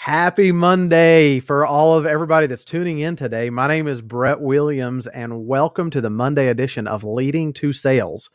Happy 0.00 0.52
Monday 0.52 1.40
for 1.40 1.66
all 1.66 1.98
of 1.98 2.06
everybody 2.06 2.46
that's 2.46 2.62
tuning 2.62 3.00
in 3.00 3.16
today. 3.16 3.50
My 3.50 3.66
name 3.66 3.88
is 3.88 4.00
Brett 4.00 4.40
Williams, 4.40 5.08
and 5.08 5.44
welcome 5.44 5.90
to 5.90 6.00
the 6.00 6.08
Monday 6.08 6.50
edition 6.50 6.86
of 6.86 7.02
Leading 7.02 7.52
to 7.54 7.72
Sales. 7.72 8.30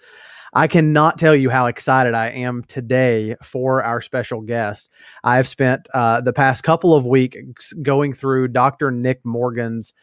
I 0.54 0.68
cannot 0.68 1.18
tell 1.18 1.34
you 1.34 1.50
how 1.50 1.68
excited 1.68 2.16
I 2.16 2.32
am 2.32 2.66
today 2.66 3.38
for 3.42 3.82
our 3.82 4.02
special 4.02 4.42
guest. 4.42 4.90
I've 5.24 5.48
spent 5.48 5.88
uh, 5.94 6.20
the 6.20 6.34
past 6.34 6.66
couple 6.66 6.94
of 6.94 7.06
weeks 7.06 7.72
going 7.82 8.12
through 8.12 8.50
Dr. 8.50 8.92
Nick 8.92 9.22
Morgan's 9.24 9.94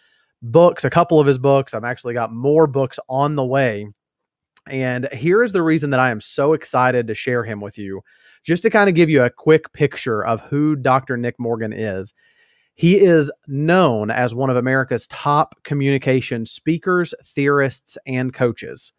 books, 0.40 0.86
a 0.86 0.90
couple 0.90 1.20
of 1.20 1.26
his 1.26 1.38
books. 1.38 1.74
I've 1.74 1.84
actually 1.84 2.14
got 2.14 2.32
more 2.32 2.66
books 2.66 2.98
on 3.06 3.36
the 3.36 3.44
way. 3.44 3.86
And 4.66 5.12
here 5.12 5.44
is 5.44 5.52
the 5.52 5.62
reason 5.62 5.90
that 5.90 6.00
I 6.00 6.10
am 6.10 6.22
so 6.22 6.54
excited 6.54 7.06
to 7.08 7.14
share 7.14 7.44
him 7.44 7.60
with 7.60 7.76
you 7.76 8.00
just 8.42 8.62
to 8.62 8.70
kind 8.70 8.88
of 8.88 8.94
give 8.94 9.10
you 9.10 9.22
a 9.22 9.30
quick 9.30 9.72
picture 9.72 10.24
of 10.24 10.40
who 10.42 10.76
Dr. 10.76 11.16
Nick 11.16 11.38
Morgan 11.38 11.72
is. 11.72 12.14
He 12.74 12.98
is 12.98 13.30
known 13.46 14.10
as 14.10 14.34
one 14.34 14.48
of 14.48 14.56
America's 14.56 15.06
top 15.08 15.54
communication 15.64 16.46
speakers, 16.46 17.12
theorists, 17.22 17.98
and 18.06 18.32
coaches. 18.32 18.92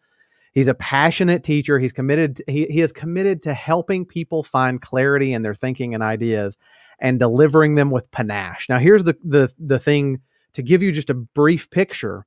He's 0.54 0.68
a 0.68 0.76
passionate 0.76 1.44
teacher. 1.44 1.80
He's 1.80 1.94
committed 1.94 2.42
he, 2.48 2.66
he 2.66 2.82
is 2.82 2.92
committed 2.92 3.42
to 3.44 3.54
helping 3.54 4.06
people 4.06 4.44
find 4.44 4.82
clarity 4.82 5.34
in 5.34 5.42
their 5.42 5.56
thinking 5.56 5.94
and 5.94 6.04
ideas 6.04 6.58
and 7.00 7.20
delivering 7.20 7.76
them 7.76 7.90
with 7.90 8.12
panache. 8.12 8.68
Now 8.70 8.78
here's 8.78 9.04
the 9.04 9.18
the 9.24 9.52
the 9.58 9.80
thing 9.80 10.22
to 10.54 10.62
give 10.62 10.84
you 10.84 10.92
just 10.92 11.10
a 11.10 11.16
brief 11.16 11.70
picture. 11.70 12.26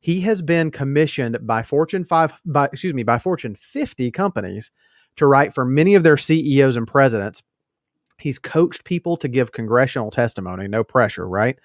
He 0.00 0.20
has 0.22 0.40
been 0.42 0.70
commissioned 0.70 1.38
by 1.46 1.62
Fortune 1.62 2.04
5 2.04 2.40
by 2.46 2.66
excuse 2.66 2.94
me, 2.94 3.02
by 3.02 3.18
Fortune 3.18 3.54
50 3.54 4.10
companies 4.10 4.70
to 5.16 5.26
write 5.26 5.54
for 5.54 5.64
many 5.64 5.94
of 5.94 6.02
their 6.02 6.16
CEOs 6.16 6.76
and 6.76 6.86
presidents. 6.86 7.42
He's 8.18 8.38
coached 8.38 8.84
people 8.84 9.16
to 9.18 9.28
give 9.28 9.52
congressional 9.52 10.10
testimony, 10.10 10.68
no 10.68 10.84
pressure, 10.84 11.28
right? 11.28 11.58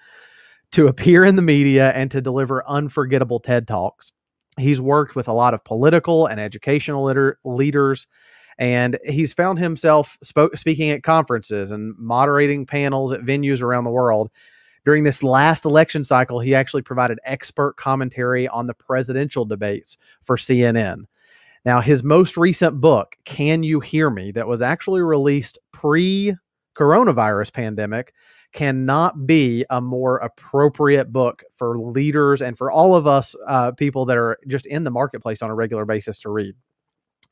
To 0.72 0.86
appear 0.88 1.24
in 1.24 1.36
the 1.36 1.42
media 1.42 1.90
and 1.92 2.10
to 2.10 2.20
deliver 2.20 2.68
unforgettable 2.68 3.40
TED 3.40 3.66
Talks. 3.66 4.12
He's 4.58 4.80
worked 4.80 5.16
with 5.16 5.28
a 5.28 5.32
lot 5.32 5.54
of 5.54 5.64
political 5.64 6.26
and 6.26 6.38
educational 6.38 7.04
liter- 7.04 7.38
leaders, 7.44 8.06
and 8.58 8.98
he's 9.04 9.32
found 9.32 9.58
himself 9.58 10.18
spoke, 10.22 10.58
speaking 10.58 10.90
at 10.90 11.02
conferences 11.02 11.70
and 11.70 11.94
moderating 11.96 12.66
panels 12.66 13.12
at 13.12 13.22
venues 13.22 13.62
around 13.62 13.84
the 13.84 13.90
world. 13.90 14.30
During 14.84 15.04
this 15.04 15.22
last 15.22 15.64
election 15.64 16.04
cycle, 16.04 16.40
he 16.40 16.54
actually 16.54 16.82
provided 16.82 17.18
expert 17.24 17.76
commentary 17.76 18.48
on 18.48 18.66
the 18.66 18.74
presidential 18.74 19.44
debates 19.44 19.96
for 20.22 20.36
CNN. 20.36 21.04
Now, 21.64 21.80
his 21.80 22.02
most 22.02 22.36
recent 22.36 22.80
book, 22.80 23.16
Can 23.24 23.62
You 23.62 23.80
Hear 23.80 24.10
Me, 24.10 24.32
that 24.32 24.48
was 24.48 24.62
actually 24.62 25.00
released 25.00 25.58
pre 25.72 26.34
coronavirus 26.76 27.52
pandemic, 27.52 28.14
cannot 28.52 29.26
be 29.26 29.64
a 29.70 29.80
more 29.80 30.18
appropriate 30.18 31.12
book 31.12 31.42
for 31.54 31.78
leaders 31.78 32.42
and 32.42 32.58
for 32.58 32.70
all 32.70 32.94
of 32.94 33.06
us 33.06 33.34
uh, 33.46 33.72
people 33.72 34.04
that 34.06 34.18
are 34.18 34.38
just 34.48 34.66
in 34.66 34.84
the 34.84 34.90
marketplace 34.90 35.42
on 35.42 35.50
a 35.50 35.54
regular 35.54 35.84
basis 35.84 36.18
to 36.20 36.30
read. 36.30 36.54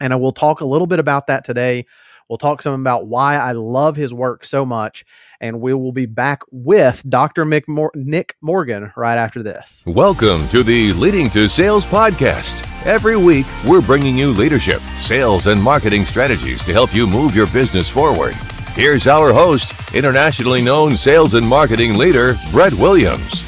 And 0.01 0.13
I 0.13 0.17
will 0.17 0.33
talk 0.33 0.61
a 0.61 0.67
little 0.67 0.87
bit 0.87 0.99
about 0.99 1.27
that 1.27 1.45
today. 1.45 1.85
We'll 2.31 2.39
talk 2.39 2.63
some 2.63 2.81
about 2.81 3.09
why 3.09 3.35
I 3.35 3.51
love 3.51 3.97
his 3.97 4.15
work 4.15 4.45
so 4.45 4.65
much. 4.65 5.05
And 5.41 5.61
we 5.61 5.75
will 5.75 5.91
be 5.91 6.07
back 6.07 6.43
with 6.53 7.03
Dr. 7.11 7.45
Mor- 7.45 7.91
Nick 7.97 8.37
Morgan 8.41 8.93
right 8.97 9.17
after 9.19 9.43
this. 9.43 9.83
Welcome 9.85 10.47
to 10.51 10.63
the 10.63 10.93
Leading 10.93 11.29
to 11.31 11.49
Sales 11.49 11.85
podcast. 11.85 12.65
Every 12.87 13.17
week, 13.17 13.47
we're 13.67 13.81
bringing 13.81 14.17
you 14.17 14.31
leadership, 14.31 14.81
sales, 15.01 15.47
and 15.47 15.61
marketing 15.61 16.05
strategies 16.05 16.63
to 16.67 16.73
help 16.73 16.95
you 16.95 17.09
move 17.09 17.35
your 17.35 17.49
business 17.49 17.89
forward. 17.89 18.35
Here's 18.75 19.09
our 19.09 19.33
host, 19.33 19.93
internationally 19.93 20.63
known 20.63 20.95
sales 20.97 21.35
and 21.35 21.45
marketing 21.45 21.99
leader, 21.99 22.37
Brett 22.53 22.75
Williams. 22.75 23.45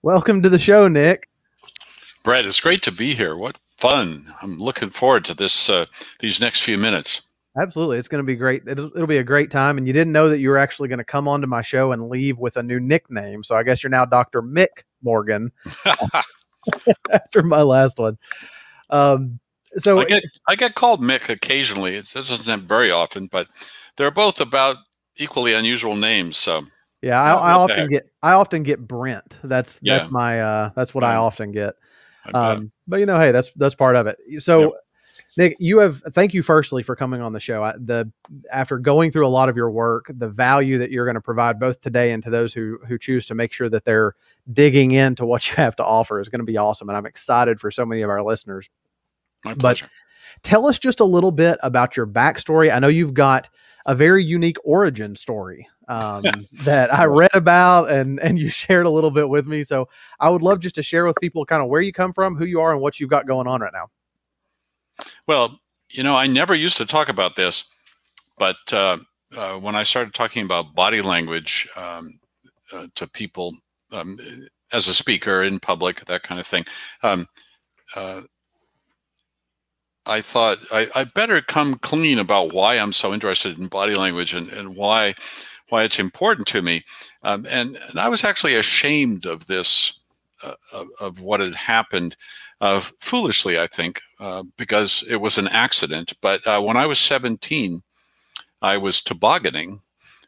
Welcome 0.00 0.40
to 0.40 0.48
the 0.48 0.58
show, 0.58 0.88
Nick. 0.88 1.28
Brett, 2.24 2.46
it's 2.46 2.60
great 2.60 2.82
to 2.82 2.90
be 2.90 3.14
here. 3.14 3.36
What 3.36 3.60
fun! 3.76 4.34
I'm 4.40 4.58
looking 4.58 4.88
forward 4.88 5.26
to 5.26 5.34
this 5.34 5.68
uh, 5.68 5.84
these 6.20 6.40
next 6.40 6.62
few 6.62 6.78
minutes. 6.78 7.20
Absolutely, 7.60 7.98
it's 7.98 8.08
going 8.08 8.22
to 8.22 8.26
be 8.26 8.34
great. 8.34 8.62
It'll, 8.66 8.86
it'll, 8.86 9.06
be 9.06 9.18
a 9.18 9.22
great 9.22 9.50
time. 9.50 9.76
And 9.76 9.86
you 9.86 9.92
didn't 9.92 10.12
know 10.12 10.30
that 10.30 10.38
you 10.38 10.48
were 10.48 10.56
actually 10.56 10.88
going 10.88 10.98
to 10.98 11.04
come 11.04 11.28
onto 11.28 11.46
my 11.46 11.60
show 11.60 11.92
and 11.92 12.08
leave 12.08 12.38
with 12.38 12.56
a 12.56 12.62
new 12.62 12.80
nickname. 12.80 13.44
So 13.44 13.54
I 13.54 13.62
guess 13.62 13.82
you're 13.82 13.90
now 13.90 14.06
Dr. 14.06 14.42
Mick 14.42 14.84
Morgan 15.02 15.52
after 17.12 17.42
my 17.42 17.60
last 17.60 17.98
one. 17.98 18.18
Um, 18.88 19.38
so 19.76 19.98
I 19.98 20.06
get 20.06 20.24
I 20.48 20.56
get 20.56 20.74
called 20.74 21.02
Mick 21.02 21.28
occasionally. 21.28 21.96
It 21.96 22.10
doesn't 22.12 22.44
happen 22.46 22.66
very 22.66 22.90
often, 22.90 23.26
but 23.26 23.48
they're 23.96 24.10
both 24.10 24.40
about 24.40 24.78
equally 25.16 25.52
unusual 25.52 25.94
names. 25.94 26.38
So 26.38 26.62
yeah, 27.02 27.20
I, 27.20 27.34
I 27.34 27.52
often 27.52 27.86
get 27.86 28.10
I 28.22 28.32
often 28.32 28.62
get 28.62 28.80
Brent. 28.80 29.36
That's 29.44 29.78
yeah. 29.82 29.98
that's 29.98 30.10
my 30.10 30.40
uh, 30.40 30.70
that's 30.74 30.94
what 30.94 31.02
yeah. 31.02 31.10
I 31.10 31.16
often 31.16 31.52
get. 31.52 31.74
Um, 32.32 32.72
but 32.86 33.00
you 33.00 33.06
know, 33.06 33.18
hey, 33.18 33.32
that's 33.32 33.50
that's 33.56 33.74
part 33.74 33.96
of 33.96 34.06
it. 34.06 34.18
So, 34.38 34.60
yep. 34.60 34.70
Nick, 35.36 35.56
you 35.58 35.78
have 35.78 36.02
thank 36.12 36.32
you 36.32 36.42
firstly 36.42 36.82
for 36.82 36.96
coming 36.96 37.20
on 37.20 37.32
the 37.32 37.40
show. 37.40 37.62
I, 37.62 37.74
the 37.76 38.10
after 38.50 38.78
going 38.78 39.10
through 39.10 39.26
a 39.26 39.28
lot 39.28 39.48
of 39.48 39.56
your 39.56 39.70
work, 39.70 40.06
the 40.08 40.28
value 40.28 40.78
that 40.78 40.90
you're 40.90 41.04
going 41.04 41.16
to 41.16 41.20
provide 41.20 41.60
both 41.60 41.80
today 41.80 42.12
and 42.12 42.22
to 42.22 42.30
those 42.30 42.54
who 42.54 42.78
who 42.86 42.98
choose 42.98 43.26
to 43.26 43.34
make 43.34 43.52
sure 43.52 43.68
that 43.68 43.84
they're 43.84 44.14
digging 44.52 44.92
into 44.92 45.26
what 45.26 45.48
you 45.50 45.56
have 45.56 45.76
to 45.76 45.84
offer 45.84 46.20
is 46.20 46.28
going 46.28 46.40
to 46.40 46.46
be 46.46 46.56
awesome, 46.56 46.88
and 46.88 46.96
I'm 46.96 47.06
excited 47.06 47.60
for 47.60 47.70
so 47.70 47.84
many 47.84 48.02
of 48.02 48.10
our 48.10 48.22
listeners. 48.22 48.68
My 49.44 49.54
pleasure. 49.54 49.84
But 49.84 50.42
tell 50.42 50.66
us 50.66 50.78
just 50.78 51.00
a 51.00 51.04
little 51.04 51.32
bit 51.32 51.58
about 51.62 51.96
your 51.96 52.06
backstory. 52.06 52.74
I 52.74 52.78
know 52.78 52.88
you've 52.88 53.14
got 53.14 53.48
a 53.86 53.94
very 53.94 54.24
unique 54.24 54.56
origin 54.64 55.14
story 55.14 55.68
um, 55.88 56.22
that 56.64 56.92
I 56.92 57.04
read 57.04 57.34
about 57.34 57.90
and 57.90 58.20
and 58.20 58.38
you 58.38 58.48
shared 58.62 58.86
a 58.86 58.90
little 58.90 59.10
bit 59.10 59.28
with 59.28 59.46
me. 59.46 59.62
So 59.64 59.88
I 60.20 60.30
would 60.30 60.42
love 60.42 60.60
just 60.60 60.74
to 60.76 60.82
share 60.82 61.04
with 61.04 61.16
people 61.20 61.44
kind 61.44 61.62
of 61.62 61.68
where 61.68 61.80
you 61.80 61.92
come 61.92 62.12
from, 62.12 62.36
who 62.36 62.44
you 62.44 62.60
are, 62.60 62.72
and 62.72 62.80
what 62.80 63.00
you've 63.00 63.10
got 63.10 63.26
going 63.26 63.46
on 63.46 63.60
right 63.60 63.72
now. 63.72 63.90
Well, 65.26 65.58
you 65.92 66.02
know, 66.02 66.16
I 66.16 66.26
never 66.26 66.54
used 66.54 66.76
to 66.78 66.86
talk 66.86 67.08
about 67.08 67.36
this, 67.36 67.64
but 68.38 68.56
uh, 68.72 68.98
uh, 69.36 69.58
when 69.58 69.74
I 69.74 69.82
started 69.82 70.14
talking 70.14 70.44
about 70.44 70.74
body 70.74 71.02
language 71.02 71.68
um, 71.76 72.18
uh, 72.72 72.86
to 72.94 73.06
people 73.06 73.52
um, 73.92 74.18
as 74.72 74.88
a 74.88 74.94
speaker 74.94 75.42
in 75.42 75.60
public, 75.60 76.04
that 76.04 76.22
kind 76.22 76.40
of 76.40 76.46
thing, 76.46 76.64
um, 77.02 77.26
uh, 77.96 78.22
I 80.06 80.20
thought 80.20 80.58
I, 80.72 80.86
I, 80.94 81.04
better 81.04 81.40
come 81.40 81.76
clean 81.76 82.18
about 82.18 82.52
why 82.52 82.78
I'm 82.78 82.92
so 82.92 83.14
interested 83.14 83.58
in 83.58 83.68
body 83.68 83.94
language 83.94 84.34
and, 84.34 84.48
and 84.48 84.76
why 84.76 85.14
why 85.68 85.82
it's 85.82 85.98
important 85.98 86.46
to 86.48 86.62
me. 86.62 86.84
Um, 87.22 87.46
and, 87.48 87.78
and, 87.88 87.98
I 87.98 88.08
was 88.08 88.22
actually 88.22 88.54
ashamed 88.54 89.24
of 89.24 89.46
this, 89.46 89.94
uh, 90.42 90.54
of, 90.72 90.88
of, 91.00 91.20
what 91.20 91.40
had 91.40 91.54
happened, 91.54 92.16
uh, 92.60 92.80
foolishly, 93.00 93.58
I 93.58 93.66
think, 93.66 94.00
uh, 94.20 94.44
because 94.58 95.02
it 95.08 95.16
was 95.16 95.38
an 95.38 95.48
accident. 95.48 96.12
But 96.20 96.46
uh, 96.46 96.60
when 96.60 96.76
I 96.76 96.86
was 96.86 96.98
17, 96.98 97.82
I 98.60 98.76
was 98.76 99.00
tobogganing 99.00 99.80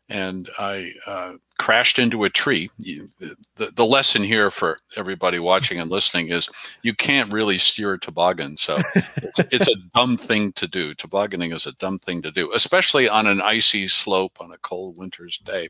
and 0.08 0.48
I 0.58 0.92
uh, 1.06 1.32
crashed 1.58 1.98
into 1.98 2.24
a 2.24 2.30
tree. 2.30 2.68
You, 2.78 3.08
the, 3.56 3.72
the 3.74 3.84
lesson 3.84 4.22
here 4.22 4.50
for 4.50 4.76
everybody 4.96 5.38
watching 5.38 5.80
and 5.80 5.90
listening 5.90 6.28
is 6.28 6.48
you 6.82 6.94
can't 6.94 7.32
really 7.32 7.58
steer 7.58 7.94
a 7.94 8.00
toboggan. 8.00 8.56
So 8.56 8.78
it's, 8.94 9.38
it's, 9.52 9.68
a 9.68 9.76
dumb 9.94 10.16
thing 10.16 10.52
to 10.52 10.68
do. 10.68 10.94
Tobogganing 10.94 11.52
is 11.52 11.66
a 11.66 11.72
dumb 11.72 11.98
thing 11.98 12.22
to 12.22 12.30
do, 12.30 12.52
especially 12.52 13.08
on 13.08 13.26
an 13.26 13.40
icy 13.40 13.88
slope 13.88 14.38
on 14.40 14.52
a 14.52 14.58
cold 14.58 14.98
winter's 14.98 15.38
day. 15.38 15.68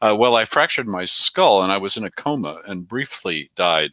Uh, 0.00 0.14
well, 0.16 0.36
I 0.36 0.44
fractured 0.44 0.88
my 0.88 1.04
skull 1.04 1.62
and 1.62 1.72
I 1.72 1.78
was 1.78 1.96
in 1.96 2.04
a 2.04 2.10
coma 2.10 2.60
and 2.66 2.86
briefly 2.86 3.50
died 3.56 3.92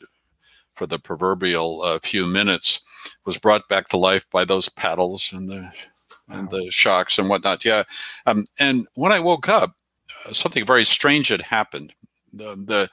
for 0.76 0.86
the 0.86 1.00
proverbial 1.00 1.82
uh, 1.82 2.00
few 2.00 2.26
minutes. 2.28 2.82
Was 3.26 3.40
brought 3.40 3.68
back 3.68 3.88
to 3.90 3.98
life 3.98 4.30
by 4.30 4.46
those 4.46 4.70
paddles 4.70 5.32
and 5.34 5.50
the 5.50 5.72
and 6.32 6.50
the 6.50 6.70
shocks 6.72 7.18
and 7.18 7.30
whatnot. 7.30 7.64
Yeah. 7.66 7.84
Um, 8.26 8.46
and 8.60 8.88
when 8.96 9.12
I 9.12 9.20
woke 9.20 9.50
up, 9.50 9.76
uh, 10.26 10.34
something 10.34 10.66
very 10.66 10.86
strange 10.86 11.28
had 11.30 11.42
happened. 11.42 11.94
The 12.34 12.56
the, 12.56 12.90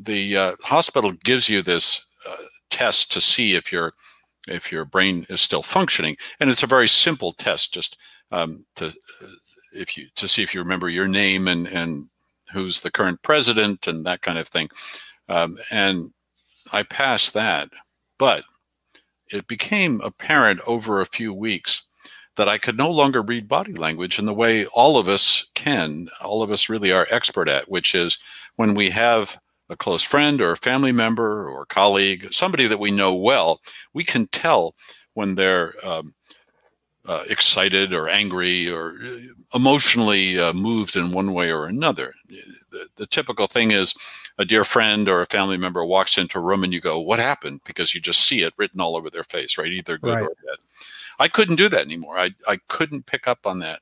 the 0.00 0.36
uh, 0.36 0.52
hospital 0.62 1.12
gives 1.24 1.48
you 1.48 1.62
this 1.62 2.04
uh, 2.28 2.36
test 2.70 3.12
to 3.12 3.20
see 3.20 3.54
if 3.54 3.72
your 3.72 3.92
if 4.48 4.70
your 4.70 4.84
brain 4.84 5.26
is 5.28 5.40
still 5.40 5.62
functioning, 5.62 6.16
and 6.40 6.50
it's 6.50 6.62
a 6.62 6.68
very 6.68 6.88
simple 6.88 7.32
test, 7.32 7.72
just 7.72 7.98
um, 8.30 8.66
to 8.76 8.86
uh, 8.86 9.26
if 9.74 9.96
you 9.96 10.06
to 10.16 10.28
see 10.28 10.42
if 10.42 10.54
you 10.54 10.60
remember 10.60 10.88
your 10.88 11.08
name 11.08 11.48
and 11.48 11.66
and 11.68 12.08
who's 12.52 12.80
the 12.80 12.90
current 12.90 13.20
president 13.22 13.86
and 13.86 14.04
that 14.06 14.22
kind 14.22 14.38
of 14.38 14.48
thing. 14.48 14.68
Um, 15.28 15.58
and 15.70 16.12
I 16.72 16.82
passed 16.84 17.34
that, 17.34 17.70
but 18.18 18.44
it 19.32 19.46
became 19.48 20.00
apparent 20.02 20.60
over 20.66 21.00
a 21.00 21.06
few 21.06 21.32
weeks 21.32 21.84
that 22.36 22.48
I 22.48 22.58
could 22.58 22.76
no 22.76 22.90
longer 22.90 23.22
read 23.22 23.48
body 23.48 23.74
language 23.74 24.18
in 24.18 24.26
the 24.26 24.34
way 24.34 24.66
all 24.66 24.96
of 24.96 25.08
us 25.08 25.46
can, 25.54 26.08
all 26.22 26.42
of 26.42 26.50
us 26.50 26.68
really 26.68 26.90
are 26.92 27.06
expert 27.10 27.48
at, 27.48 27.70
which 27.70 27.94
is 27.94 28.18
when 28.56 28.74
we 28.74 28.90
have 28.90 29.38
a 29.70 29.76
close 29.76 30.02
friend 30.02 30.40
or 30.40 30.52
a 30.52 30.56
family 30.56 30.92
member 30.92 31.48
or 31.48 31.64
colleague, 31.66 32.28
somebody 32.32 32.66
that 32.66 32.78
we 32.78 32.90
know 32.90 33.14
well, 33.14 33.60
we 33.92 34.04
can 34.04 34.26
tell 34.28 34.74
when 35.14 35.34
they're 35.34 35.74
um, 35.84 36.14
uh, 37.06 37.24
excited 37.28 37.92
or 37.92 38.08
angry 38.08 38.70
or 38.70 38.96
uh, 39.04 39.18
emotionally 39.54 40.38
uh, 40.38 40.52
moved 40.52 40.96
in 40.96 41.12
one 41.12 41.32
way 41.32 41.50
or 41.50 41.66
another. 41.66 42.14
The, 42.70 42.88
the, 42.96 43.06
typical 43.06 43.46
thing 43.46 43.72
is 43.72 43.94
a 44.38 44.44
dear 44.44 44.64
friend 44.64 45.08
or 45.08 45.20
a 45.20 45.26
family 45.26 45.58
member 45.58 45.84
walks 45.84 46.16
into 46.16 46.38
a 46.38 46.40
room 46.40 46.64
and 46.64 46.72
you 46.72 46.80
go, 46.80 46.98
What 46.98 47.18
happened? 47.18 47.60
Because 47.64 47.94
you 47.94 48.00
just 48.00 48.22
see 48.22 48.42
it 48.42 48.54
written 48.56 48.80
all 48.80 48.96
over 48.96 49.10
their 49.10 49.24
face, 49.24 49.58
right? 49.58 49.70
Either 49.70 49.98
good 49.98 50.14
right. 50.14 50.22
or 50.22 50.28
bad. 50.28 50.64
I 51.18 51.28
couldn't 51.28 51.56
do 51.56 51.68
that 51.68 51.84
anymore. 51.84 52.18
I, 52.18 52.30
I 52.48 52.58
couldn't 52.68 53.06
pick 53.06 53.28
up 53.28 53.46
on 53.46 53.58
that, 53.60 53.80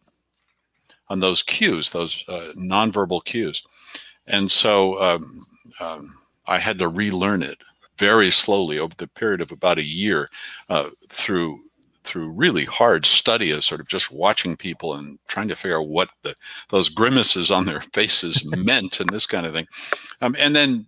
on 1.09 1.21
those 1.21 1.43
cues, 1.43 1.91
those 1.91 2.25
uh, 2.29 2.53
nonverbal 2.57 3.25
cues. 3.25 3.63
And 4.27 4.51
so 4.51 5.01
um, 5.01 5.39
um, 5.81 6.15
I 6.47 6.59
had 6.59 6.79
to 6.81 6.89
relearn 6.89 7.43
it 7.43 7.59
very 7.99 8.31
slowly 8.31 8.79
over 8.79 8.95
the 8.97 9.07
period 9.07 9.41
of 9.41 9.53
about 9.53 9.79
a 9.79 9.85
year 9.85 10.27
uh, 10.69 10.91
through 11.09 11.61
through 12.05 12.31
really 12.31 12.65
hard 12.65 13.07
study 13.07 13.51
of 13.51 13.65
sort 13.65 13.81
of 13.81 13.89
just 13.89 14.11
watching 14.11 14.57
people 14.57 14.95
and 14.95 15.19
trying 15.29 15.49
to 15.49 15.57
figure 15.57 15.81
out 15.81 15.89
what 15.89 16.11
the 16.23 16.35
those 16.69 16.89
grimaces 16.89 17.51
on 17.51 17.67
their 17.67 17.81
faces 17.93 18.45
meant 18.57 19.01
and 19.01 19.11
this 19.11 19.27
kind 19.27 19.47
of 19.47 19.53
thing. 19.53 19.67
Um, 20.21 20.37
and 20.39 20.55
then 20.55 20.87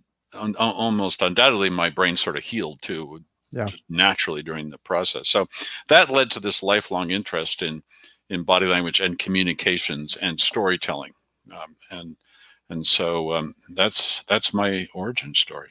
almost 0.59 1.21
undoubtedly 1.21 1.69
my 1.69 1.89
brain 1.89 2.17
sort 2.17 2.35
of 2.35 2.43
healed 2.43 2.81
too 2.81 3.23
yeah. 3.51 3.67
naturally 3.89 4.43
during 4.43 4.69
the 4.69 4.77
process. 4.79 5.29
So 5.29 5.47
that 5.87 6.09
led 6.09 6.29
to 6.31 6.39
this 6.39 6.61
lifelong 6.61 7.11
interest 7.11 7.61
in 7.61 7.83
in 8.29 8.43
body 8.43 8.65
language 8.65 8.99
and 8.99 9.19
communications 9.19 10.15
and 10.17 10.39
storytelling. 10.39 11.13
Um, 11.51 11.75
and 11.91 12.17
and 12.69 12.85
so 12.85 13.33
um, 13.33 13.55
that's 13.75 14.23
that's 14.27 14.53
my 14.53 14.87
origin 14.93 15.33
story. 15.33 15.69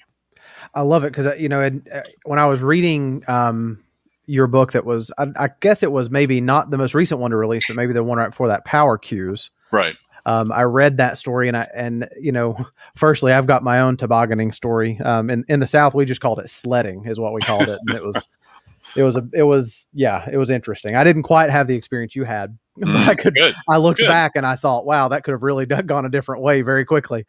I 0.74 0.82
love 0.82 1.04
it 1.04 1.10
because 1.10 1.26
uh, 1.26 1.34
you 1.34 1.48
know 1.48 1.60
uh, 1.60 2.02
when 2.24 2.38
I 2.38 2.46
was 2.46 2.62
reading 2.62 3.22
um, 3.28 3.82
your 4.26 4.46
book 4.46 4.72
that 4.72 4.84
was 4.84 5.10
I, 5.18 5.28
I, 5.36 5.50
guess 5.60 5.82
it 5.82 5.92
was 5.92 6.10
maybe 6.10 6.40
not 6.40 6.70
the 6.70 6.78
most 6.78 6.94
recent 6.94 7.20
one 7.20 7.30
to 7.30 7.36
release, 7.36 7.66
but 7.66 7.76
maybe 7.76 7.92
the 7.92 8.04
one 8.04 8.18
right 8.18 8.30
before 8.30 8.48
that, 8.48 8.64
Power 8.64 8.98
Cues. 8.98 9.50
Right. 9.70 9.96
Um, 10.26 10.52
I 10.52 10.62
read 10.62 10.96
that 10.96 11.18
story 11.18 11.48
and 11.48 11.56
I 11.56 11.68
and 11.74 12.08
you 12.18 12.32
know, 12.32 12.56
firstly, 12.96 13.32
I've 13.32 13.46
got 13.46 13.62
my 13.62 13.80
own 13.80 13.96
tobogganing 13.96 14.52
story. 14.52 14.98
Um, 15.00 15.30
in 15.30 15.44
in 15.48 15.60
the 15.60 15.66
South, 15.66 15.94
we 15.94 16.04
just 16.04 16.20
called 16.20 16.38
it 16.38 16.48
sledding, 16.48 17.04
is 17.06 17.20
what 17.20 17.32
we 17.32 17.40
called 17.40 17.68
it, 17.68 17.78
and 17.86 17.96
it 17.96 18.04
was. 18.04 18.28
It 18.96 19.02
was 19.02 19.16
a, 19.16 19.26
it 19.32 19.44
was, 19.44 19.88
yeah, 19.94 20.28
it 20.30 20.36
was 20.36 20.50
interesting. 20.50 20.94
I 20.94 21.04
didn't 21.04 21.22
quite 21.22 21.48
have 21.48 21.66
the 21.66 21.74
experience 21.74 22.14
you 22.14 22.24
had, 22.24 22.56
but 22.76 22.88
mm, 22.88 23.08
I 23.08 23.14
could, 23.14 23.34
good, 23.34 23.54
I 23.68 23.78
looked 23.78 23.98
good. 23.98 24.08
back 24.08 24.32
and 24.36 24.46
I 24.46 24.56
thought, 24.56 24.84
wow, 24.84 25.08
that 25.08 25.24
could 25.24 25.32
have 25.32 25.42
really 25.42 25.64
done, 25.64 25.86
gone 25.86 26.04
a 26.04 26.10
different 26.10 26.42
way 26.42 26.60
very 26.60 26.84
quickly. 26.84 27.24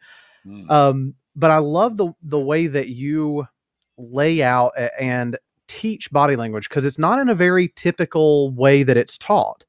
Mm. 0.46 0.70
Um, 0.70 1.14
but 1.34 1.50
I 1.50 1.58
love 1.58 1.96
the 1.96 2.12
the 2.22 2.38
way 2.38 2.66
that 2.66 2.88
you 2.88 3.46
lay 3.98 4.42
out 4.42 4.72
and 5.00 5.38
teach 5.68 6.10
body 6.10 6.36
language 6.36 6.68
because 6.68 6.84
it's 6.84 6.98
not 6.98 7.18
in 7.18 7.28
a 7.28 7.34
very 7.34 7.72
typical 7.76 8.50
way 8.52 8.82
that 8.82 8.96
it's 8.96 9.18
taught. 9.18 9.64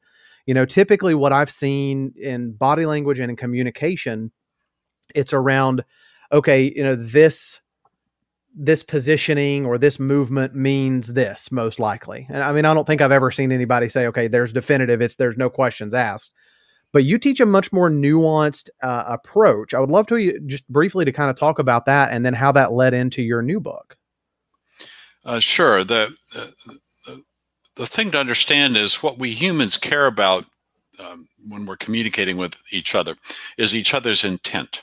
You 0.46 0.54
know, 0.54 0.66
typically 0.66 1.14
what 1.14 1.34
I've 1.34 1.52
seen 1.52 2.14
in 2.16 2.54
body 2.54 2.86
language 2.86 3.20
and 3.20 3.30
in 3.30 3.36
communication, 3.36 4.32
it's 5.14 5.34
around, 5.34 5.84
okay, 6.32 6.72
you 6.76 6.84
know, 6.84 6.96
this 6.96 7.62
this 8.60 8.82
positioning 8.82 9.68
or 9.68 9.78
this 9.78 10.00
movement 10.00 10.56
means 10.56 11.14
this 11.14 11.52
most 11.52 11.80
likely. 11.80 12.26
And 12.30 12.44
I 12.44 12.52
mean, 12.52 12.66
I 12.66 12.74
don't 12.74 12.86
think 12.88 13.02
I've 13.02 13.12
ever 13.12 13.30
seen 13.30 13.52
anybody 13.52 13.88
say, 13.88 14.08
okay, 14.08 14.28
there's 14.28 14.52
definitive, 14.52 15.00
it's 15.00 15.16
there's 15.16 15.38
no 15.38 15.50
questions 15.50 15.94
asked. 15.94 16.32
But 16.92 17.04
you 17.04 17.20
teach 17.20 17.40
a 17.40 17.46
much 17.46 17.72
more 17.72 17.92
nuanced 17.92 18.70
uh, 18.82 19.04
approach. 19.08 19.74
I 19.74 19.80
would 19.80 19.92
love 19.92 20.08
to 20.08 20.40
just 20.48 20.68
briefly 20.70 21.06
to 21.06 21.12
kind 21.12 21.30
of 21.30 21.36
talk 21.36 21.60
about 21.60 21.86
that 21.86 22.12
and 22.12 22.26
then 22.26 22.34
how 22.34 22.52
that 22.54 22.72
led 22.72 22.94
into 22.94 23.22
your 23.22 23.42
new 23.42 23.60
book. 23.60 23.98
Uh, 25.28 25.40
sure. 25.40 25.84
The, 25.84 26.18
the, 26.34 27.24
the 27.76 27.86
thing 27.86 28.12
to 28.12 28.18
understand 28.18 28.78
is 28.78 29.04
what 29.04 29.20
we 29.20 29.32
humans 29.32 29.76
care 29.76 30.08
about 30.08 30.46
um, 31.00 31.28
when 31.50 31.66
we're 31.66 31.78
communicating 31.78 32.38
with 32.38 32.56
each 32.72 32.96
other 32.96 33.16
is 33.58 33.76
each 33.76 33.94
other's 33.94 34.24
intent. 34.24 34.82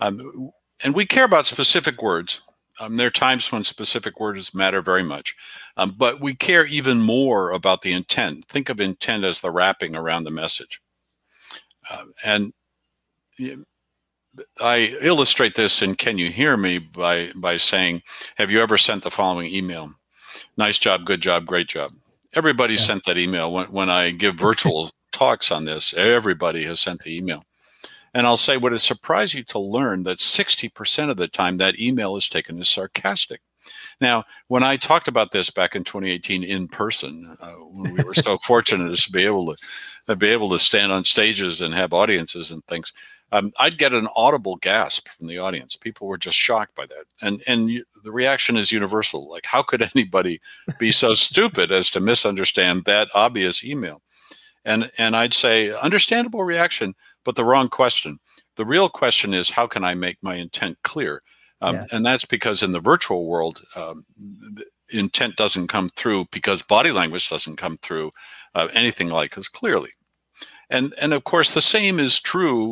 Um, 0.00 0.50
and 0.84 0.94
we 0.94 1.06
care 1.06 1.24
about 1.24 1.46
specific 1.46 2.02
words. 2.02 2.42
Um, 2.80 2.96
there 2.96 3.06
are 3.06 3.10
times 3.10 3.50
when 3.50 3.64
specific 3.64 4.20
words 4.20 4.54
matter 4.54 4.82
very 4.82 5.02
much, 5.02 5.34
um, 5.76 5.94
but 5.96 6.20
we 6.20 6.34
care 6.34 6.66
even 6.66 7.00
more 7.00 7.52
about 7.52 7.82
the 7.82 7.92
intent. 7.92 8.46
Think 8.48 8.68
of 8.68 8.80
intent 8.80 9.24
as 9.24 9.40
the 9.40 9.50
wrapping 9.50 9.96
around 9.96 10.24
the 10.24 10.30
message. 10.30 10.80
Uh, 11.90 12.04
and 12.24 12.52
I 14.60 14.96
illustrate 15.00 15.54
this 15.54 15.82
in 15.82 15.94
Can 15.94 16.18
You 16.18 16.30
Hear 16.30 16.56
Me 16.56 16.78
by, 16.78 17.30
by 17.34 17.56
saying, 17.56 18.02
Have 18.36 18.50
you 18.50 18.60
ever 18.60 18.78
sent 18.78 19.02
the 19.02 19.10
following 19.10 19.52
email? 19.52 19.90
Nice 20.56 20.78
job, 20.78 21.04
good 21.04 21.20
job, 21.20 21.46
great 21.46 21.68
job. 21.68 21.92
Everybody 22.34 22.74
yeah. 22.74 22.80
sent 22.80 23.04
that 23.04 23.18
email. 23.18 23.52
When, 23.52 23.66
when 23.66 23.90
I 23.90 24.10
give 24.10 24.36
virtual 24.36 24.90
talks 25.12 25.50
on 25.50 25.64
this, 25.64 25.94
everybody 25.94 26.64
has 26.64 26.80
sent 26.80 27.00
the 27.00 27.16
email. 27.16 27.44
And 28.14 28.26
I'll 28.26 28.36
say, 28.36 28.56
would 28.56 28.72
it 28.72 28.78
surprise 28.78 29.34
you 29.34 29.44
to 29.44 29.58
learn 29.58 30.04
that 30.04 30.18
60% 30.18 31.10
of 31.10 31.16
the 31.16 31.28
time 31.28 31.58
that 31.58 31.78
email 31.78 32.16
is 32.16 32.28
taken 32.28 32.58
as 32.60 32.68
sarcastic? 32.68 33.40
Now, 34.00 34.24
when 34.46 34.62
I 34.62 34.76
talked 34.76 35.08
about 35.08 35.30
this 35.30 35.50
back 35.50 35.74
in 35.74 35.84
2018 35.84 36.42
in 36.42 36.68
person, 36.68 37.36
uh, 37.40 37.52
when 37.52 37.92
we 37.92 38.02
were 38.02 38.14
so 38.14 38.36
fortunate 38.44 38.96
to 38.96 39.12
be 39.12 39.24
able 39.24 39.54
to 39.54 39.66
uh, 40.08 40.14
be 40.14 40.28
able 40.28 40.50
to 40.50 40.58
stand 40.58 40.92
on 40.92 41.04
stages 41.04 41.60
and 41.60 41.74
have 41.74 41.92
audiences 41.92 42.50
and 42.50 42.64
things, 42.66 42.92
um, 43.32 43.52
I'd 43.58 43.78
get 43.78 43.92
an 43.92 44.08
audible 44.16 44.56
gasp 44.56 45.08
from 45.08 45.26
the 45.26 45.38
audience. 45.38 45.76
People 45.76 46.06
were 46.06 46.18
just 46.18 46.36
shocked 46.36 46.74
by 46.74 46.86
that, 46.86 47.04
and 47.22 47.42
and 47.46 47.70
you, 47.70 47.84
the 48.04 48.12
reaction 48.12 48.56
is 48.56 48.72
universal. 48.72 49.28
Like, 49.28 49.44
how 49.46 49.62
could 49.62 49.82
anybody 49.94 50.40
be 50.78 50.92
so 51.02 51.14
stupid 51.14 51.70
as 51.70 51.90
to 51.90 52.00
misunderstand 52.00 52.84
that 52.84 53.08
obvious 53.14 53.64
email? 53.64 54.02
And 54.64 54.90
and 54.98 55.14
I'd 55.14 55.34
say 55.34 55.72
understandable 55.72 56.44
reaction, 56.44 56.94
but 57.24 57.36
the 57.36 57.44
wrong 57.44 57.68
question. 57.68 58.18
The 58.56 58.66
real 58.66 58.88
question 58.88 59.34
is, 59.34 59.50
how 59.50 59.66
can 59.66 59.84
I 59.84 59.94
make 59.94 60.18
my 60.20 60.34
intent 60.34 60.78
clear? 60.82 61.22
Um, 61.60 61.76
yes. 61.76 61.92
And 61.92 62.04
that's 62.04 62.24
because 62.24 62.62
in 62.62 62.72
the 62.72 62.80
virtual 62.80 63.26
world, 63.26 63.62
um, 63.76 64.04
intent 64.90 65.36
doesn't 65.36 65.68
come 65.68 65.90
through 65.90 66.26
because 66.32 66.62
body 66.62 66.90
language 66.90 67.28
doesn't 67.28 67.56
come 67.56 67.76
through 67.76 68.10
uh, 68.54 68.68
anything 68.74 69.08
like 69.08 69.36
as 69.36 69.48
clearly. 69.48 69.90
And, 70.70 70.92
and 71.00 71.12
of 71.14 71.24
course, 71.24 71.54
the 71.54 71.62
same 71.62 71.98
is 71.98 72.20
true 72.20 72.70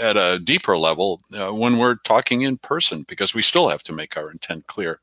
at 0.00 0.16
a 0.16 0.40
deeper 0.40 0.76
level 0.76 1.20
uh, 1.32 1.52
when 1.52 1.78
we're 1.78 1.96
talking 2.04 2.42
in 2.42 2.58
person 2.58 3.04
because 3.08 3.34
we 3.34 3.42
still 3.42 3.68
have 3.68 3.82
to 3.84 3.92
make 3.92 4.16
our 4.16 4.30
intent 4.30 4.66
clear. 4.66 5.00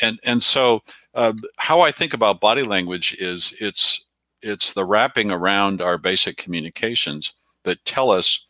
And, 0.00 0.20
and 0.24 0.42
so, 0.42 0.82
uh, 1.14 1.32
how 1.56 1.80
I 1.80 1.90
think 1.90 2.14
about 2.14 2.40
body 2.40 2.62
language 2.62 3.16
is 3.18 3.54
it's, 3.60 4.06
it's 4.42 4.74
the 4.74 4.84
wrapping 4.84 5.32
around 5.32 5.82
our 5.82 5.98
basic 5.98 6.36
communications 6.36 7.32
that 7.64 7.84
tell 7.84 8.10
us 8.10 8.40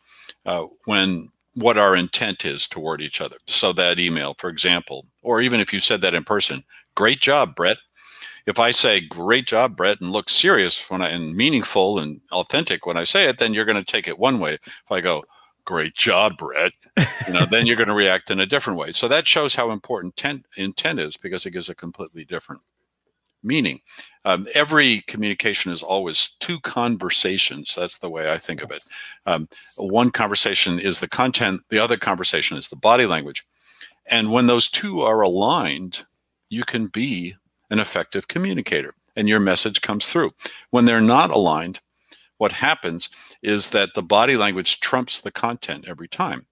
uh, 0.44 0.66
when 0.84 1.30
what 1.54 1.78
our 1.78 1.96
intent 1.96 2.44
is 2.44 2.68
toward 2.68 3.00
each 3.00 3.20
other. 3.20 3.36
So 3.46 3.72
that 3.72 3.98
email, 3.98 4.34
for 4.38 4.50
example, 4.50 5.06
or 5.22 5.40
even 5.40 5.58
if 5.58 5.72
you 5.72 5.80
said 5.80 6.02
that 6.02 6.14
in 6.14 6.22
person, 6.22 6.62
great 6.94 7.20
job, 7.20 7.54
Brett. 7.54 7.78
If 8.46 8.58
I 8.58 8.70
say 8.70 9.00
great 9.00 9.46
job, 9.46 9.76
Brett, 9.76 10.00
and 10.00 10.12
look 10.12 10.28
serious 10.28 10.88
when 10.88 11.02
I 11.02 11.08
and 11.08 11.36
meaningful 11.36 11.98
and 11.98 12.20
authentic 12.30 12.86
when 12.86 12.96
I 12.96 13.04
say 13.04 13.28
it, 13.28 13.38
then 13.38 13.52
you're 13.52 13.64
going 13.64 13.82
to 13.82 13.92
take 13.92 14.06
it 14.06 14.18
one 14.18 14.38
way. 14.38 14.54
If 14.54 14.90
I 14.90 15.00
go, 15.00 15.24
great 15.64 15.94
job, 15.94 16.38
Brett, 16.38 16.72
you 17.26 17.32
know, 17.32 17.44
then 17.50 17.66
you're 17.66 17.76
going 17.76 17.88
to 17.88 17.94
react 17.94 18.30
in 18.30 18.40
a 18.40 18.46
different 18.46 18.78
way. 18.78 18.92
So 18.92 19.08
that 19.08 19.26
shows 19.26 19.54
how 19.54 19.72
important 19.72 20.14
intent, 20.14 20.46
intent 20.56 21.00
is 21.00 21.16
because 21.16 21.44
it 21.44 21.50
gives 21.50 21.68
a 21.68 21.74
completely 21.74 22.24
different 22.24 22.62
meaning. 23.42 23.80
Um, 24.24 24.46
every 24.54 25.02
communication 25.02 25.72
is 25.72 25.82
always 25.82 26.30
two 26.40 26.60
conversations. 26.60 27.74
That's 27.74 27.98
the 27.98 28.10
way 28.10 28.32
I 28.32 28.38
think 28.38 28.62
of 28.62 28.70
it. 28.70 28.82
Um, 29.26 29.48
one 29.76 30.10
conversation 30.10 30.78
is 30.78 31.00
the 31.00 31.08
content, 31.08 31.62
the 31.68 31.78
other 31.78 31.96
conversation 31.96 32.56
is 32.56 32.68
the 32.68 32.76
body 32.76 33.06
language. 33.06 33.42
And 34.10 34.32
when 34.32 34.46
those 34.46 34.68
two 34.68 35.02
are 35.02 35.20
aligned, 35.20 36.04
you 36.48 36.64
can 36.64 36.86
be 36.86 37.34
an 37.70 37.78
effective 37.78 38.28
communicator 38.28 38.94
and 39.16 39.28
your 39.28 39.40
message 39.40 39.80
comes 39.80 40.08
through. 40.08 40.28
When 40.70 40.84
they're 40.84 41.00
not 41.00 41.30
aligned, 41.30 41.80
what 42.38 42.52
happens 42.52 43.08
is 43.42 43.70
that 43.70 43.94
the 43.94 44.02
body 44.02 44.36
language 44.36 44.80
trumps 44.80 45.20
the 45.20 45.30
content 45.30 45.86
every 45.88 46.08
time. 46.08 46.46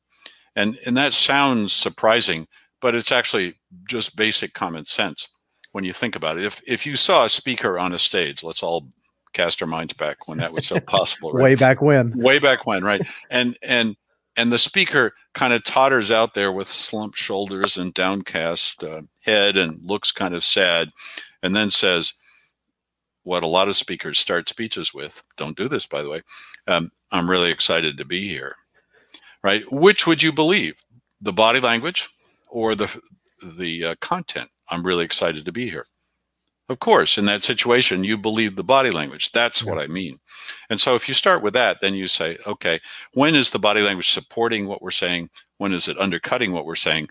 And, 0.56 0.78
and 0.87 0.97
that 0.97 1.12
sounds 1.12 1.73
surprising, 1.73 2.47
but 2.80 2.94
it's 2.94 3.12
actually 3.12 3.56
just 3.88 4.16
basic 4.16 4.54
common 4.54 4.87
sense 4.87 5.28
when 5.73 5.85
you 5.85 5.92
think 5.92 6.14
about 6.14 6.38
it. 6.38 6.44
If 6.44 6.62
if 6.66 6.87
you 6.87 6.97
saw 6.97 7.25
a 7.25 7.28
speaker 7.28 7.78
on 7.78 7.92
a 7.92 7.99
stage, 7.99 8.44
let's 8.44 8.62
all 8.62 8.88
cast 9.33 9.61
our 9.61 9.66
minds 9.66 9.92
back 9.94 10.28
when 10.28 10.38
that 10.38 10.52
was 10.52 10.66
still 10.66 10.80
possible. 10.87 11.33
Right? 11.33 11.42
Way 11.42 11.54
back 11.56 11.83
when. 11.83 12.12
Way 12.16 12.38
back 12.38 12.64
when, 12.64 12.85
right? 12.85 13.02
And 13.28 13.59
and 13.62 13.97
and 14.37 14.53
the 14.53 14.59
speaker 14.59 15.14
kind 15.35 15.53
of 15.53 15.64
totters 15.64 16.11
out 16.11 16.35
there 16.35 16.53
with 16.53 16.69
slumped 16.69 17.19
shoulders 17.19 17.76
and 17.76 17.95
downcast 17.95 18.83
uh, 18.83 19.03
head 19.21 19.57
and 19.57 19.81
looks 19.85 20.12
kind 20.12 20.35
of 20.35 20.45
sad, 20.45 20.88
and 21.43 21.55
then 21.55 21.71
says, 21.71 22.14
"What 23.23 23.43
a 23.43 23.49
lot 23.49 23.69
of 23.69 23.76
speakers 23.76 24.19
start 24.19 24.49
speeches 24.49 24.93
with. 24.95 25.23
Don't 25.37 25.57
do 25.57 25.69
this, 25.69 25.87
by 25.87 26.03
the 26.03 26.11
way. 26.11 26.21
Um, 26.67 26.91
I'm 27.12 27.31
really 27.31 27.50
excited 27.50 27.97
to 27.99 28.05
be 28.05 28.29
here." 28.29 28.50
Right? 29.43 29.62
Which 29.71 30.07
would 30.07 30.23
you 30.23 30.33
believe, 30.33 30.81
the 31.21 31.33
body 31.33 31.61
language 31.61 32.09
or 32.49 32.75
the 32.75 32.88
the 33.57 33.85
uh, 33.85 33.95
content? 34.00 34.50
I'm 34.71 34.85
really 34.87 35.05
excited 35.05 35.45
to 35.45 35.53
be 35.53 35.69
here. 35.69 35.85
Of 36.71 36.78
course, 36.78 37.18
in 37.18 37.26
that 37.26 37.44
situation, 37.44 38.04
you 38.04 38.16
believe 38.16 38.56
the 38.56 38.64
body 38.64 38.90
language. 38.90 39.33
That's 39.33 39.62
yeah. 39.62 39.71
what 39.71 39.83
I 39.83 39.87
mean. 39.87 40.16
And 40.71 40.80
so 40.80 40.94
if 40.94 41.09
you 41.09 41.14
start 41.14 41.42
with 41.42 41.52
that, 41.54 41.80
then 41.80 41.94
you 41.94 42.09
say, 42.09 42.38
okay, 42.47 42.80
when 43.12 43.35
is 43.35 43.50
the 43.50 43.59
body 43.59 43.83
language 43.83 44.11
supporting 44.11 44.66
what 44.66 44.80
we're 44.80 44.90
saying? 44.90 45.28
When 45.59 45.75
is 45.75 45.88
it 45.88 45.99
undercutting 45.99 46.52
what 46.52 46.64
we're 46.64 46.75
saying? 46.75 47.09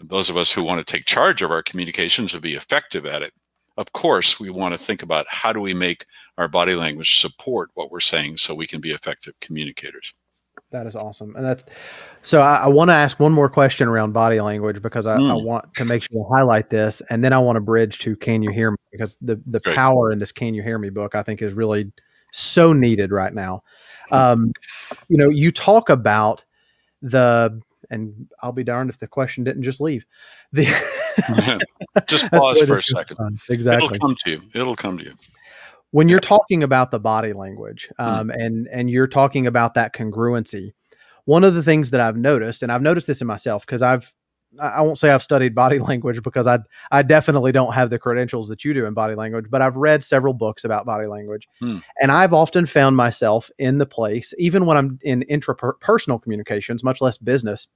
Those 0.00 0.30
of 0.30 0.36
us 0.36 0.52
who 0.52 0.62
want 0.62 0.78
to 0.78 0.92
take 0.92 1.04
charge 1.04 1.42
of 1.42 1.50
our 1.50 1.62
communications 1.62 2.32
and 2.32 2.42
be 2.42 2.54
effective 2.54 3.06
at 3.06 3.22
it, 3.22 3.32
of 3.76 3.92
course, 3.92 4.38
we 4.38 4.50
want 4.50 4.72
to 4.72 4.78
think 4.78 5.02
about 5.02 5.26
how 5.28 5.52
do 5.52 5.60
we 5.60 5.74
make 5.74 6.06
our 6.38 6.48
body 6.48 6.74
language 6.74 7.20
support 7.20 7.70
what 7.74 7.90
we're 7.90 8.00
saying 8.00 8.36
so 8.36 8.54
we 8.54 8.66
can 8.66 8.80
be 8.80 8.92
effective 8.92 9.34
communicators. 9.40 10.10
That 10.76 10.86
is 10.86 10.94
awesome. 10.94 11.34
And 11.36 11.46
that's 11.46 11.64
so 12.20 12.42
I, 12.42 12.56
I 12.56 12.66
want 12.66 12.90
to 12.90 12.94
ask 12.94 13.18
one 13.18 13.32
more 13.32 13.48
question 13.48 13.88
around 13.88 14.12
body 14.12 14.40
language 14.40 14.82
because 14.82 15.06
I, 15.06 15.16
mm. 15.16 15.30
I, 15.30 15.42
want 15.42 15.72
to 15.76 15.86
make 15.86 16.02
sure 16.02 16.22
to 16.22 16.34
highlight 16.34 16.68
this. 16.68 17.00
And 17.08 17.24
then 17.24 17.32
I 17.32 17.38
want 17.38 17.56
to 17.56 17.62
bridge 17.62 17.98
to 18.00 18.14
Can 18.14 18.42
You 18.42 18.50
Hear 18.50 18.72
Me? 18.72 18.76
Because 18.92 19.16
the, 19.22 19.40
the 19.46 19.60
power 19.60 20.12
in 20.12 20.18
this 20.18 20.32
Can 20.32 20.52
You 20.52 20.62
Hear 20.62 20.76
Me 20.76 20.90
book, 20.90 21.14
I 21.14 21.22
think, 21.22 21.40
is 21.40 21.54
really 21.54 21.90
so 22.30 22.74
needed 22.74 23.10
right 23.10 23.32
now. 23.32 23.62
Um, 24.12 24.52
you 25.08 25.16
know, 25.16 25.30
you 25.30 25.50
talk 25.50 25.88
about 25.88 26.44
the, 27.00 27.58
and 27.88 28.28
I'll 28.42 28.52
be 28.52 28.64
darned 28.64 28.90
if 28.90 28.98
the 28.98 29.08
question 29.08 29.44
didn't 29.44 29.62
just 29.62 29.80
leave. 29.80 30.04
The 30.52 30.66
just 32.06 32.30
pause 32.30 32.60
for 32.60 32.76
a 32.76 32.82
second. 32.82 33.16
Fun. 33.16 33.38
Exactly. 33.48 33.86
It'll 33.86 33.98
come 34.08 34.16
to 34.24 34.30
you. 34.30 34.42
It'll 34.52 34.76
come 34.76 34.98
to 34.98 35.04
you 35.04 35.14
when 35.96 36.10
you're 36.10 36.20
talking 36.20 36.62
about 36.62 36.90
the 36.90 37.00
body 37.00 37.32
language 37.32 37.88
mm. 37.98 38.06
um, 38.06 38.28
mm. 38.28 38.34
and 38.34 38.68
and 38.70 38.90
you're 38.90 39.06
talking 39.06 39.46
about 39.46 39.72
that 39.72 39.94
congruency 39.94 40.72
one 41.24 41.42
of 41.42 41.54
the 41.54 41.62
things 41.62 41.88
that 41.88 42.02
i've 42.02 42.18
noticed 42.18 42.62
and 42.62 42.70
i've 42.70 42.82
noticed 42.82 43.06
this 43.06 43.22
in 43.22 43.26
myself 43.26 43.64
because 43.64 43.80
i've 43.80 44.12
i 44.60 44.82
won't 44.82 44.98
say 44.98 45.08
i've 45.08 45.22
studied 45.22 45.54
body 45.54 45.78
language 45.90 46.22
because 46.22 46.46
i 46.46 46.58
i 46.92 47.00
definitely 47.00 47.50
don't 47.50 47.72
have 47.72 47.88
the 47.88 47.98
credentials 47.98 48.46
that 48.48 48.62
you 48.62 48.74
do 48.74 48.84
in 48.84 48.92
body 48.92 49.14
language 49.14 49.46
but 49.48 49.62
i've 49.62 49.76
read 49.76 50.04
several 50.04 50.34
books 50.34 50.64
about 50.64 50.84
body 50.84 51.06
language 51.06 51.48
mm. 51.62 51.82
and 52.02 52.12
i've 52.12 52.34
often 52.34 52.66
found 52.66 52.94
myself 52.94 53.50
in 53.58 53.78
the 53.78 53.86
place 53.86 54.34
even 54.36 54.66
when 54.66 54.76
i'm 54.76 54.98
in 55.00 55.24
intrapersonal 55.30 56.20
communications 56.22 56.84
much 56.84 57.00
less 57.00 57.16
business 57.16 57.68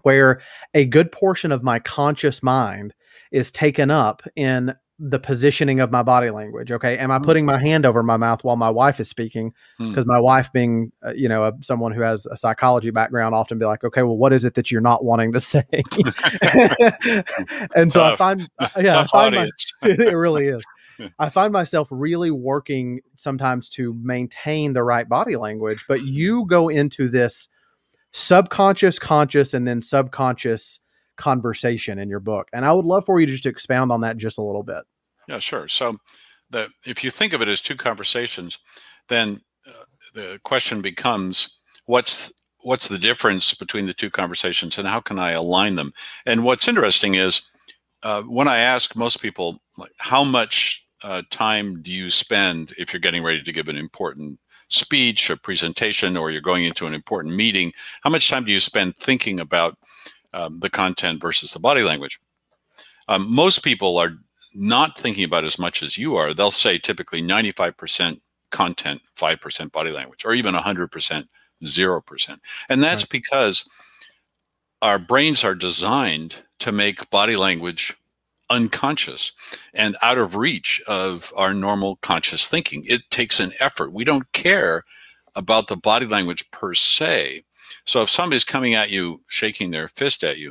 where 0.00 0.40
a 0.72 0.86
good 0.86 1.12
portion 1.12 1.52
of 1.52 1.62
my 1.62 1.78
conscious 1.78 2.42
mind 2.42 2.94
is 3.32 3.50
taken 3.50 3.90
up 3.90 4.22
in 4.34 4.74
the 4.98 5.18
positioning 5.18 5.80
of 5.80 5.90
my 5.90 6.02
body 6.02 6.30
language. 6.30 6.70
Okay, 6.70 6.96
am 6.98 7.10
I 7.10 7.18
mm. 7.18 7.24
putting 7.24 7.44
my 7.44 7.60
hand 7.60 7.84
over 7.84 8.02
my 8.02 8.16
mouth 8.16 8.44
while 8.44 8.56
my 8.56 8.70
wife 8.70 9.00
is 9.00 9.08
speaking? 9.08 9.52
Because 9.78 10.04
mm. 10.04 10.08
my 10.08 10.20
wife, 10.20 10.52
being 10.52 10.92
uh, 11.04 11.12
you 11.14 11.28
know 11.28 11.44
a, 11.44 11.52
someone 11.62 11.92
who 11.92 12.02
has 12.02 12.26
a 12.26 12.36
psychology 12.36 12.90
background, 12.90 13.34
often 13.34 13.58
be 13.58 13.66
like, 13.66 13.82
okay, 13.84 14.02
well, 14.02 14.16
what 14.16 14.32
is 14.32 14.44
it 14.44 14.54
that 14.54 14.70
you're 14.70 14.80
not 14.80 15.04
wanting 15.04 15.32
to 15.32 15.40
say? 15.40 15.64
and 17.74 17.92
so 17.92 18.00
Tough. 18.00 18.12
I 18.12 18.16
find, 18.16 18.48
uh, 18.58 18.68
yeah, 18.80 19.00
I 19.00 19.06
find 19.06 19.34
my, 19.34 19.48
it 19.82 20.14
really 20.14 20.46
is. 20.46 20.64
I 21.18 21.28
find 21.28 21.52
myself 21.52 21.88
really 21.90 22.30
working 22.30 23.00
sometimes 23.16 23.68
to 23.70 23.94
maintain 23.94 24.72
the 24.72 24.84
right 24.84 25.08
body 25.08 25.36
language, 25.36 25.84
but 25.88 26.04
you 26.04 26.46
go 26.46 26.68
into 26.68 27.08
this 27.08 27.48
subconscious, 28.12 28.98
conscious, 28.98 29.54
and 29.54 29.66
then 29.66 29.82
subconscious 29.82 30.80
conversation 31.16 31.98
in 31.98 32.08
your 32.08 32.20
book. 32.20 32.48
And 32.52 32.64
I 32.64 32.72
would 32.72 32.84
love 32.84 33.04
for 33.04 33.20
you 33.20 33.26
to 33.26 33.32
just 33.32 33.46
expound 33.46 33.92
on 33.92 34.00
that 34.02 34.16
just 34.16 34.38
a 34.38 34.42
little 34.42 34.62
bit. 34.62 34.82
Yeah, 35.28 35.38
sure. 35.38 35.68
So, 35.68 35.98
the 36.50 36.68
if 36.86 37.02
you 37.02 37.10
think 37.10 37.32
of 37.32 37.42
it 37.42 37.48
as 37.48 37.60
two 37.60 37.76
conversations, 37.76 38.58
then 39.08 39.40
uh, 39.66 39.84
the 40.14 40.40
question 40.44 40.82
becomes 40.82 41.56
what's 41.86 42.32
what's 42.58 42.88
the 42.88 42.98
difference 42.98 43.54
between 43.54 43.86
the 43.86 43.94
two 43.94 44.10
conversations 44.10 44.78
and 44.78 44.88
how 44.88 45.00
can 45.00 45.18
I 45.18 45.32
align 45.32 45.76
them? 45.76 45.92
And 46.26 46.44
what's 46.44 46.68
interesting 46.68 47.14
is 47.14 47.42
uh, 48.02 48.22
when 48.22 48.48
I 48.48 48.58
ask 48.58 48.96
most 48.96 49.20
people, 49.20 49.60
like, 49.78 49.92
how 49.98 50.24
much 50.24 50.84
uh, 51.02 51.22
time 51.30 51.82
do 51.82 51.92
you 51.92 52.10
spend 52.10 52.72
if 52.78 52.92
you're 52.92 53.00
getting 53.00 53.22
ready 53.22 53.42
to 53.42 53.52
give 53.52 53.68
an 53.68 53.76
important 53.76 54.38
speech, 54.68 55.28
a 55.30 55.36
presentation, 55.36 56.16
or 56.16 56.30
you're 56.30 56.40
going 56.40 56.64
into 56.64 56.86
an 56.86 56.94
important 56.94 57.34
meeting? 57.34 57.72
How 58.02 58.10
much 58.10 58.28
time 58.28 58.44
do 58.44 58.52
you 58.52 58.60
spend 58.60 58.96
thinking 58.96 59.40
about 59.40 59.78
um, 60.34 60.60
the 60.60 60.70
content 60.70 61.20
versus 61.20 61.52
the 61.52 61.58
body 61.58 61.82
language. 61.82 62.20
Um, 63.08 63.32
most 63.32 63.62
people 63.62 63.96
are 63.98 64.14
not 64.54 64.98
thinking 64.98 65.24
about 65.24 65.44
as 65.44 65.58
much 65.58 65.82
as 65.82 65.96
you 65.96 66.16
are. 66.16 66.34
They'll 66.34 66.50
say 66.50 66.78
typically 66.78 67.22
95% 67.22 68.20
content, 68.50 69.00
5% 69.16 69.72
body 69.72 69.90
language, 69.90 70.24
or 70.24 70.34
even 70.34 70.54
100%, 70.54 71.28
0%. 71.62 72.38
And 72.68 72.82
that's 72.82 73.02
right. 73.02 73.10
because 73.10 73.68
our 74.82 74.98
brains 74.98 75.44
are 75.44 75.54
designed 75.54 76.36
to 76.60 76.72
make 76.72 77.10
body 77.10 77.36
language 77.36 77.96
unconscious 78.50 79.32
and 79.72 79.96
out 80.02 80.18
of 80.18 80.36
reach 80.36 80.82
of 80.86 81.32
our 81.36 81.54
normal 81.54 81.96
conscious 81.96 82.46
thinking. 82.46 82.84
It 82.86 83.02
takes 83.10 83.40
an 83.40 83.52
effort. 83.60 83.92
We 83.92 84.04
don't 84.04 84.30
care 84.32 84.84
about 85.34 85.68
the 85.68 85.76
body 85.76 86.06
language 86.06 86.48
per 86.50 86.74
se. 86.74 87.44
So 87.84 88.02
if 88.02 88.10
somebody's 88.10 88.44
coming 88.44 88.74
at 88.74 88.90
you, 88.90 89.20
shaking 89.28 89.70
their 89.70 89.88
fist 89.88 90.24
at 90.24 90.38
you, 90.38 90.50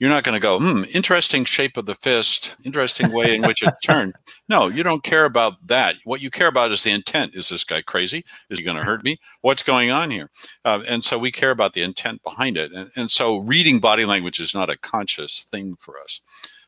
you're 0.00 0.08
not 0.08 0.24
going 0.24 0.34
to 0.34 0.40
go, 0.40 0.58
hmm, 0.58 0.82
interesting 0.94 1.44
shape 1.44 1.76
of 1.76 1.84
the 1.84 1.94
fist, 1.96 2.56
interesting 2.64 3.12
way 3.12 3.36
in 3.36 3.42
which 3.42 3.62
it 3.62 3.74
turned. 3.84 4.14
No, 4.48 4.66
you 4.66 4.82
don't 4.82 5.04
care 5.04 5.26
about 5.26 5.64
that. 5.68 5.94
What 6.02 6.20
you 6.20 6.28
care 6.28 6.48
about 6.48 6.72
is 6.72 6.82
the 6.82 6.90
intent. 6.90 7.36
Is 7.36 7.50
this 7.50 7.62
guy 7.62 7.82
crazy? 7.82 8.20
Is 8.48 8.58
he 8.58 8.64
going 8.64 8.76
to 8.76 8.82
hurt 8.82 9.04
me? 9.04 9.16
What's 9.42 9.62
going 9.62 9.92
on 9.92 10.10
here? 10.10 10.28
Uh, 10.64 10.82
and 10.88 11.04
so 11.04 11.20
we 11.20 11.30
care 11.30 11.52
about 11.52 11.72
the 11.72 11.84
intent 11.84 12.20
behind 12.24 12.56
it. 12.56 12.72
And, 12.72 12.90
and, 12.96 13.08
so 13.12 13.36
reading 13.36 13.78
body 13.78 14.04
language 14.04 14.40
is 14.40 14.52
not 14.52 14.68
a 14.68 14.76
conscious 14.76 15.46
thing 15.52 15.76
for 15.78 16.00
us. 16.00 16.20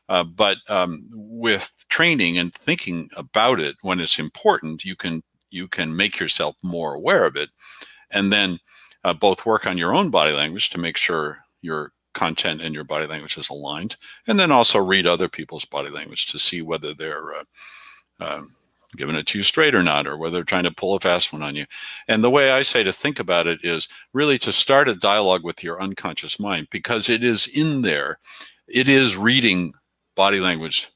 Uh, 0.07 0.23
but 0.23 0.59
um, 0.69 1.09
with 1.11 1.73
training 1.89 2.37
and 2.37 2.53
thinking 2.53 3.09
about 3.17 3.59
it 3.59 3.75
when 3.81 3.99
it's 3.99 4.17
important, 4.17 4.85
you 4.85 4.95
can 4.95 5.21
you 5.49 5.67
can 5.67 5.93
make 5.93 6.21
yourself 6.21 6.55
more 6.63 6.93
aware 6.93 7.25
of 7.25 7.35
it, 7.35 7.49
and 8.11 8.31
then 8.31 8.59
uh, 9.03 9.13
both 9.13 9.45
work 9.45 9.65
on 9.67 9.77
your 9.77 9.93
own 9.93 10.09
body 10.09 10.31
language 10.31 10.69
to 10.69 10.79
make 10.79 10.97
sure 10.97 11.39
your 11.61 11.91
content 12.13 12.61
and 12.61 12.75
your 12.75 12.83
body 12.83 13.07
language 13.07 13.37
is 13.37 13.49
aligned, 13.49 13.95
and 14.27 14.39
then 14.39 14.51
also 14.51 14.79
read 14.79 15.07
other 15.07 15.27
people's 15.27 15.65
body 15.65 15.89
language 15.89 16.27
to 16.27 16.39
see 16.39 16.61
whether 16.61 16.93
they're 16.93 17.33
uh, 17.33 17.43
um, 18.19 18.49
giving 18.95 19.15
it 19.15 19.25
to 19.27 19.39
you 19.39 19.43
straight 19.43 19.73
or 19.73 19.83
not, 19.83 20.05
or 20.05 20.17
whether 20.17 20.35
they're 20.35 20.43
trying 20.43 20.63
to 20.63 20.71
pull 20.71 20.95
a 20.95 20.99
fast 20.99 21.33
one 21.33 21.41
on 21.41 21.55
you. 21.55 21.65
And 22.07 22.23
the 22.23 22.29
way 22.29 22.51
I 22.51 22.61
say 22.61 22.83
to 22.83 22.93
think 22.93 23.19
about 23.19 23.47
it 23.47 23.59
is 23.63 23.87
really 24.13 24.37
to 24.39 24.51
start 24.51 24.87
a 24.87 24.95
dialogue 24.95 25.43
with 25.43 25.63
your 25.63 25.81
unconscious 25.81 26.39
mind 26.39 26.67
because 26.69 27.09
it 27.09 27.23
is 27.23 27.47
in 27.47 27.81
there. 27.81 28.19
It 28.67 28.87
is 28.87 29.17
reading 29.17 29.73
body 30.15 30.39
language 30.39 30.89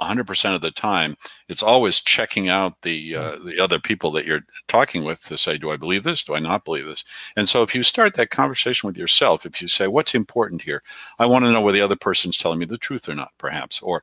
100% 0.00 0.54
of 0.54 0.60
the 0.60 0.70
time 0.70 1.16
it's 1.48 1.62
always 1.62 2.00
checking 2.00 2.48
out 2.48 2.80
the 2.82 3.14
uh, 3.16 3.36
the 3.44 3.58
other 3.60 3.78
people 3.78 4.10
that 4.12 4.26
you're 4.26 4.44
talking 4.68 5.04
with 5.04 5.22
to 5.24 5.36
say 5.36 5.58
do 5.58 5.70
i 5.70 5.76
believe 5.76 6.04
this? 6.04 6.22
Do 6.22 6.34
i 6.34 6.38
not 6.38 6.64
believe 6.64 6.86
this? 6.86 7.04
And 7.36 7.48
so 7.48 7.62
if 7.62 7.74
you 7.74 7.82
start 7.82 8.14
that 8.14 8.30
conversation 8.30 8.86
with 8.86 8.96
yourself 8.96 9.46
if 9.46 9.60
you 9.62 9.68
say 9.68 9.86
what's 9.88 10.14
important 10.14 10.62
here? 10.62 10.82
I 11.18 11.26
want 11.26 11.44
to 11.44 11.52
know 11.52 11.60
whether 11.60 11.78
the 11.78 11.84
other 11.84 11.96
person's 11.96 12.36
telling 12.38 12.58
me 12.58 12.66
the 12.66 12.78
truth 12.78 13.08
or 13.08 13.14
not 13.14 13.32
perhaps 13.38 13.80
or 13.80 14.02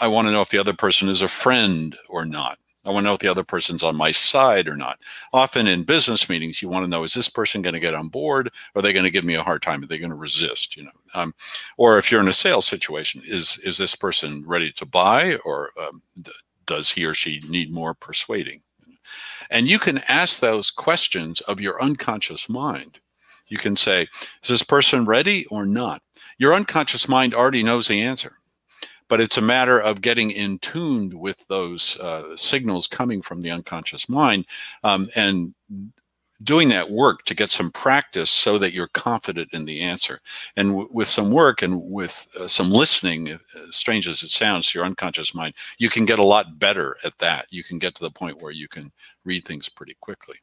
i 0.00 0.08
want 0.08 0.26
to 0.28 0.32
know 0.32 0.40
if 0.40 0.50
the 0.50 0.58
other 0.58 0.74
person 0.74 1.08
is 1.08 1.22
a 1.22 1.28
friend 1.28 1.96
or 2.08 2.24
not 2.24 2.58
I 2.84 2.90
want 2.90 3.04
to 3.04 3.08
know 3.08 3.14
if 3.14 3.20
the 3.20 3.30
other 3.30 3.44
person's 3.44 3.82
on 3.82 3.94
my 3.94 4.10
side 4.10 4.66
or 4.66 4.76
not. 4.76 5.00
Often 5.32 5.66
in 5.66 5.82
business 5.82 6.28
meetings, 6.28 6.62
you 6.62 6.68
want 6.68 6.84
to 6.84 6.90
know 6.90 7.04
is 7.04 7.12
this 7.12 7.28
person 7.28 7.60
going 7.60 7.74
to 7.74 7.80
get 7.80 7.94
on 7.94 8.08
board? 8.08 8.50
Are 8.74 8.80
they 8.80 8.92
going 8.92 9.04
to 9.04 9.10
give 9.10 9.24
me 9.24 9.34
a 9.34 9.42
hard 9.42 9.60
time? 9.60 9.82
Are 9.82 9.86
they 9.86 9.98
going 9.98 10.10
to 10.10 10.16
resist? 10.16 10.76
You 10.76 10.84
know, 10.84 10.90
um, 11.14 11.34
or 11.76 11.98
if 11.98 12.10
you're 12.10 12.22
in 12.22 12.28
a 12.28 12.32
sales 12.32 12.66
situation, 12.66 13.22
is 13.24 13.58
is 13.58 13.76
this 13.76 13.94
person 13.94 14.44
ready 14.46 14.72
to 14.72 14.86
buy, 14.86 15.36
or 15.44 15.70
um, 15.80 16.02
does 16.66 16.90
he 16.90 17.04
or 17.04 17.14
she 17.14 17.40
need 17.48 17.70
more 17.70 17.92
persuading? 17.94 18.62
And 19.50 19.68
you 19.68 19.78
can 19.78 20.00
ask 20.08 20.40
those 20.40 20.70
questions 20.70 21.40
of 21.42 21.60
your 21.60 21.82
unconscious 21.82 22.48
mind. 22.48 22.98
You 23.48 23.58
can 23.58 23.76
say, 23.76 24.06
is 24.42 24.48
this 24.48 24.62
person 24.62 25.04
ready 25.04 25.44
or 25.46 25.66
not? 25.66 26.02
Your 26.38 26.54
unconscious 26.54 27.08
mind 27.08 27.34
already 27.34 27.62
knows 27.62 27.88
the 27.88 28.00
answer 28.00 28.39
but 29.10 29.20
it's 29.20 29.36
a 29.36 29.42
matter 29.42 29.78
of 29.80 30.00
getting 30.00 30.30
in 30.30 30.58
tuned 30.60 31.12
with 31.12 31.44
those 31.48 31.98
uh, 31.98 32.34
signals 32.36 32.86
coming 32.86 33.20
from 33.20 33.40
the 33.40 33.50
unconscious 33.50 34.08
mind 34.08 34.46
um, 34.84 35.06
and 35.16 35.52
doing 36.44 36.68
that 36.70 36.90
work 36.90 37.24
to 37.24 37.34
get 37.34 37.50
some 37.50 37.70
practice 37.72 38.30
so 38.30 38.56
that 38.56 38.72
you're 38.72 38.88
confident 38.88 39.52
in 39.52 39.64
the 39.64 39.80
answer. 39.80 40.20
And 40.56 40.88
with 40.90 41.08
some 41.08 41.32
work 41.32 41.60
and 41.60 41.82
with 41.82 42.28
uh, 42.38 42.46
some 42.46 42.70
listening, 42.70 43.32
uh, 43.32 43.38
strange 43.72 44.08
as 44.08 44.22
it 44.22 44.30
sounds 44.30 44.70
to 44.70 44.78
your 44.78 44.86
unconscious 44.86 45.34
mind, 45.34 45.54
you 45.78 45.90
can 45.90 46.06
get 46.06 46.20
a 46.20 46.24
lot 46.24 46.58
better 46.60 46.96
at 47.04 47.18
that. 47.18 47.46
You 47.50 47.64
can 47.64 47.78
get 47.78 47.96
to 47.96 48.02
the 48.02 48.12
point 48.12 48.40
where 48.40 48.52
you 48.52 48.68
can 48.68 48.92
read 49.24 49.44
things 49.44 49.68
pretty 49.68 49.96
quickly. 50.00 50.36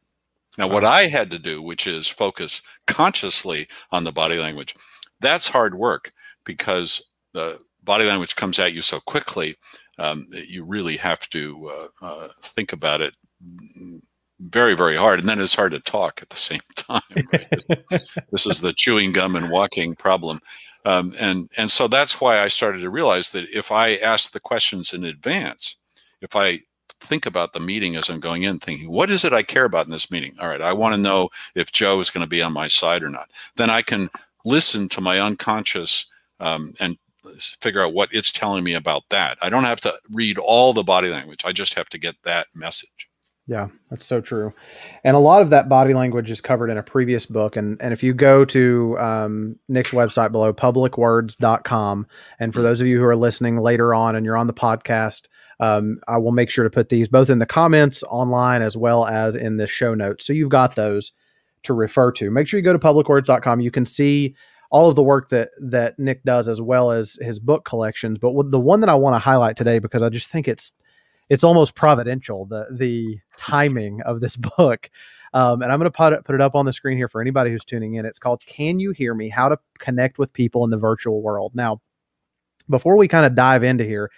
Now, 0.57 0.67
what 0.67 0.83
I 0.83 1.07
had 1.07 1.31
to 1.31 1.39
do, 1.39 1.61
which 1.61 1.87
is 1.87 2.07
focus 2.07 2.61
consciously 2.85 3.65
on 3.91 4.03
the 4.03 4.11
body 4.11 4.37
language, 4.37 4.75
that's 5.21 5.47
hard 5.47 5.73
work 5.73 6.11
because 6.43 7.03
the 7.33 7.59
body 7.87 8.05
language 8.05 8.35
comes 8.35 8.59
at 8.59 8.73
you 8.73 8.81
so 8.81 8.99
quickly 8.99 9.53
um, 9.97 10.27
you 10.31 10.63
really 10.63 10.97
have 10.97 11.27
to 11.29 11.71
uh, 11.73 12.05
uh, 12.05 12.27
think 12.43 12.73
about 12.73 13.01
it 13.01 13.17
very, 14.39 14.75
very 14.75 14.95
hard. 14.95 15.19
And 15.19 15.27
then 15.27 15.39
it's 15.39 15.55
hard 15.55 15.71
to 15.71 15.79
talk 15.79 16.21
at 16.21 16.29
the 16.29 16.35
same 16.49 16.61
time. 16.75 17.01
Right? 17.33 17.47
this 18.31 18.45
is 18.45 18.61
the 18.61 18.73
chewing 18.73 19.11
gum 19.11 19.35
and 19.35 19.49
walking 19.49 19.95
problem. 19.95 20.41
Um, 20.85 21.13
and 21.19 21.49
and 21.57 21.69
so 21.69 21.87
that's 21.87 22.21
why 22.21 22.39
I 22.39 22.47
started 22.47 22.79
to 22.79 22.89
realize 22.89 23.31
that 23.31 23.49
if 23.49 23.71
I 23.71 23.95
ask 23.95 24.31
the 24.31 24.39
questions 24.39 24.93
in 24.93 25.03
advance, 25.03 25.75
if 26.21 26.35
I 26.35 26.61
think 27.01 27.25
about 27.25 27.53
the 27.53 27.59
meeting 27.59 27.95
as 27.95 28.09
I'm 28.09 28.19
going 28.19 28.43
in, 28.43 28.59
thinking, 28.59 28.89
what 28.89 29.09
is 29.09 29.25
it 29.25 29.33
I 29.33 29.43
care 29.43 29.65
about 29.65 29.85
in 29.85 29.91
this 29.91 30.09
meeting? 30.09 30.35
All 30.39 30.47
right, 30.47 30.61
I 30.61 30.73
want 30.73 30.95
to 30.95 31.01
know 31.01 31.29
if 31.55 31.71
Joe 31.71 31.99
is 31.99 32.09
going 32.09 32.23
to 32.23 32.29
be 32.29 32.41
on 32.41 32.53
my 32.53 32.67
side 32.67 33.03
or 33.03 33.09
not. 33.09 33.29
Then 33.55 33.69
I 33.69 33.81
can 33.81 34.09
listen 34.45 34.87
to 34.89 35.01
my 35.01 35.19
unconscious 35.19 36.05
um, 36.39 36.73
and 36.79 36.97
figure 37.61 37.81
out 37.81 37.93
what 37.93 38.09
it's 38.11 38.31
telling 38.31 38.63
me 38.63 38.73
about 38.73 39.03
that. 39.09 39.37
I 39.41 39.49
don't 39.49 39.63
have 39.63 39.81
to 39.81 39.93
read 40.11 40.37
all 40.37 40.73
the 40.73 40.83
body 40.83 41.09
language. 41.09 41.41
I 41.45 41.51
just 41.51 41.73
have 41.75 41.89
to 41.89 41.97
get 41.97 42.15
that 42.23 42.47
message. 42.55 43.09
Yeah, 43.47 43.69
that's 43.89 44.05
so 44.05 44.19
true. 44.19 44.53
And 45.05 45.15
a 45.15 45.19
lot 45.19 45.41
of 45.41 45.51
that 45.51 45.69
body 45.69 45.93
language 45.93 46.29
is 46.29 46.41
covered 46.41 46.69
in 46.69 46.77
a 46.77 46.83
previous 46.83 47.25
book. 47.25 47.55
And, 47.55 47.81
and 47.81 47.93
if 47.93 48.03
you 48.03 48.13
go 48.13 48.43
to 48.43 48.99
um, 48.99 49.55
Nick's 49.69 49.91
website 49.91 50.33
below, 50.33 50.53
publicwords.com, 50.53 52.07
and 52.39 52.53
for 52.53 52.61
those 52.61 52.81
of 52.81 52.87
you 52.87 52.99
who 52.99 53.05
are 53.05 53.15
listening 53.15 53.61
later 53.61 53.93
on 53.93 54.17
and 54.17 54.25
you're 54.25 54.35
on 54.35 54.47
the 54.47 54.53
podcast, 54.53 55.27
um, 55.61 55.99
I 56.09 56.17
will 56.17 56.33
make 56.33 56.49
sure 56.49 56.65
to 56.65 56.69
put 56.69 56.89
these 56.89 57.07
both 57.07 57.29
in 57.29 57.39
the 57.39 57.45
comments 57.45 58.03
online 58.03 58.61
as 58.61 58.75
well 58.75 59.07
as 59.07 59.33
in 59.33 59.55
the 59.55 59.67
show 59.67 59.95
notes. 59.95 60.25
So 60.25 60.33
you've 60.33 60.49
got 60.49 60.75
those 60.75 61.13
to 61.63 61.73
refer 61.73 62.11
to. 62.13 62.29
Make 62.29 62.47
sure 62.47 62.59
you 62.59 62.63
go 62.63 62.73
to 62.73 62.79
publicwords.com. 62.79 63.61
You 63.61 63.71
can 63.71 63.85
see 63.85 64.35
all 64.69 64.89
of 64.89 64.95
the 64.95 65.03
work 65.03 65.29
that 65.29 65.49
that 65.59 65.97
Nick 65.97 66.23
does 66.23 66.47
as 66.47 66.61
well 66.61 66.91
as 66.91 67.17
his 67.21 67.39
book 67.39 67.65
collections. 67.65 68.17
But 68.19 68.51
the 68.51 68.59
one 68.59 68.81
that 68.81 68.89
I 68.89 68.95
want 68.95 69.15
to 69.15 69.19
highlight 69.19 69.57
today 69.57 69.79
because 69.79 70.01
I 70.01 70.09
just 70.09 70.29
think 70.29 70.47
it's 70.47 70.73
it's 71.29 71.43
almost 71.43 71.75
providential 71.75 72.45
the 72.45 72.67
the 72.71 73.19
timing 73.37 74.01
of 74.01 74.19
this 74.19 74.35
book. 74.57 74.89
Um, 75.33 75.61
and 75.61 75.71
I'm 75.71 75.77
going 75.77 75.91
to 75.91 75.95
put 75.95 76.13
it, 76.13 76.23
put 76.23 76.35
it 76.35 76.41
up 76.41 76.55
on 76.55 76.65
the 76.65 76.71
screen 76.71 76.97
here 76.97 77.09
for 77.09 77.19
anybody 77.19 77.51
who's 77.51 77.65
tuning 77.65 77.95
in. 77.95 78.05
It's 78.05 78.19
called 78.19 78.41
"Can 78.45 78.79
You 78.79 78.91
Hear 78.91 79.13
Me? 79.13 79.29
How 79.29 79.49
to 79.49 79.59
Connect 79.77 80.17
with 80.17 80.33
People 80.33 80.63
in 80.63 80.69
the 80.69 80.77
Virtual 80.77 81.21
World." 81.21 81.53
Now, 81.53 81.81
before 82.69 82.97
we 82.97 83.07
kind 83.07 83.25
of 83.25 83.35
dive 83.35 83.61
into 83.61 83.83
here, 83.83 84.09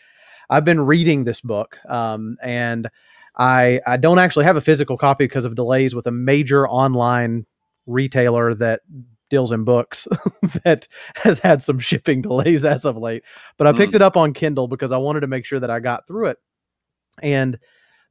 I've 0.50 0.66
been 0.66 0.82
reading 0.82 1.24
this 1.24 1.42
book, 1.42 1.78
um, 1.90 2.38
and 2.44 2.90
I 3.38 3.82
I 3.88 3.98
don't 3.98 4.20
actually 4.20 4.46
have 4.46 4.56
a 4.56 4.62
physical 4.62 4.98
copy 4.98 5.26
because 5.26 5.46
of 5.46 5.56
delays 5.56 5.96
with 5.96 6.06
a 6.08 6.12
major 6.12 6.68
online 6.68 7.46
retailer 7.88 8.54
that 8.54 8.82
deals 9.30 9.52
in 9.52 9.64
books 9.64 10.08
that 10.64 10.88
has 11.16 11.40
had 11.40 11.62
some 11.62 11.80
shipping 11.80 12.22
delays 12.22 12.66
as 12.66 12.86
of 12.86 12.98
late. 12.98 13.24
But 13.58 13.68
I 13.68 13.74
picked 13.74 13.94
mm. 13.94 13.98
it 13.98 14.02
up 14.02 14.18
on 14.18 14.34
Kindle 14.34 14.68
because 14.68 14.92
I 14.92 14.98
wanted 14.98 15.22
to 15.22 15.28
make 15.28 15.46
sure 15.46 15.60
that 15.60 15.70
I 15.70 15.80
got 15.80 16.08
through 16.08 16.28
it. 16.28 16.38
And 17.22 17.60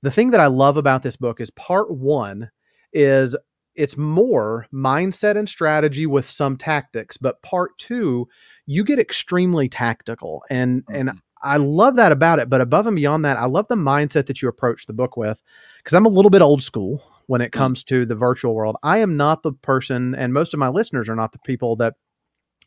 the 0.03 0.11
thing 0.11 0.31
that 0.31 0.41
I 0.41 0.47
love 0.47 0.77
about 0.77 1.03
this 1.03 1.17
book 1.17 1.41
is 1.41 1.51
part 1.51 1.91
one 1.91 2.51
is 2.93 3.37
it's 3.75 3.97
more 3.97 4.67
mindset 4.73 5.37
and 5.37 5.49
strategy 5.49 6.07
with 6.07 6.29
some 6.29 6.57
tactics, 6.57 7.17
but 7.17 7.43
part 7.43 7.77
two, 7.79 8.29
you 8.67 8.85
get 8.85 8.99
extremely 8.99 9.69
tactical. 9.69 10.43
And 10.51 10.85
mm-hmm. 10.85 10.95
and 10.95 11.21
I 11.43 11.57
love 11.57 11.97
that 11.97 12.13
about 12.13 12.41
it. 12.41 12.51
But 12.51 12.61
above 12.61 12.87
and 12.87 12.97
beyond 12.97 13.25
that, 13.25 13.37
I 13.37 13.47
love 13.47 13.67
the 13.69 13.77
mindset 13.77 14.27
that 14.27 14.43
you 14.43 14.49
approach 14.49 14.87
the 14.87 14.93
book 14.93 15.17
with 15.17 15.41
because 15.79 15.95
I'm 15.95 16.07
a 16.07 16.11
little 16.11 16.31
bit 16.31 16.43
old 16.43 16.63
school 16.63 17.03
when 17.29 17.41
it 17.41 17.53
mm. 17.53 17.59
comes 17.59 17.85
to 17.85 18.05
the 18.05 18.17
virtual 18.17 18.55
world. 18.55 18.77
I 18.83 18.99
am 18.99 19.17
not 19.17 19.45
the 19.45 19.53
person, 19.53 20.17
and 20.17 20.35
most 20.35 20.53
of 20.53 20.59
my 20.59 20.69
listeners 20.69 21.09
are 21.09 21.17
not 21.17 21.33
the 21.33 21.39
people 21.45 21.77
that 21.77 21.95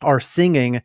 are 0.00 0.20
singing 0.20 0.80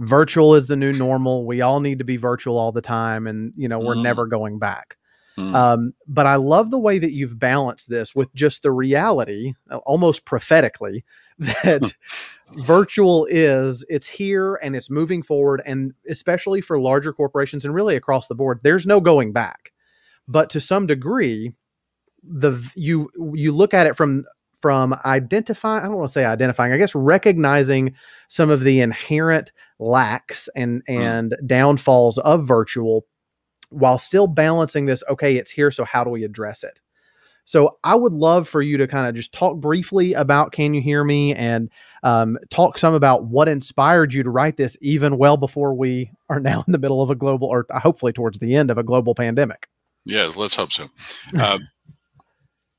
virtual 0.00 0.54
is 0.54 0.66
the 0.66 0.76
new 0.76 0.92
normal. 0.92 1.46
We 1.46 1.60
all 1.60 1.80
need 1.80 1.98
to 1.98 2.04
be 2.04 2.16
virtual 2.16 2.58
all 2.58 2.72
the 2.72 2.82
time, 2.82 3.26
and 3.26 3.52
you 3.56 3.68
know 3.68 3.78
we're 3.78 3.94
mm. 3.94 4.02
never 4.02 4.26
going 4.26 4.58
back. 4.58 4.96
Mm. 5.38 5.54
Um, 5.54 5.92
but 6.08 6.26
I 6.26 6.36
love 6.36 6.70
the 6.70 6.78
way 6.78 6.98
that 6.98 7.12
you've 7.12 7.38
balanced 7.38 7.88
this 7.88 8.14
with 8.14 8.34
just 8.34 8.62
the 8.62 8.72
reality, 8.72 9.54
uh, 9.70 9.76
almost 9.78 10.24
prophetically, 10.24 11.04
that 11.38 11.92
virtual 12.54 13.26
is 13.30 13.84
it's 13.88 14.08
here 14.08 14.56
and 14.56 14.74
it's 14.74 14.90
moving 14.90 15.22
forward, 15.22 15.62
and 15.64 15.92
especially 16.08 16.60
for 16.60 16.80
larger 16.80 17.12
corporations 17.12 17.64
and 17.64 17.74
really 17.74 17.94
across 17.94 18.26
the 18.26 18.34
board, 18.34 18.60
there's 18.62 18.86
no 18.86 19.00
going 19.00 19.32
back. 19.32 19.72
But 20.26 20.50
to 20.50 20.60
some 20.60 20.86
degree, 20.86 21.54
the 22.22 22.52
you 22.74 23.10
you 23.34 23.52
look 23.52 23.74
at 23.74 23.86
it 23.86 23.96
from 23.96 24.24
from 24.60 24.94
identifying 25.04 25.82
i 25.82 25.86
don't 25.86 25.96
want 25.96 26.08
to 26.08 26.12
say 26.12 26.24
identifying 26.24 26.72
i 26.72 26.76
guess 26.76 26.94
recognizing 26.94 27.94
some 28.28 28.50
of 28.50 28.60
the 28.60 28.80
inherent 28.80 29.52
lacks 29.78 30.48
and 30.54 30.82
hmm. 30.86 30.92
and 30.92 31.32
mm. 31.32 31.46
downfalls 31.46 32.18
of 32.18 32.46
virtual 32.46 33.06
while 33.70 33.98
still 33.98 34.26
balancing 34.26 34.86
this 34.86 35.02
okay 35.08 35.36
it's 35.36 35.50
here 35.50 35.70
so 35.70 35.84
how 35.84 36.04
do 36.04 36.10
we 36.10 36.24
address 36.24 36.62
it 36.62 36.80
so 37.44 37.78
i 37.84 37.94
would 37.94 38.12
love 38.12 38.46
for 38.46 38.60
you 38.60 38.76
to 38.76 38.86
kind 38.86 39.06
of 39.06 39.14
just 39.14 39.32
talk 39.32 39.56
briefly 39.56 40.12
about 40.14 40.52
can 40.52 40.74
you 40.74 40.80
hear 40.80 41.04
me 41.04 41.34
and 41.34 41.70
um, 42.02 42.38
talk 42.48 42.78
some 42.78 42.94
about 42.94 43.26
what 43.26 43.46
inspired 43.46 44.14
you 44.14 44.22
to 44.22 44.30
write 44.30 44.56
this 44.56 44.74
even 44.80 45.18
well 45.18 45.36
before 45.36 45.74
we 45.74 46.10
are 46.30 46.40
now 46.40 46.64
in 46.66 46.72
the 46.72 46.78
middle 46.78 47.02
of 47.02 47.10
a 47.10 47.14
global 47.14 47.48
or 47.48 47.66
hopefully 47.70 48.12
towards 48.12 48.38
the 48.38 48.54
end 48.54 48.70
of 48.70 48.78
a 48.78 48.82
global 48.82 49.14
pandemic 49.14 49.68
yes 50.04 50.36
let's 50.36 50.56
hope 50.56 50.72
so 50.72 50.86
uh, 51.38 51.58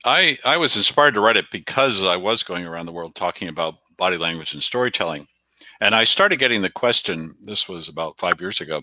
I, 0.06 0.38
I 0.46 0.58
was 0.58 0.78
inspired 0.78 1.14
to 1.14 1.20
write 1.20 1.38
it 1.38 1.52
because 1.52 2.04
I 2.04 2.18
was 2.18 2.44
going 2.44 2.66
around 2.66 2.88
the 2.88 2.92
world 2.92 3.16
talking 3.16 3.48
about 3.48 3.76
body 3.98 4.18
language 4.18 4.54
and 4.54 4.64
storytelling. 4.64 5.28
And 5.80 5.94
I 5.94 6.04
started 6.04 6.40
getting 6.40 6.62
the 6.62 6.70
question, 6.70 7.36
this 7.46 7.70
was 7.70 7.88
about 7.88 8.18
five 8.18 8.42
years 8.42 8.62
ago, 8.62 8.82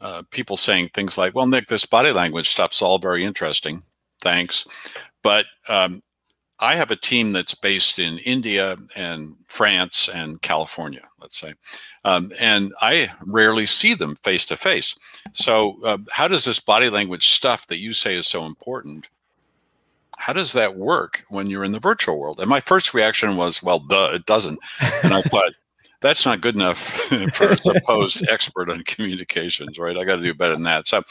uh, 0.00 0.22
people 0.30 0.56
saying 0.56 0.90
things 0.92 1.16
like, 1.16 1.34
well, 1.34 1.46
Nick, 1.46 1.66
this 1.66 1.86
body 1.86 2.12
language 2.12 2.48
stuff's 2.48 2.82
all 2.82 2.98
very 2.98 3.24
interesting. 3.24 3.82
Thanks. 4.20 4.66
But 5.22 5.46
um, 5.68 6.02
I 6.60 6.74
have 6.74 6.90
a 6.90 6.96
team 6.96 7.32
that's 7.32 7.54
based 7.54 7.98
in 7.98 8.18
India 8.18 8.76
and 8.96 9.34
France 9.48 10.08
and 10.12 10.40
California, 10.42 11.02
let's 11.20 11.38
say. 11.38 11.54
Um, 12.04 12.32
and 12.38 12.72
I 12.80 13.08
rarely 13.24 13.66
see 13.66 13.94
them 13.94 14.16
face 14.22 14.44
to 14.46 14.56
face. 14.56 14.94
So, 15.32 15.78
uh, 15.84 15.98
how 16.10 16.28
does 16.28 16.44
this 16.44 16.60
body 16.60 16.90
language 16.90 17.30
stuff 17.30 17.66
that 17.68 17.78
you 17.78 17.92
say 17.92 18.14
is 18.14 18.26
so 18.26 18.44
important? 18.44 19.08
How 20.24 20.32
does 20.32 20.54
that 20.54 20.76
work 20.76 21.22
when 21.28 21.50
you're 21.50 21.64
in 21.64 21.72
the 21.72 21.78
virtual 21.78 22.18
world? 22.18 22.40
And 22.40 22.48
my 22.48 22.60
first 22.60 22.94
reaction 22.94 23.36
was, 23.36 23.62
well, 23.62 23.78
duh, 23.78 24.12
it 24.14 24.24
doesn't. 24.24 24.58
And 25.02 25.12
I 25.12 25.20
thought, 25.20 25.52
that's 26.00 26.24
not 26.24 26.40
good 26.40 26.54
enough 26.54 26.78
for 27.34 27.50
a 27.50 27.58
supposed 27.58 28.26
expert 28.30 28.70
on 28.70 28.84
communications, 28.84 29.78
right? 29.78 29.98
I 29.98 30.04
got 30.04 30.16
to 30.16 30.22
do 30.22 30.32
better 30.32 30.54
than 30.54 30.62
that. 30.62 30.86
So 30.86 31.02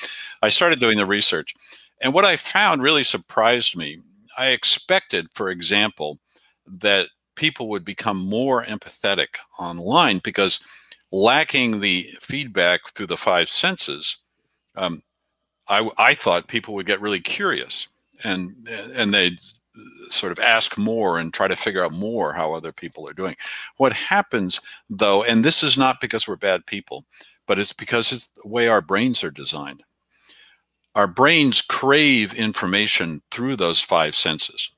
I 0.41 0.49
started 0.49 0.79
doing 0.79 0.97
the 0.97 1.05
research. 1.05 1.53
And 2.01 2.11
what 2.11 2.25
I 2.25 2.37
found 2.37 2.81
really 2.81 3.03
surprised 3.03 3.77
me. 3.77 3.99
I 4.39 4.47
expected, 4.47 5.27
for 5.35 5.51
example, 5.51 6.17
that 6.65 7.09
people 7.35 7.69
would 7.69 7.85
become 7.85 8.17
more 8.17 8.63
empathetic 8.63 9.37
online 9.59 10.21
because 10.23 10.59
lacking 11.11 11.81
the 11.81 12.07
feedback 12.19 12.89
through 12.95 13.07
the 13.07 13.17
five 13.17 13.47
senses, 13.47 14.17
um, 14.75 15.03
I, 15.69 15.87
I 15.99 16.15
thought 16.15 16.47
people 16.47 16.73
would 16.73 16.87
get 16.87 16.99
really 16.99 17.19
curious 17.19 17.89
and 18.23 18.67
and 18.95 19.13
they 19.13 19.37
sort 20.09 20.31
of 20.31 20.39
ask 20.39 20.77
more 20.77 21.19
and 21.19 21.33
try 21.33 21.47
to 21.47 21.55
figure 21.55 21.83
out 21.83 21.93
more 21.93 22.33
how 22.33 22.53
other 22.53 22.71
people 22.71 23.07
are 23.07 23.13
doing. 23.13 23.35
What 23.77 23.93
happens 23.93 24.61
though, 24.89 25.23
and 25.23 25.43
this 25.43 25.63
is 25.63 25.77
not 25.77 26.01
because 26.01 26.27
we're 26.27 26.35
bad 26.35 26.65
people, 26.65 27.05
but 27.47 27.59
it's 27.59 27.73
because 27.73 28.11
it's 28.11 28.27
the 28.27 28.47
way 28.47 28.67
our 28.67 28.81
brains 28.81 29.23
are 29.23 29.31
designed. 29.31 29.83
Our 30.95 31.07
brains 31.07 31.61
crave 31.61 32.33
information 32.35 33.21
through 33.31 33.55
those 33.55 33.81
five 33.81 34.15
senses. 34.15 34.69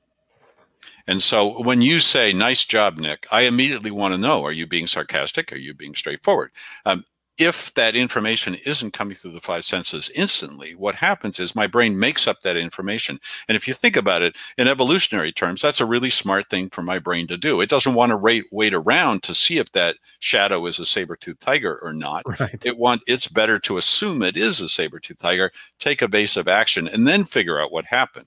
And 1.06 1.22
so 1.22 1.62
when 1.62 1.82
you 1.82 2.00
say, 2.00 2.32
nice 2.32 2.64
job, 2.64 2.98
Nick, 2.98 3.26
I 3.30 3.42
immediately 3.42 3.90
want 3.90 4.14
to 4.14 4.18
know, 4.18 4.44
are 4.44 4.52
you 4.52 4.66
being 4.66 4.86
sarcastic? 4.86 5.52
Are 5.52 5.58
you 5.58 5.72
being 5.72 5.94
straightforward? 5.94 6.50
Um, 6.84 7.04
if 7.38 7.74
that 7.74 7.94
information 7.94 8.56
isn't 8.64 8.92
coming 8.92 9.14
through 9.14 9.32
the 9.32 9.40
five 9.40 9.64
senses 9.64 10.10
instantly, 10.14 10.74
what 10.74 10.94
happens 10.94 11.38
is 11.38 11.54
my 11.54 11.66
brain 11.66 11.98
makes 11.98 12.26
up 12.26 12.40
that 12.42 12.56
information. 12.56 13.20
And 13.48 13.56
if 13.56 13.68
you 13.68 13.74
think 13.74 13.96
about 13.96 14.22
it 14.22 14.36
in 14.56 14.68
evolutionary 14.68 15.32
terms, 15.32 15.60
that's 15.60 15.80
a 15.80 15.86
really 15.86 16.08
smart 16.08 16.48
thing 16.48 16.70
for 16.70 16.82
my 16.82 16.98
brain 16.98 17.26
to 17.26 17.36
do. 17.36 17.60
It 17.60 17.68
doesn't 17.68 17.94
want 17.94 18.10
to 18.10 18.16
wait, 18.16 18.44
wait 18.52 18.72
around 18.72 19.22
to 19.24 19.34
see 19.34 19.58
if 19.58 19.70
that 19.72 19.96
shadow 20.20 20.64
is 20.66 20.78
a 20.78 20.86
saber-toothed 20.86 21.40
tiger 21.40 21.78
or 21.82 21.92
not. 21.92 22.24
Right. 22.38 22.66
It 22.66 22.76
want 22.76 23.00
it's 23.06 23.28
better 23.28 23.58
to 23.60 23.78
assume 23.78 24.22
it 24.22 24.36
is 24.36 24.60
a 24.60 24.68
saber-toothed 24.68 25.20
tiger, 25.20 25.48
take 25.78 26.02
evasive 26.02 26.48
action, 26.48 26.86
and 26.86 27.06
then 27.06 27.24
figure 27.24 27.58
out 27.58 27.72
what 27.72 27.86
happened. 27.86 28.26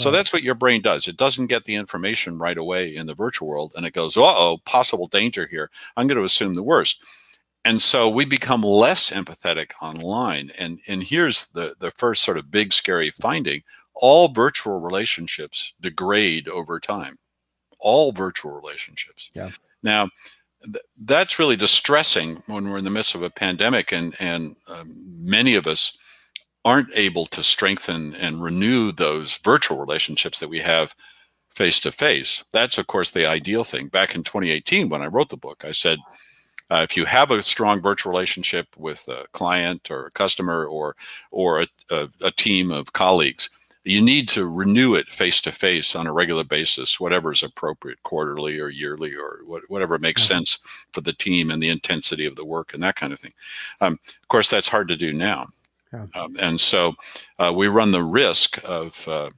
So 0.00 0.10
that's 0.10 0.32
what 0.32 0.42
your 0.42 0.54
brain 0.54 0.80
does. 0.80 1.08
It 1.08 1.18
doesn't 1.18 1.48
get 1.48 1.64
the 1.64 1.74
information 1.74 2.38
right 2.38 2.56
away 2.56 2.94
in 2.96 3.06
the 3.06 3.14
virtual 3.14 3.48
world 3.48 3.74
and 3.76 3.84
it 3.84 3.92
goes, 3.92 4.16
uh 4.16 4.22
oh, 4.22 4.58
possible 4.64 5.08
danger 5.08 5.46
here. 5.46 5.70
I'm 5.96 6.06
going 6.06 6.16
to 6.16 6.24
assume 6.24 6.54
the 6.54 6.62
worst 6.62 7.04
and 7.64 7.80
so 7.82 8.08
we 8.08 8.24
become 8.24 8.62
less 8.62 9.10
empathetic 9.10 9.72
online. 9.82 10.50
And 10.58 10.80
and 10.88 11.02
here's 11.02 11.48
the 11.48 11.74
the 11.78 11.90
first 11.90 12.22
sort 12.22 12.38
of 12.38 12.50
big 12.50 12.72
scary 12.72 13.10
finding. 13.10 13.62
All 13.94 14.28
virtual 14.28 14.80
relationships 14.80 15.74
degrade 15.80 16.48
over 16.48 16.80
time. 16.80 17.18
All 17.78 18.12
virtual 18.12 18.52
relationships. 18.52 19.30
Yeah. 19.34 19.50
Now 19.82 20.08
th- 20.64 20.84
that's 21.04 21.38
really 21.38 21.56
distressing 21.56 22.42
when 22.46 22.70
we're 22.70 22.78
in 22.78 22.84
the 22.84 22.90
midst 22.90 23.14
of 23.14 23.22
a 23.22 23.30
pandemic 23.30 23.92
and 23.92 24.14
and 24.20 24.56
um, 24.68 24.86
many 25.20 25.54
of 25.54 25.66
us 25.66 25.98
aren't 26.64 26.94
able 26.94 27.26
to 27.26 27.42
strengthen 27.42 28.14
and 28.16 28.42
renew 28.42 28.92
those 28.92 29.38
virtual 29.38 29.78
relationships 29.78 30.38
that 30.38 30.48
we 30.48 30.60
have 30.60 30.94
face 31.50 31.80
to 31.80 31.92
face. 31.92 32.42
That's 32.52 32.78
of 32.78 32.86
course 32.86 33.10
the 33.10 33.26
ideal 33.26 33.64
thing. 33.64 33.88
Back 33.88 34.14
in 34.14 34.24
2018 34.24 34.88
when 34.88 35.02
i 35.02 35.06
wrote 35.06 35.28
the 35.28 35.36
book 35.36 35.62
i 35.66 35.72
said 35.72 35.98
Uh, 36.70 36.86
if 36.88 36.96
you 36.96 37.04
have 37.04 37.30
a 37.30 37.42
strong 37.42 37.82
virtual 37.82 38.12
relationship 38.12 38.68
with 38.76 39.06
a 39.08 39.26
client 39.32 39.90
or 39.90 40.06
a 40.06 40.10
customer 40.12 40.66
or 40.66 40.94
or 41.30 41.62
a, 41.62 41.66
a, 41.90 42.08
a 42.22 42.30
team 42.30 42.70
of 42.70 42.92
colleagues, 42.92 43.50
you 43.84 44.00
need 44.00 44.28
to 44.28 44.46
renew 44.46 44.94
it 44.94 45.08
face 45.08 45.40
to 45.40 45.52
face 45.52 45.96
on 45.96 46.06
a 46.06 46.12
regular 46.12 46.44
basis, 46.44 47.00
whatever 47.00 47.32
is 47.32 47.42
appropriate, 47.42 48.02
quarterly 48.02 48.60
or 48.60 48.68
yearly 48.68 49.14
or 49.14 49.40
whatever 49.68 49.98
makes 49.98 50.22
mm-hmm. 50.22 50.38
sense 50.38 50.58
for 50.92 51.00
the 51.00 51.14
team 51.14 51.50
and 51.50 51.62
the 51.62 51.70
intensity 51.70 52.26
of 52.26 52.36
the 52.36 52.44
work 52.44 52.74
and 52.74 52.82
that 52.82 52.96
kind 52.96 53.12
of 53.12 53.18
thing. 53.18 53.32
Um, 53.80 53.98
of 54.04 54.28
course, 54.28 54.50
that's 54.50 54.68
hard 54.68 54.88
to 54.88 54.96
do 54.96 55.12
now. 55.12 55.46
Yeah. 55.92 56.06
Um, 56.14 56.36
and 56.38 56.60
so 56.60 56.94
uh, 57.38 57.52
we 57.54 57.68
run 57.68 57.90
the 57.90 58.04
risk 58.04 58.60
of 58.64 59.06
uh, 59.08 59.30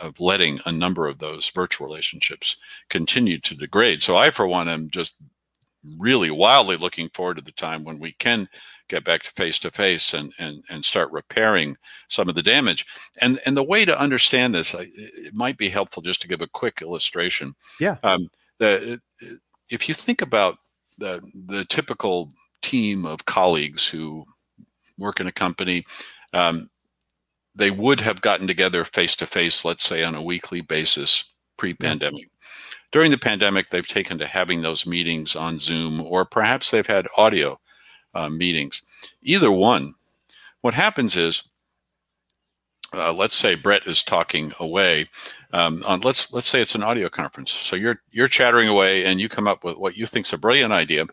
of 0.00 0.20
letting 0.20 0.60
a 0.64 0.72
number 0.72 1.08
of 1.08 1.18
those 1.18 1.50
virtual 1.50 1.86
relationships 1.86 2.56
continue 2.88 3.38
to 3.40 3.54
degrade. 3.56 4.00
So 4.00 4.16
I, 4.16 4.30
for 4.30 4.46
one, 4.46 4.68
am 4.68 4.90
just 4.90 5.14
really 5.96 6.30
wildly 6.30 6.76
looking 6.76 7.08
forward 7.10 7.36
to 7.36 7.44
the 7.44 7.52
time 7.52 7.84
when 7.84 7.98
we 7.98 8.12
can 8.12 8.48
get 8.88 9.04
back 9.04 9.22
to 9.22 9.30
face 9.30 9.58
to 9.60 9.70
face 9.70 10.14
and 10.14 10.32
and 10.38 10.62
and 10.70 10.84
start 10.84 11.10
repairing 11.12 11.76
some 12.08 12.28
of 12.28 12.34
the 12.34 12.42
damage. 12.42 12.84
And 13.20 13.38
and 13.46 13.56
the 13.56 13.62
way 13.62 13.84
to 13.84 14.00
understand 14.00 14.54
this, 14.54 14.74
it 14.74 15.34
might 15.34 15.56
be 15.56 15.68
helpful 15.68 16.02
just 16.02 16.20
to 16.22 16.28
give 16.28 16.40
a 16.40 16.48
quick 16.48 16.82
illustration. 16.82 17.54
Yeah. 17.80 17.96
Um, 18.02 18.28
the 18.58 19.00
if 19.70 19.88
you 19.88 19.94
think 19.94 20.22
about 20.22 20.56
the 20.98 21.20
the 21.46 21.64
typical 21.66 22.28
team 22.62 23.06
of 23.06 23.24
colleagues 23.24 23.88
who 23.88 24.24
work 24.98 25.20
in 25.20 25.26
a 25.26 25.32
company. 25.32 25.84
Um, 26.32 26.68
they 27.54 27.70
would 27.70 28.00
have 28.00 28.20
gotten 28.20 28.46
together 28.46 28.84
face 28.84 29.16
to 29.16 29.26
face, 29.26 29.64
let's 29.64 29.84
say 29.84 30.04
on 30.04 30.14
a 30.14 30.22
weekly 30.22 30.60
basis 30.60 31.24
pre 31.56 31.74
pandemic. 31.74 32.30
During 32.90 33.10
the 33.10 33.18
pandemic, 33.18 33.68
they've 33.68 33.86
taken 33.86 34.18
to 34.18 34.26
having 34.26 34.62
those 34.62 34.86
meetings 34.86 35.36
on 35.36 35.58
Zoom, 35.58 36.00
or 36.00 36.24
perhaps 36.24 36.70
they've 36.70 36.86
had 36.86 37.06
audio 37.16 37.60
uh, 38.14 38.28
meetings. 38.28 38.82
Either 39.22 39.52
one, 39.52 39.94
what 40.62 40.74
happens 40.74 41.14
is, 41.16 41.42
uh, 42.94 43.12
let's 43.12 43.36
say 43.36 43.54
Brett 43.54 43.86
is 43.86 44.02
talking 44.02 44.52
away. 44.58 45.06
Um, 45.52 45.82
on 45.86 46.00
let's 46.00 46.32
let's 46.32 46.48
say 46.48 46.62
it's 46.62 46.74
an 46.74 46.82
audio 46.82 47.10
conference. 47.10 47.52
So 47.52 47.76
you're 47.76 48.00
you're 48.10 48.28
chattering 48.28 48.68
away, 48.68 49.04
and 49.04 49.20
you 49.20 49.28
come 49.28 49.46
up 49.46 49.64
with 49.64 49.76
what 49.76 49.96
you 49.96 50.06
think's 50.06 50.32
a 50.32 50.38
brilliant 50.38 50.72
idea, 50.72 51.06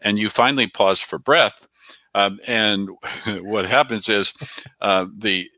and 0.00 0.18
you 0.18 0.30
finally 0.30 0.66
pause 0.66 1.02
for 1.02 1.18
breath. 1.18 1.68
Um, 2.14 2.40
and 2.48 2.88
what 3.40 3.66
happens 3.66 4.08
is 4.08 4.32
uh, 4.80 5.06
the 5.18 5.50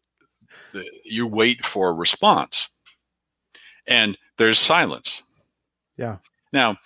you 1.05 1.27
wait 1.27 1.65
for 1.65 1.89
a 1.89 1.95
response 1.95 2.69
and 3.87 4.17
there's 4.39 4.59
silence 4.59 5.23
yeah. 6.01 6.17
Now 6.53 6.77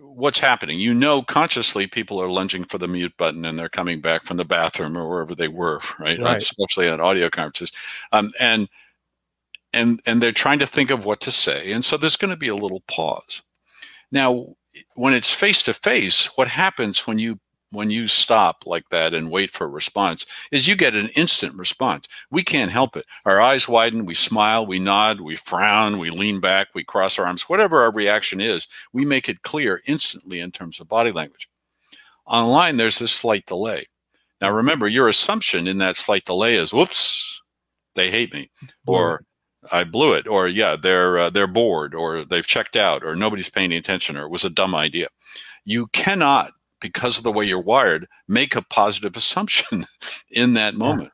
what's 0.00 0.38
happening? 0.38 0.78
You 0.78 0.94
know 0.94 1.22
consciously 1.22 1.86
people 1.86 2.22
are 2.22 2.28
lunging 2.28 2.64
for 2.64 2.78
the 2.78 2.86
mute 2.86 3.14
button 3.16 3.44
and 3.44 3.58
they're 3.58 3.68
coming 3.68 4.00
back 4.00 4.22
from 4.22 4.36
the 4.36 4.44
bathroom 4.44 4.96
or 4.96 5.08
wherever 5.08 5.34
they 5.34 5.48
were 5.48 5.80
right, 5.98 6.20
right. 6.20 6.36
especially 6.36 6.88
on 6.88 7.00
audio 7.00 7.28
conferences. 7.28 7.72
Um, 8.12 8.30
and 8.38 8.68
and 9.72 10.00
and 10.06 10.22
they're 10.22 10.32
trying 10.32 10.58
to 10.60 10.66
think 10.66 10.90
of 10.90 11.04
what 11.06 11.20
to 11.22 11.32
say 11.32 11.72
and 11.72 11.84
so 11.84 11.96
there's 11.96 12.16
going 12.16 12.30
to 12.30 12.36
be 12.36 12.48
a 12.48 12.54
little 12.54 12.82
pause. 12.86 13.42
Now 14.12 14.54
when 14.94 15.14
it's 15.14 15.32
face 15.32 15.62
to 15.64 15.74
face 15.74 16.26
what 16.36 16.48
happens 16.48 17.06
when 17.06 17.18
you 17.18 17.40
when 17.72 17.90
you 17.90 18.06
stop 18.06 18.66
like 18.66 18.88
that 18.90 19.14
and 19.14 19.30
wait 19.30 19.50
for 19.50 19.64
a 19.64 19.68
response 19.68 20.24
is 20.50 20.68
you 20.68 20.76
get 20.76 20.94
an 20.94 21.08
instant 21.16 21.54
response. 21.56 22.06
We 22.30 22.42
can't 22.42 22.70
help 22.70 22.96
it. 22.96 23.06
Our 23.24 23.40
eyes 23.40 23.68
widen, 23.68 24.06
we 24.06 24.14
smile, 24.14 24.66
we 24.66 24.78
nod, 24.78 25.20
we 25.20 25.36
frown, 25.36 25.98
we 25.98 26.10
lean 26.10 26.38
back, 26.40 26.68
we 26.74 26.84
cross 26.84 27.18
our 27.18 27.26
arms, 27.26 27.48
whatever 27.48 27.82
our 27.82 27.92
reaction 27.92 28.40
is, 28.40 28.66
we 28.92 29.04
make 29.04 29.28
it 29.28 29.42
clear 29.42 29.80
instantly 29.86 30.40
in 30.40 30.52
terms 30.52 30.78
of 30.78 30.88
body 30.88 31.10
language. 31.10 31.48
Online, 32.26 32.76
there's 32.76 32.98
this 32.98 33.12
slight 33.12 33.46
delay. 33.46 33.82
Now, 34.40 34.52
remember, 34.52 34.88
your 34.88 35.08
assumption 35.08 35.66
in 35.66 35.78
that 35.78 35.96
slight 35.96 36.24
delay 36.24 36.54
is, 36.54 36.72
whoops, 36.72 37.40
they 37.94 38.10
hate 38.10 38.32
me, 38.32 38.50
or 38.86 39.24
I 39.70 39.84
blew 39.84 40.14
it, 40.14 40.26
or 40.26 40.48
yeah, 40.48 40.76
they're 40.76 41.18
uh, 41.18 41.30
they're 41.30 41.46
bored, 41.46 41.94
or 41.94 42.24
they've 42.24 42.46
checked 42.46 42.74
out, 42.74 43.04
or 43.04 43.14
nobody's 43.14 43.50
paying 43.50 43.72
attention, 43.72 44.16
or 44.16 44.24
it 44.24 44.30
was 44.30 44.44
a 44.44 44.50
dumb 44.50 44.74
idea. 44.74 45.08
You 45.64 45.86
cannot 45.88 46.52
because 46.82 47.16
of 47.16 47.24
the 47.24 47.32
way 47.32 47.46
you're 47.46 47.60
wired, 47.60 48.06
make 48.28 48.54
a 48.54 48.62
positive 48.62 49.16
assumption 49.16 49.86
in 50.30 50.54
that 50.54 50.74
moment. 50.74 51.10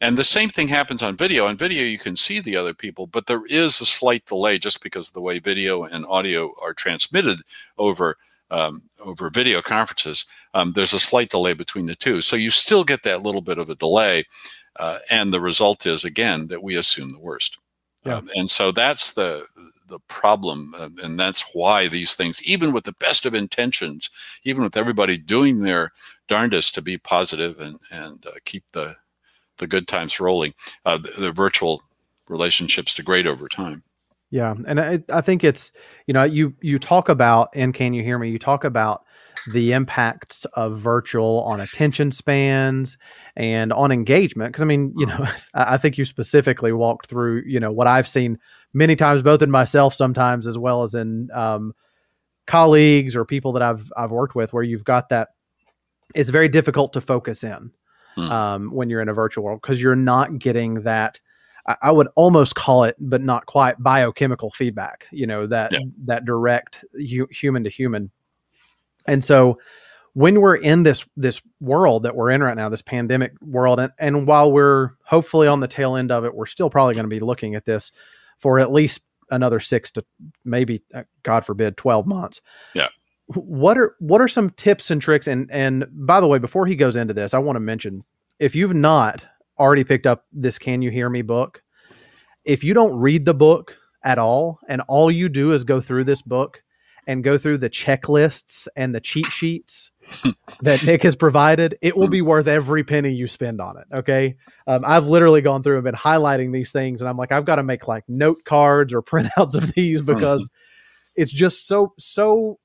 Yeah. 0.00 0.08
And 0.08 0.18
the 0.18 0.24
same 0.24 0.50
thing 0.50 0.68
happens 0.68 1.02
on 1.02 1.16
video. 1.16 1.46
On 1.46 1.56
video, 1.56 1.84
you 1.84 1.98
can 1.98 2.16
see 2.16 2.40
the 2.40 2.56
other 2.56 2.74
people, 2.74 3.06
but 3.06 3.26
there 3.26 3.44
is 3.48 3.80
a 3.80 3.86
slight 3.86 4.26
delay 4.26 4.58
just 4.58 4.82
because 4.82 5.08
of 5.08 5.14
the 5.14 5.22
way 5.22 5.38
video 5.38 5.84
and 5.84 6.04
audio 6.06 6.52
are 6.60 6.74
transmitted 6.74 7.38
over 7.78 8.16
um, 8.50 8.82
over 9.04 9.30
video 9.30 9.62
conferences. 9.62 10.26
Um, 10.52 10.72
there's 10.72 10.92
a 10.92 11.00
slight 11.00 11.30
delay 11.30 11.54
between 11.54 11.86
the 11.86 11.94
two, 11.94 12.20
so 12.20 12.36
you 12.36 12.50
still 12.50 12.84
get 12.84 13.02
that 13.04 13.22
little 13.22 13.40
bit 13.40 13.58
of 13.58 13.70
a 13.70 13.74
delay, 13.74 14.24
uh, 14.78 14.98
and 15.10 15.32
the 15.32 15.40
result 15.40 15.86
is 15.86 16.04
again 16.04 16.48
that 16.48 16.62
we 16.62 16.76
assume 16.76 17.12
the 17.12 17.18
worst. 17.18 17.56
Yeah. 18.04 18.16
Um, 18.16 18.28
and 18.36 18.50
so 18.50 18.70
that's 18.70 19.14
the 19.14 19.46
the 19.88 20.00
problem, 20.08 20.74
uh, 20.76 20.88
and 21.02 21.18
that's 21.18 21.44
why 21.52 21.88
these 21.88 22.14
things, 22.14 22.42
even 22.46 22.72
with 22.72 22.84
the 22.84 22.94
best 22.94 23.26
of 23.26 23.34
intentions, 23.34 24.10
even 24.44 24.62
with 24.62 24.76
everybody 24.76 25.16
doing 25.16 25.60
their 25.60 25.92
darndest 26.28 26.74
to 26.74 26.82
be 26.82 26.96
positive 26.98 27.60
and 27.60 27.78
and 27.90 28.26
uh, 28.26 28.32
keep 28.44 28.64
the 28.72 28.96
the 29.58 29.66
good 29.66 29.86
times 29.86 30.18
rolling, 30.18 30.52
uh, 30.84 30.98
the, 30.98 31.12
the, 31.20 31.32
virtual 31.32 31.80
relationships 32.28 32.92
degrade 32.92 33.26
over 33.26 33.46
time. 33.46 33.84
Yeah, 34.30 34.54
and 34.66 34.80
I, 34.80 35.00
I 35.12 35.20
think 35.20 35.44
it's 35.44 35.70
you 36.06 36.14
know 36.14 36.24
you 36.24 36.54
you 36.60 36.78
talk 36.78 37.08
about 37.08 37.50
and 37.54 37.72
can 37.72 37.94
you 37.94 38.02
hear 38.02 38.18
me? 38.18 38.30
You 38.30 38.38
talk 38.38 38.64
about 38.64 39.04
the 39.52 39.72
impacts 39.72 40.44
of 40.54 40.78
virtual 40.78 41.42
on 41.42 41.60
attention 41.60 42.12
spans 42.12 42.96
and 43.36 43.72
on 43.72 43.92
engagement 43.92 44.52
because 44.52 44.62
i 44.62 44.64
mean 44.64 44.92
you 44.96 45.04
know 45.04 45.26
i 45.54 45.76
think 45.76 45.98
you 45.98 46.04
specifically 46.04 46.72
walked 46.72 47.06
through 47.06 47.42
you 47.44 47.60
know 47.60 47.70
what 47.70 47.86
i've 47.86 48.08
seen 48.08 48.38
many 48.74 48.96
times, 48.96 49.22
both 49.22 49.40
in 49.40 49.50
myself 49.50 49.94
sometimes 49.94 50.46
as 50.46 50.58
well 50.58 50.82
as 50.82 50.94
in 50.94 51.30
um, 51.32 51.72
colleagues 52.46 53.16
or 53.16 53.24
people 53.24 53.52
that 53.52 53.62
I've 53.62 53.90
I've 53.96 54.10
worked 54.10 54.34
with, 54.34 54.52
where 54.52 54.62
you've 54.62 54.84
got 54.84 55.08
that. 55.08 55.28
It's 56.14 56.30
very 56.30 56.48
difficult 56.48 56.92
to 56.92 57.00
focus 57.00 57.42
in 57.42 57.72
hmm. 58.14 58.30
um, 58.30 58.70
when 58.70 58.90
you're 58.90 59.00
in 59.00 59.08
a 59.08 59.14
virtual 59.14 59.44
world 59.44 59.60
because 59.62 59.80
you're 59.80 59.96
not 59.96 60.38
getting 60.38 60.82
that. 60.82 61.20
I, 61.66 61.76
I, 61.82 61.92
would 61.92 62.08
almost 62.14 62.54
call 62.54 62.84
it, 62.84 62.94
but 63.00 63.22
not 63.22 63.46
quite, 63.46 63.82
biochemical 63.82 64.50
feedback. 64.50 65.06
You 65.10 65.26
know 65.26 65.46
that 65.46 65.72
yeah. 65.72 65.78
that 66.04 66.24
direct 66.24 66.84
hu- 66.92 67.28
human 67.30 67.64
to 67.64 67.70
human, 67.70 68.10
and 69.06 69.24
so 69.24 69.58
when 70.14 70.40
we're 70.40 70.56
in 70.56 70.84
this 70.84 71.04
this 71.16 71.40
world 71.60 72.04
that 72.04 72.14
we're 72.16 72.30
in 72.30 72.42
right 72.42 72.56
now, 72.56 72.68
this 72.68 72.82
pandemic 72.82 73.32
world, 73.40 73.80
and, 73.80 73.92
and 73.98 74.26
while 74.26 74.50
we're 74.50 74.90
hopefully 75.04 75.48
on 75.48 75.60
the 75.60 75.68
tail 75.68 75.96
end 75.96 76.10
of 76.10 76.24
it, 76.24 76.34
we're 76.34 76.46
still 76.46 76.70
probably 76.70 76.94
going 76.94 77.04
to 77.04 77.10
be 77.10 77.20
looking 77.20 77.54
at 77.54 77.64
this 77.64 77.92
for 78.38 78.58
at 78.58 78.72
least 78.72 79.00
another 79.30 79.60
six 79.60 79.90
to 79.92 80.04
maybe 80.44 80.82
uh, 80.94 81.02
god 81.22 81.44
forbid 81.44 81.76
12 81.76 82.06
months. 82.06 82.40
Yeah. 82.74 82.88
What 83.26 83.78
are 83.78 83.96
what 84.00 84.20
are 84.20 84.28
some 84.28 84.50
tips 84.50 84.90
and 84.90 85.00
tricks? 85.00 85.26
And 85.26 85.50
and 85.50 85.86
by 85.90 86.20
the 86.20 86.26
way 86.26 86.38
before 86.38 86.66
he 86.66 86.76
goes 86.76 86.96
into 86.96 87.14
this 87.14 87.32
i 87.32 87.38
want 87.38 87.56
to 87.56 87.60
mention 87.60 88.04
if 88.38 88.54
you've 88.54 88.74
not 88.74 89.24
already 89.58 89.84
picked 89.84 90.06
up 90.06 90.26
this 90.32 90.58
can 90.58 90.82
you 90.82 90.90
hear 90.90 91.08
me 91.08 91.22
book 91.22 91.62
if 92.44 92.62
you 92.62 92.74
don't 92.74 92.94
read 92.98 93.24
the 93.24 93.34
book 93.34 93.76
at 94.04 94.18
all 94.18 94.58
and 94.68 94.82
all 94.88 95.10
you 95.10 95.28
do 95.28 95.52
is 95.52 95.64
go 95.64 95.80
through 95.80 96.04
this 96.04 96.22
book 96.22 96.62
and 97.06 97.24
go 97.24 97.38
through 97.38 97.58
the 97.58 97.70
checklists 97.70 98.68
and 98.76 98.94
the 98.94 99.00
cheat 99.00 99.26
sheets 99.26 99.92
that 100.62 100.84
Nick 100.86 101.02
has 101.02 101.16
provided, 101.16 101.78
it 101.82 101.96
will 101.96 102.08
be 102.08 102.20
mm. 102.20 102.26
worth 102.26 102.46
every 102.46 102.84
penny 102.84 103.12
you 103.12 103.26
spend 103.26 103.60
on 103.60 103.76
it. 103.76 103.86
Okay. 103.98 104.36
Um, 104.66 104.82
I've 104.86 105.06
literally 105.06 105.40
gone 105.40 105.62
through 105.62 105.76
and 105.76 105.84
been 105.84 105.94
highlighting 105.94 106.52
these 106.52 106.72
things, 106.72 107.00
and 107.00 107.08
I'm 107.08 107.16
like, 107.16 107.32
I've 107.32 107.44
got 107.44 107.56
to 107.56 107.62
make 107.62 107.88
like 107.88 108.04
note 108.08 108.44
cards 108.44 108.92
or 108.92 109.02
printouts 109.02 109.54
of 109.54 109.72
these 109.72 110.02
because 110.02 110.48
it's 111.16 111.32
just 111.32 111.66
so, 111.66 111.94
so, 111.98 112.58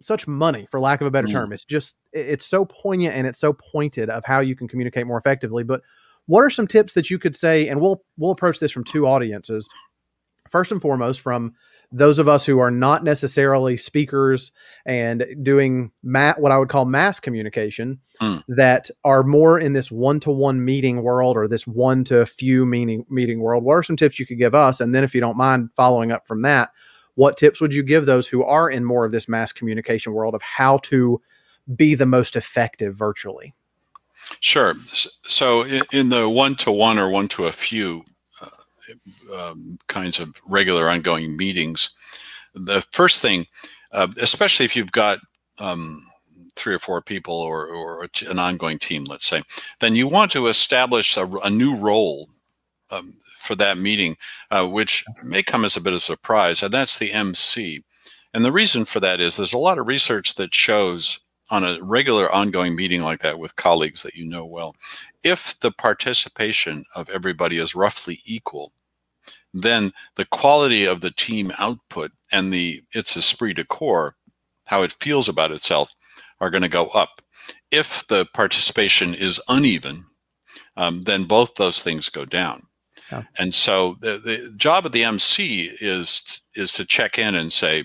such 0.00 0.28
money 0.28 0.68
for 0.70 0.78
lack 0.78 1.00
of 1.00 1.06
a 1.06 1.10
better 1.10 1.26
mm. 1.26 1.32
term. 1.32 1.52
It's 1.52 1.64
just, 1.64 1.96
it's 2.12 2.46
so 2.46 2.64
poignant 2.64 3.14
and 3.14 3.26
it's 3.26 3.40
so 3.40 3.52
pointed 3.52 4.10
of 4.10 4.24
how 4.24 4.40
you 4.40 4.54
can 4.54 4.68
communicate 4.68 5.06
more 5.06 5.18
effectively. 5.18 5.64
But 5.64 5.82
what 6.26 6.44
are 6.44 6.50
some 6.50 6.66
tips 6.66 6.94
that 6.94 7.10
you 7.10 7.18
could 7.18 7.34
say? 7.34 7.68
And 7.68 7.80
we'll, 7.80 8.02
we'll 8.16 8.30
approach 8.30 8.60
this 8.60 8.70
from 8.70 8.84
two 8.84 9.06
audiences. 9.06 9.68
First 10.50 10.72
and 10.72 10.80
foremost, 10.80 11.20
from 11.20 11.54
those 11.90 12.18
of 12.18 12.28
us 12.28 12.44
who 12.44 12.58
are 12.58 12.70
not 12.70 13.02
necessarily 13.02 13.76
speakers 13.76 14.52
and 14.84 15.24
doing 15.42 15.90
ma- 16.02 16.34
what 16.36 16.52
I 16.52 16.58
would 16.58 16.68
call 16.68 16.84
mass 16.84 17.18
communication 17.18 18.00
mm. 18.20 18.42
that 18.48 18.90
are 19.04 19.22
more 19.22 19.58
in 19.58 19.72
this 19.72 19.90
one-to-one 19.90 20.64
meeting 20.64 21.02
world 21.02 21.36
or 21.36 21.48
this 21.48 21.66
one 21.66 22.04
to 22.04 22.26
few 22.26 22.66
meeting 22.66 23.06
meeting 23.08 23.40
world. 23.40 23.64
What 23.64 23.74
are 23.74 23.82
some 23.82 23.96
tips 23.96 24.18
you 24.18 24.26
could 24.26 24.38
give 24.38 24.54
us? 24.54 24.80
And 24.80 24.94
then 24.94 25.04
if 25.04 25.14
you 25.14 25.20
don't 25.20 25.36
mind 25.36 25.70
following 25.76 26.12
up 26.12 26.26
from 26.26 26.42
that, 26.42 26.70
what 27.14 27.36
tips 27.36 27.60
would 27.60 27.72
you 27.72 27.82
give 27.82 28.06
those 28.06 28.28
who 28.28 28.44
are 28.44 28.70
in 28.70 28.84
more 28.84 29.04
of 29.04 29.12
this 29.12 29.28
mass 29.28 29.52
communication 29.52 30.12
world 30.12 30.34
of 30.34 30.42
how 30.42 30.78
to 30.84 31.20
be 31.74 31.94
the 31.94 32.06
most 32.06 32.36
effective 32.36 32.94
virtually? 32.94 33.54
Sure. 34.40 34.74
So 35.22 35.64
in 35.92 36.10
the 36.10 36.28
one 36.28 36.54
to 36.56 36.70
one 36.70 36.98
or 36.98 37.08
one 37.08 37.28
to 37.28 37.46
a 37.46 37.52
few 37.52 38.04
um, 39.36 39.78
kinds 39.86 40.18
of 40.18 40.34
regular 40.46 40.88
ongoing 40.88 41.36
meetings, 41.36 41.90
the 42.54 42.82
first 42.90 43.22
thing, 43.22 43.46
uh, 43.92 44.08
especially 44.20 44.66
if 44.66 44.76
you've 44.76 44.92
got 44.92 45.18
um, 45.58 46.02
three 46.56 46.74
or 46.74 46.78
four 46.78 47.00
people 47.00 47.34
or, 47.34 47.66
or 47.66 48.08
an 48.28 48.38
ongoing 48.38 48.78
team, 48.78 49.04
let's 49.04 49.26
say, 49.26 49.42
then 49.80 49.94
you 49.94 50.06
want 50.06 50.32
to 50.32 50.46
establish 50.48 51.16
a, 51.16 51.26
a 51.44 51.50
new 51.50 51.76
role 51.76 52.28
um, 52.90 53.18
for 53.38 53.54
that 53.54 53.78
meeting, 53.78 54.16
uh, 54.50 54.66
which 54.66 55.04
may 55.22 55.42
come 55.42 55.64
as 55.64 55.76
a 55.76 55.80
bit 55.80 55.92
of 55.92 55.98
a 55.98 56.00
surprise, 56.00 56.62
and 56.62 56.72
that's 56.72 56.98
the 56.98 57.12
MC. 57.12 57.82
And 58.34 58.44
the 58.44 58.52
reason 58.52 58.84
for 58.84 59.00
that 59.00 59.20
is 59.20 59.36
there's 59.36 59.52
a 59.52 59.58
lot 59.58 59.78
of 59.78 59.86
research 59.86 60.34
that 60.34 60.54
shows 60.54 61.20
on 61.50 61.64
a 61.64 61.78
regular 61.82 62.30
ongoing 62.32 62.74
meeting 62.74 63.02
like 63.02 63.20
that 63.20 63.38
with 63.38 63.56
colleagues 63.56 64.02
that 64.02 64.14
you 64.14 64.24
know 64.24 64.44
well, 64.44 64.74
if 65.22 65.58
the 65.60 65.72
participation 65.72 66.84
of 66.94 67.08
everybody 67.10 67.58
is 67.58 67.74
roughly 67.74 68.20
equal, 68.24 68.72
then 69.54 69.92
the 70.16 70.26
quality 70.26 70.84
of 70.84 71.00
the 71.00 71.10
team 71.10 71.52
output 71.58 72.12
and 72.32 72.52
the 72.52 72.82
its 72.92 73.16
esprit 73.16 73.54
de 73.54 73.64
corps, 73.64 74.14
how 74.66 74.82
it 74.82 74.96
feels 75.00 75.28
about 75.28 75.52
itself, 75.52 75.90
are 76.40 76.50
going 76.50 76.62
to 76.62 76.68
go 76.68 76.86
up. 76.86 77.22
If 77.70 78.06
the 78.08 78.26
participation 78.34 79.14
is 79.14 79.40
uneven, 79.48 80.04
um, 80.76 81.04
then 81.04 81.24
both 81.24 81.54
those 81.54 81.82
things 81.82 82.08
go 82.08 82.24
down. 82.24 82.66
Yeah. 83.10 83.22
And 83.38 83.54
so 83.54 83.96
the, 84.00 84.18
the 84.18 84.52
job 84.56 84.84
of 84.84 84.92
the 84.92 85.04
MC 85.04 85.70
is 85.80 86.40
is 86.54 86.72
to 86.72 86.84
check 86.84 87.18
in 87.18 87.34
and 87.34 87.52
say, 87.52 87.84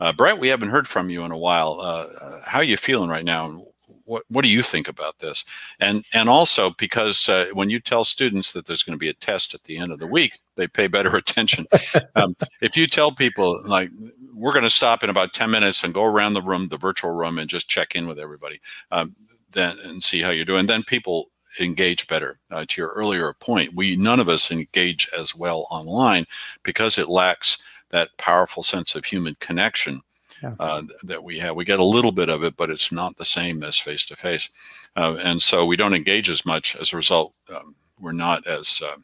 uh, 0.00 0.12
Brett, 0.12 0.38
we 0.38 0.48
haven't 0.48 0.70
heard 0.70 0.88
from 0.88 1.10
you 1.10 1.24
in 1.24 1.32
a 1.32 1.38
while. 1.38 1.78
Uh, 1.80 2.06
uh 2.20 2.40
how 2.46 2.58
are 2.58 2.64
you 2.64 2.76
feeling 2.76 3.10
right 3.10 3.24
now? 3.24 3.64
What 4.04 4.24
What 4.28 4.44
do 4.44 4.50
you 4.50 4.62
think 4.62 4.88
about 4.88 5.18
this? 5.18 5.44
And 5.80 6.04
and 6.14 6.28
also 6.28 6.70
because 6.78 7.28
uh, 7.28 7.46
when 7.52 7.70
you 7.70 7.80
tell 7.80 8.04
students 8.04 8.52
that 8.52 8.66
there's 8.66 8.82
going 8.82 8.94
to 8.94 9.02
be 9.02 9.08
a 9.08 9.14
test 9.14 9.54
at 9.54 9.64
the 9.64 9.78
end 9.78 9.92
of 9.92 9.98
the 9.98 10.06
week, 10.06 10.38
they 10.56 10.68
pay 10.68 10.86
better 10.86 11.16
attention. 11.16 11.66
um, 12.14 12.36
if 12.60 12.76
you 12.76 12.86
tell 12.86 13.12
people 13.12 13.60
like 13.64 13.90
we're 14.34 14.52
going 14.52 14.64
to 14.64 14.70
stop 14.70 15.02
in 15.02 15.10
about 15.10 15.32
ten 15.32 15.50
minutes 15.50 15.82
and 15.82 15.94
go 15.94 16.04
around 16.04 16.34
the 16.34 16.42
room, 16.42 16.68
the 16.68 16.78
virtual 16.78 17.12
room, 17.12 17.38
and 17.38 17.48
just 17.48 17.68
check 17.68 17.96
in 17.96 18.06
with 18.06 18.18
everybody, 18.18 18.60
um, 18.90 19.14
then 19.52 19.78
and 19.84 20.02
see 20.02 20.20
how 20.20 20.30
you're 20.30 20.44
doing, 20.44 20.66
then 20.66 20.82
people 20.82 21.30
engage 21.60 22.06
better. 22.06 22.38
Uh, 22.50 22.64
to 22.68 22.80
your 22.80 22.90
earlier 22.90 23.32
point, 23.32 23.74
we 23.74 23.96
none 23.96 24.20
of 24.20 24.28
us 24.28 24.50
engage 24.50 25.08
as 25.18 25.34
well 25.34 25.66
online 25.70 26.24
because 26.62 26.98
it 26.98 27.08
lacks 27.08 27.58
that 27.90 28.16
powerful 28.18 28.62
sense 28.62 28.94
of 28.94 29.04
human 29.04 29.36
connection 29.40 30.02
yeah. 30.42 30.54
uh, 30.58 30.82
that 31.04 31.22
we 31.22 31.38
have. 31.38 31.56
We 31.56 31.64
get 31.64 31.80
a 31.80 31.84
little 31.84 32.12
bit 32.12 32.28
of 32.28 32.42
it, 32.44 32.56
but 32.56 32.70
it's 32.70 32.92
not 32.92 33.16
the 33.16 33.24
same 33.24 33.62
as 33.62 33.78
face 33.78 34.04
to 34.06 34.16
face, 34.16 34.48
and 34.96 35.40
so 35.40 35.64
we 35.64 35.76
don't 35.76 35.94
engage 35.94 36.30
as 36.30 36.44
much. 36.44 36.76
As 36.76 36.92
a 36.92 36.96
result, 36.96 37.34
um, 37.54 37.74
we're 38.00 38.12
not 38.12 38.46
as 38.46 38.80
uh, 38.84 38.96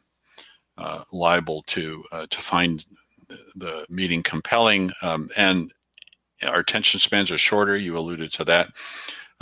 uh 0.77 1.03
liable 1.11 1.63
to 1.67 2.03
uh, 2.11 2.27
to 2.29 2.39
find 2.39 2.83
the 3.55 3.85
meeting 3.89 4.21
compelling, 4.23 4.91
um, 5.01 5.29
and 5.37 5.73
our 6.45 6.59
attention 6.59 6.99
spans 6.99 7.31
are 7.31 7.37
shorter. 7.37 7.77
You 7.77 7.97
alluded 7.97 8.31
to 8.33 8.45
that. 8.45 8.69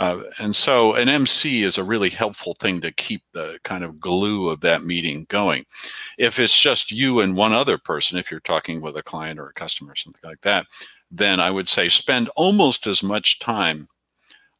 Uh, 0.02 0.24
and 0.40 0.56
so 0.56 0.94
an 0.94 1.08
MC 1.08 1.62
is 1.62 1.78
a 1.78 1.84
really 1.84 2.10
helpful 2.10 2.54
thing 2.54 2.80
to 2.80 2.90
keep 2.90 3.22
the 3.34 3.60
kind 3.62 3.84
of 3.84 4.00
glue 4.00 4.48
of 4.48 4.60
that 4.60 4.82
meeting 4.82 5.24
going. 5.28 5.64
If 6.18 6.40
it's 6.40 6.60
just 6.60 6.90
you 6.90 7.20
and 7.20 7.36
one 7.36 7.52
other 7.52 7.78
person, 7.78 8.18
if 8.18 8.28
you're 8.28 8.40
talking 8.40 8.80
with 8.80 8.96
a 8.96 9.02
client 9.04 9.38
or 9.38 9.46
a 9.46 9.52
customer 9.52 9.92
or 9.92 9.96
something 9.96 10.28
like 10.28 10.40
that, 10.40 10.66
then 11.12 11.38
I 11.38 11.52
would 11.52 11.68
say 11.68 11.88
spend 11.88 12.28
almost 12.34 12.88
as 12.88 13.04
much 13.04 13.38
time 13.38 13.86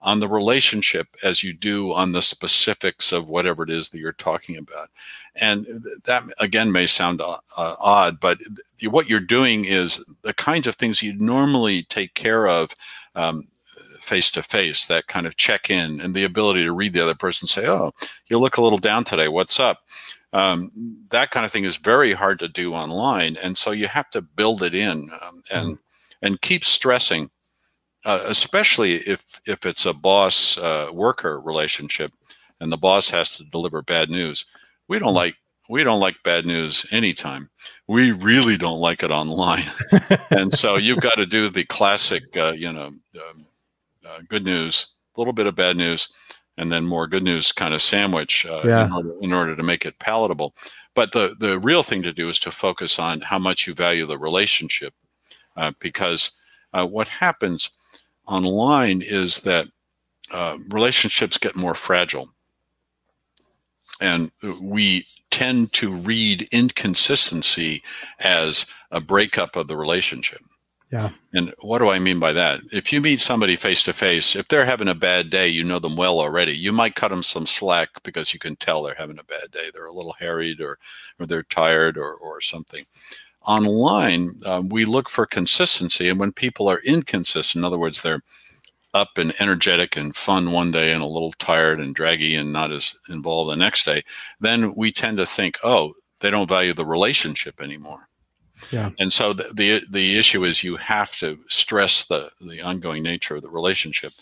on 0.00 0.20
the 0.20 0.28
relationship 0.28 1.08
as 1.24 1.42
you 1.42 1.52
do 1.52 1.92
on 1.92 2.12
the 2.12 2.22
specifics 2.22 3.10
of 3.10 3.28
whatever 3.28 3.64
it 3.64 3.70
is 3.70 3.88
that 3.88 3.98
you're 3.98 4.12
talking 4.12 4.58
about. 4.58 4.90
And 5.34 5.66
that 6.04 6.22
again 6.38 6.70
may 6.70 6.86
sound 6.86 7.20
uh, 7.20 7.38
uh 7.56 7.74
odd, 7.80 8.20
but 8.20 8.38
what 8.84 9.10
you're 9.10 9.18
doing 9.18 9.64
is 9.64 10.04
the 10.22 10.34
kinds 10.34 10.68
of 10.68 10.76
things 10.76 11.02
you 11.02 11.14
normally 11.14 11.82
take 11.82 12.14
care 12.14 12.46
of 12.46 12.70
um, 13.16 13.48
face 14.12 14.30
to 14.30 14.42
face, 14.42 14.84
that 14.84 15.06
kind 15.06 15.26
of 15.26 15.38
check 15.38 15.70
in 15.70 15.98
and 16.02 16.14
the 16.14 16.24
ability 16.24 16.62
to 16.62 16.72
read 16.72 16.92
the 16.92 17.02
other 17.02 17.14
person 17.14 17.48
say, 17.48 17.66
Oh, 17.66 17.92
you 18.26 18.38
look 18.38 18.58
a 18.58 18.62
little 18.62 18.78
down 18.78 19.04
today. 19.04 19.28
What's 19.28 19.58
up? 19.58 19.78
Um, 20.34 20.70
that 21.08 21.30
kind 21.30 21.46
of 21.46 21.50
thing 21.50 21.64
is 21.64 21.76
very 21.78 22.12
hard 22.12 22.38
to 22.40 22.48
do 22.48 22.74
online. 22.74 23.38
And 23.38 23.56
so 23.56 23.70
you 23.70 23.86
have 23.86 24.10
to 24.10 24.20
build 24.20 24.62
it 24.62 24.74
in 24.74 25.08
um, 25.22 25.42
and, 25.50 25.68
mm. 25.76 25.78
and 26.20 26.42
keep 26.42 26.62
stressing, 26.62 27.30
uh, 28.04 28.22
especially 28.26 28.96
if, 28.96 29.40
if 29.46 29.64
it's 29.64 29.86
a 29.86 29.94
boss 29.94 30.58
uh, 30.58 30.90
worker 30.92 31.40
relationship 31.40 32.10
and 32.60 32.70
the 32.70 32.76
boss 32.76 33.08
has 33.08 33.30
to 33.38 33.44
deliver 33.44 33.80
bad 33.80 34.10
news. 34.10 34.44
We 34.88 34.98
don't 34.98 35.14
mm. 35.14 35.24
like 35.24 35.36
we 35.70 35.84
don't 35.84 36.00
like 36.00 36.22
bad 36.22 36.44
news 36.44 36.84
anytime. 36.90 37.48
We 37.88 38.12
really 38.12 38.58
don't 38.58 38.80
like 38.80 39.02
it 39.02 39.10
online. 39.10 39.70
and 40.30 40.52
so 40.52 40.76
you've 40.76 41.00
got 41.00 41.14
to 41.14 41.24
do 41.24 41.48
the 41.48 41.64
classic, 41.64 42.36
uh, 42.36 42.52
you 42.54 42.70
know, 42.70 42.88
um, 42.88 43.46
uh, 44.06 44.20
good 44.28 44.44
news, 44.44 44.94
a 45.16 45.20
little 45.20 45.32
bit 45.32 45.46
of 45.46 45.54
bad 45.54 45.76
news, 45.76 46.08
and 46.58 46.70
then 46.70 46.86
more 46.86 47.06
good 47.06 47.22
news 47.22 47.52
kind 47.52 47.74
of 47.74 47.82
sandwich 47.82 48.46
uh, 48.46 48.62
yeah. 48.64 48.86
in, 48.86 48.92
order, 48.92 49.14
in 49.20 49.32
order 49.32 49.56
to 49.56 49.62
make 49.62 49.86
it 49.86 49.98
palatable. 49.98 50.54
But 50.94 51.12
the, 51.12 51.34
the 51.38 51.58
real 51.58 51.82
thing 51.82 52.02
to 52.02 52.12
do 52.12 52.28
is 52.28 52.38
to 52.40 52.50
focus 52.50 52.98
on 52.98 53.20
how 53.20 53.38
much 53.38 53.66
you 53.66 53.74
value 53.74 54.06
the 54.06 54.18
relationship 54.18 54.94
uh, 55.56 55.72
because 55.78 56.32
uh, 56.72 56.86
what 56.86 57.08
happens 57.08 57.70
online 58.26 59.02
is 59.02 59.40
that 59.40 59.66
uh, 60.30 60.56
relationships 60.70 61.38
get 61.38 61.56
more 61.56 61.74
fragile. 61.74 62.28
And 64.00 64.32
we 64.60 65.04
tend 65.30 65.72
to 65.74 65.94
read 65.94 66.48
inconsistency 66.50 67.82
as 68.18 68.66
a 68.90 69.00
breakup 69.00 69.54
of 69.54 69.68
the 69.68 69.76
relationship. 69.76 70.40
Yeah. 70.92 71.08
And 71.32 71.54
what 71.62 71.78
do 71.78 71.88
I 71.88 71.98
mean 71.98 72.18
by 72.18 72.34
that? 72.34 72.60
If 72.70 72.92
you 72.92 73.00
meet 73.00 73.22
somebody 73.22 73.56
face 73.56 73.82
to 73.84 73.94
face, 73.94 74.36
if 74.36 74.48
they're 74.48 74.66
having 74.66 74.88
a 74.88 74.94
bad 74.94 75.30
day, 75.30 75.48
you 75.48 75.64
know 75.64 75.78
them 75.78 75.96
well 75.96 76.20
already. 76.20 76.52
You 76.52 76.70
might 76.70 76.96
cut 76.96 77.08
them 77.08 77.22
some 77.22 77.46
slack 77.46 77.88
because 78.02 78.34
you 78.34 78.38
can 78.38 78.56
tell 78.56 78.82
they're 78.82 78.94
having 78.94 79.18
a 79.18 79.24
bad 79.24 79.50
day. 79.52 79.70
They're 79.72 79.86
a 79.86 79.92
little 79.92 80.12
harried 80.12 80.60
or, 80.60 80.78
or 81.18 81.24
they're 81.24 81.44
tired 81.44 81.96
or, 81.96 82.12
or 82.16 82.42
something. 82.42 82.84
Online, 83.46 84.38
um, 84.44 84.68
we 84.68 84.84
look 84.84 85.08
for 85.08 85.24
consistency. 85.24 86.10
And 86.10 86.20
when 86.20 86.30
people 86.30 86.68
are 86.68 86.82
inconsistent, 86.84 87.62
in 87.62 87.64
other 87.64 87.78
words, 87.78 88.02
they're 88.02 88.22
up 88.92 89.16
and 89.16 89.32
energetic 89.40 89.96
and 89.96 90.14
fun 90.14 90.52
one 90.52 90.70
day 90.70 90.92
and 90.92 91.02
a 91.02 91.06
little 91.06 91.32
tired 91.32 91.80
and 91.80 91.94
draggy 91.94 92.34
and 92.34 92.52
not 92.52 92.70
as 92.70 92.94
involved 93.08 93.50
the 93.50 93.56
next 93.56 93.86
day, 93.86 94.02
then 94.40 94.74
we 94.74 94.92
tend 94.92 95.16
to 95.16 95.24
think, 95.24 95.56
oh, 95.64 95.94
they 96.20 96.28
don't 96.28 96.50
value 96.50 96.74
the 96.74 96.84
relationship 96.84 97.62
anymore. 97.62 98.10
Yeah. 98.70 98.90
And 98.98 99.12
so 99.12 99.32
the, 99.32 99.50
the, 99.54 99.82
the 99.90 100.18
issue 100.18 100.44
is 100.44 100.62
you 100.62 100.76
have 100.76 101.16
to 101.18 101.38
stress 101.48 102.04
the 102.04 102.30
the 102.40 102.60
ongoing 102.60 103.02
nature 103.02 103.36
of 103.36 103.42
the 103.42 103.50
relationship, 103.50 104.12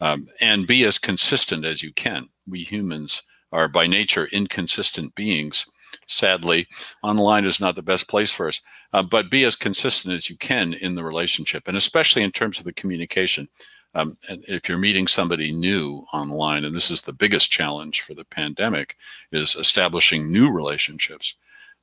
um, 0.00 0.26
and 0.40 0.66
be 0.66 0.84
as 0.84 0.98
consistent 0.98 1.64
as 1.64 1.82
you 1.82 1.92
can. 1.92 2.28
We 2.48 2.62
humans 2.62 3.22
are 3.52 3.68
by 3.68 3.86
nature 3.86 4.28
inconsistent 4.32 5.14
beings. 5.14 5.66
Sadly, 6.06 6.66
online 7.02 7.44
is 7.44 7.60
not 7.60 7.74
the 7.74 7.82
best 7.82 8.08
place 8.08 8.30
for 8.30 8.48
us. 8.48 8.60
Uh, 8.92 9.02
but 9.02 9.30
be 9.30 9.44
as 9.44 9.56
consistent 9.56 10.14
as 10.14 10.30
you 10.30 10.36
can 10.36 10.74
in 10.74 10.94
the 10.94 11.04
relationship, 11.04 11.66
and 11.66 11.76
especially 11.76 12.22
in 12.22 12.32
terms 12.32 12.58
of 12.58 12.64
the 12.64 12.72
communication. 12.72 13.48
Um, 13.94 14.16
and 14.28 14.44
if 14.46 14.68
you're 14.68 14.78
meeting 14.78 15.08
somebody 15.08 15.52
new 15.52 16.04
online, 16.12 16.64
and 16.64 16.74
this 16.74 16.92
is 16.92 17.02
the 17.02 17.12
biggest 17.12 17.50
challenge 17.50 18.02
for 18.02 18.14
the 18.14 18.24
pandemic, 18.24 18.96
is 19.32 19.56
establishing 19.56 20.30
new 20.30 20.52
relationships 20.52 21.34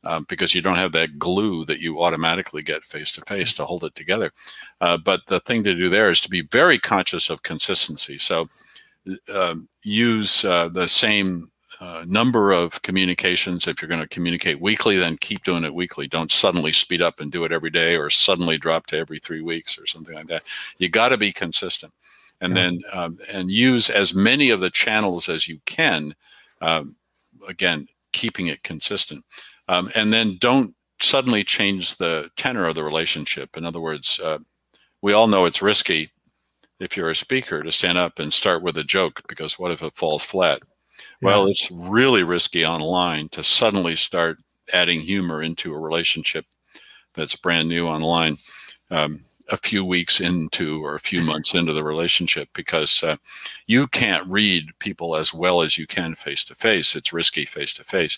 um, 0.04 0.26
because 0.30 0.54
you 0.54 0.62
don't 0.62 0.76
have 0.76 0.92
that 0.94 1.20
glue 1.20 1.66
that 1.66 1.80
you 1.80 2.02
automatically 2.02 2.62
get 2.62 2.86
face 2.86 3.12
to 3.14 3.22
face 3.22 3.54
to 3.54 3.66
hold 3.66 3.84
it 3.84 3.96
together. 3.96 4.32
Uh, 4.82 4.98
but 4.98 5.22
the 5.28 5.40
thing 5.42 5.64
to 5.64 5.76
do 5.76 5.90
there 5.90 6.10
is 6.10 6.20
to 6.22 6.30
be 6.30 6.42
very 6.42 6.78
conscious 6.80 7.30
of 7.30 7.44
consistency. 7.44 8.18
So 8.18 8.48
uh, 9.34 9.56
use 9.84 10.46
uh, 10.46 10.70
the 10.70 10.88
same 10.88 11.52
uh, 11.80 12.04
number 12.08 12.52
of 12.52 12.82
communications. 12.82 13.68
If 13.68 13.82
you're 13.82 13.90
going 13.90 14.02
to 14.02 14.08
communicate 14.08 14.60
weekly, 14.60 14.98
then 14.98 15.18
keep 15.18 15.44
doing 15.44 15.64
it 15.64 15.74
weekly. 15.74 16.08
Don't 16.08 16.32
suddenly 16.32 16.72
speed 16.72 17.02
up 17.02 17.20
and 17.20 17.32
do 17.32 17.44
it 17.44 17.52
every 17.52 17.70
day 17.70 17.98
or 17.98 18.10
suddenly 18.10 18.58
drop 18.58 18.88
to 18.88 18.98
every 18.98 19.20
three 19.20 19.42
weeks 19.42 19.78
or 19.78 19.86
something 19.86 20.16
like 20.16 20.28
that. 20.28 20.44
You 20.78 20.90
got 20.90 21.10
to 21.10 21.18
be 21.18 21.32
consistent. 21.32 21.94
And 22.40 22.56
yeah. 22.56 22.64
then 22.64 22.80
um, 22.94 23.18
and 23.34 23.52
use 23.52 23.90
as 23.90 24.16
many 24.16 24.52
of 24.52 24.60
the 24.60 24.70
channels 24.70 25.28
as 25.28 25.48
you 25.48 25.60
can. 25.66 26.16
Um, 26.62 26.96
again, 27.48 27.88
keeping 28.12 28.48
it 28.48 28.64
consistent. 28.64 29.24
Um, 29.68 29.92
and 29.96 30.14
then 30.14 30.38
don't 30.40 30.74
suddenly 31.02 31.44
change 31.44 31.96
the 31.96 32.30
tenor 32.38 32.68
of 32.68 32.76
the 32.76 32.84
relationship. 32.84 33.58
In 33.58 33.66
other 33.66 33.80
words, 33.82 34.20
uh, 34.24 34.40
we 35.02 35.14
all 35.14 35.28
know 35.28 35.46
it's 35.46 35.62
risky 35.62 36.10
if 36.80 36.96
you're 36.96 37.10
a 37.10 37.16
speaker 37.16 37.64
to 37.64 37.72
stand 37.72 37.98
up 37.98 38.20
and 38.20 38.34
start 38.34 38.62
with 38.62 38.78
a 38.78 38.84
joke 38.84 39.22
because 39.28 39.60
what 39.60 39.72
if 39.72 39.82
it 39.82 39.96
falls 39.96 40.24
flat? 40.24 40.62
Yeah. 41.22 41.28
Well, 41.28 41.48
it's 41.48 41.70
really 41.72 42.24
risky 42.24 42.66
online 42.66 43.30
to 43.30 43.44
suddenly 43.44 43.96
start 43.96 44.40
adding 44.74 45.00
humor 45.00 45.44
into 45.44 45.74
a 45.74 45.80
relationship 45.80 46.46
that's 47.14 47.36
brand 47.36 47.68
new 47.68 47.88
online 47.88 48.38
um, 48.92 49.24
a 49.50 49.58
few 49.58 49.84
weeks 49.84 50.20
into 50.20 50.84
or 50.84 50.96
a 50.96 51.00
few 51.00 51.22
months 51.22 51.54
into 51.54 51.74
the 51.74 51.84
relationship 51.84 52.50
because 52.54 53.04
uh, 53.04 53.16
you 53.66 53.88
can't 53.88 54.28
read 54.28 54.70
people 54.80 55.16
as 55.16 55.34
well 55.34 55.62
as 55.62 55.78
you 55.78 55.88
can 55.88 56.16
face 56.16 56.44
to 56.44 56.56
face. 56.56 56.96
It's 56.96 57.14
risky 57.14 57.46
face 57.46 57.74
to 57.74 57.84
face. 57.84 58.18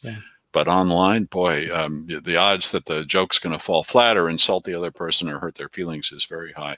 But 0.51 0.67
online, 0.67 1.25
boy, 1.25 1.67
um, 1.71 2.07
the, 2.07 2.35
odds 2.35 2.71
that 2.71 2.85
the 2.85 3.05
joke's 3.05 3.37
going 3.37 3.53
to 3.53 3.63
fall 3.63 3.83
flat 3.83 4.17
or 4.17 4.29
insult 4.29 4.63
the 4.63 4.73
other 4.73 4.91
person 4.91 5.29
or 5.29 5.37
hurt 5.37 5.55
their 5.55 5.69
feelings 5.69 6.11
is 6.11 6.25
very 6.25 6.51
high. 6.51 6.77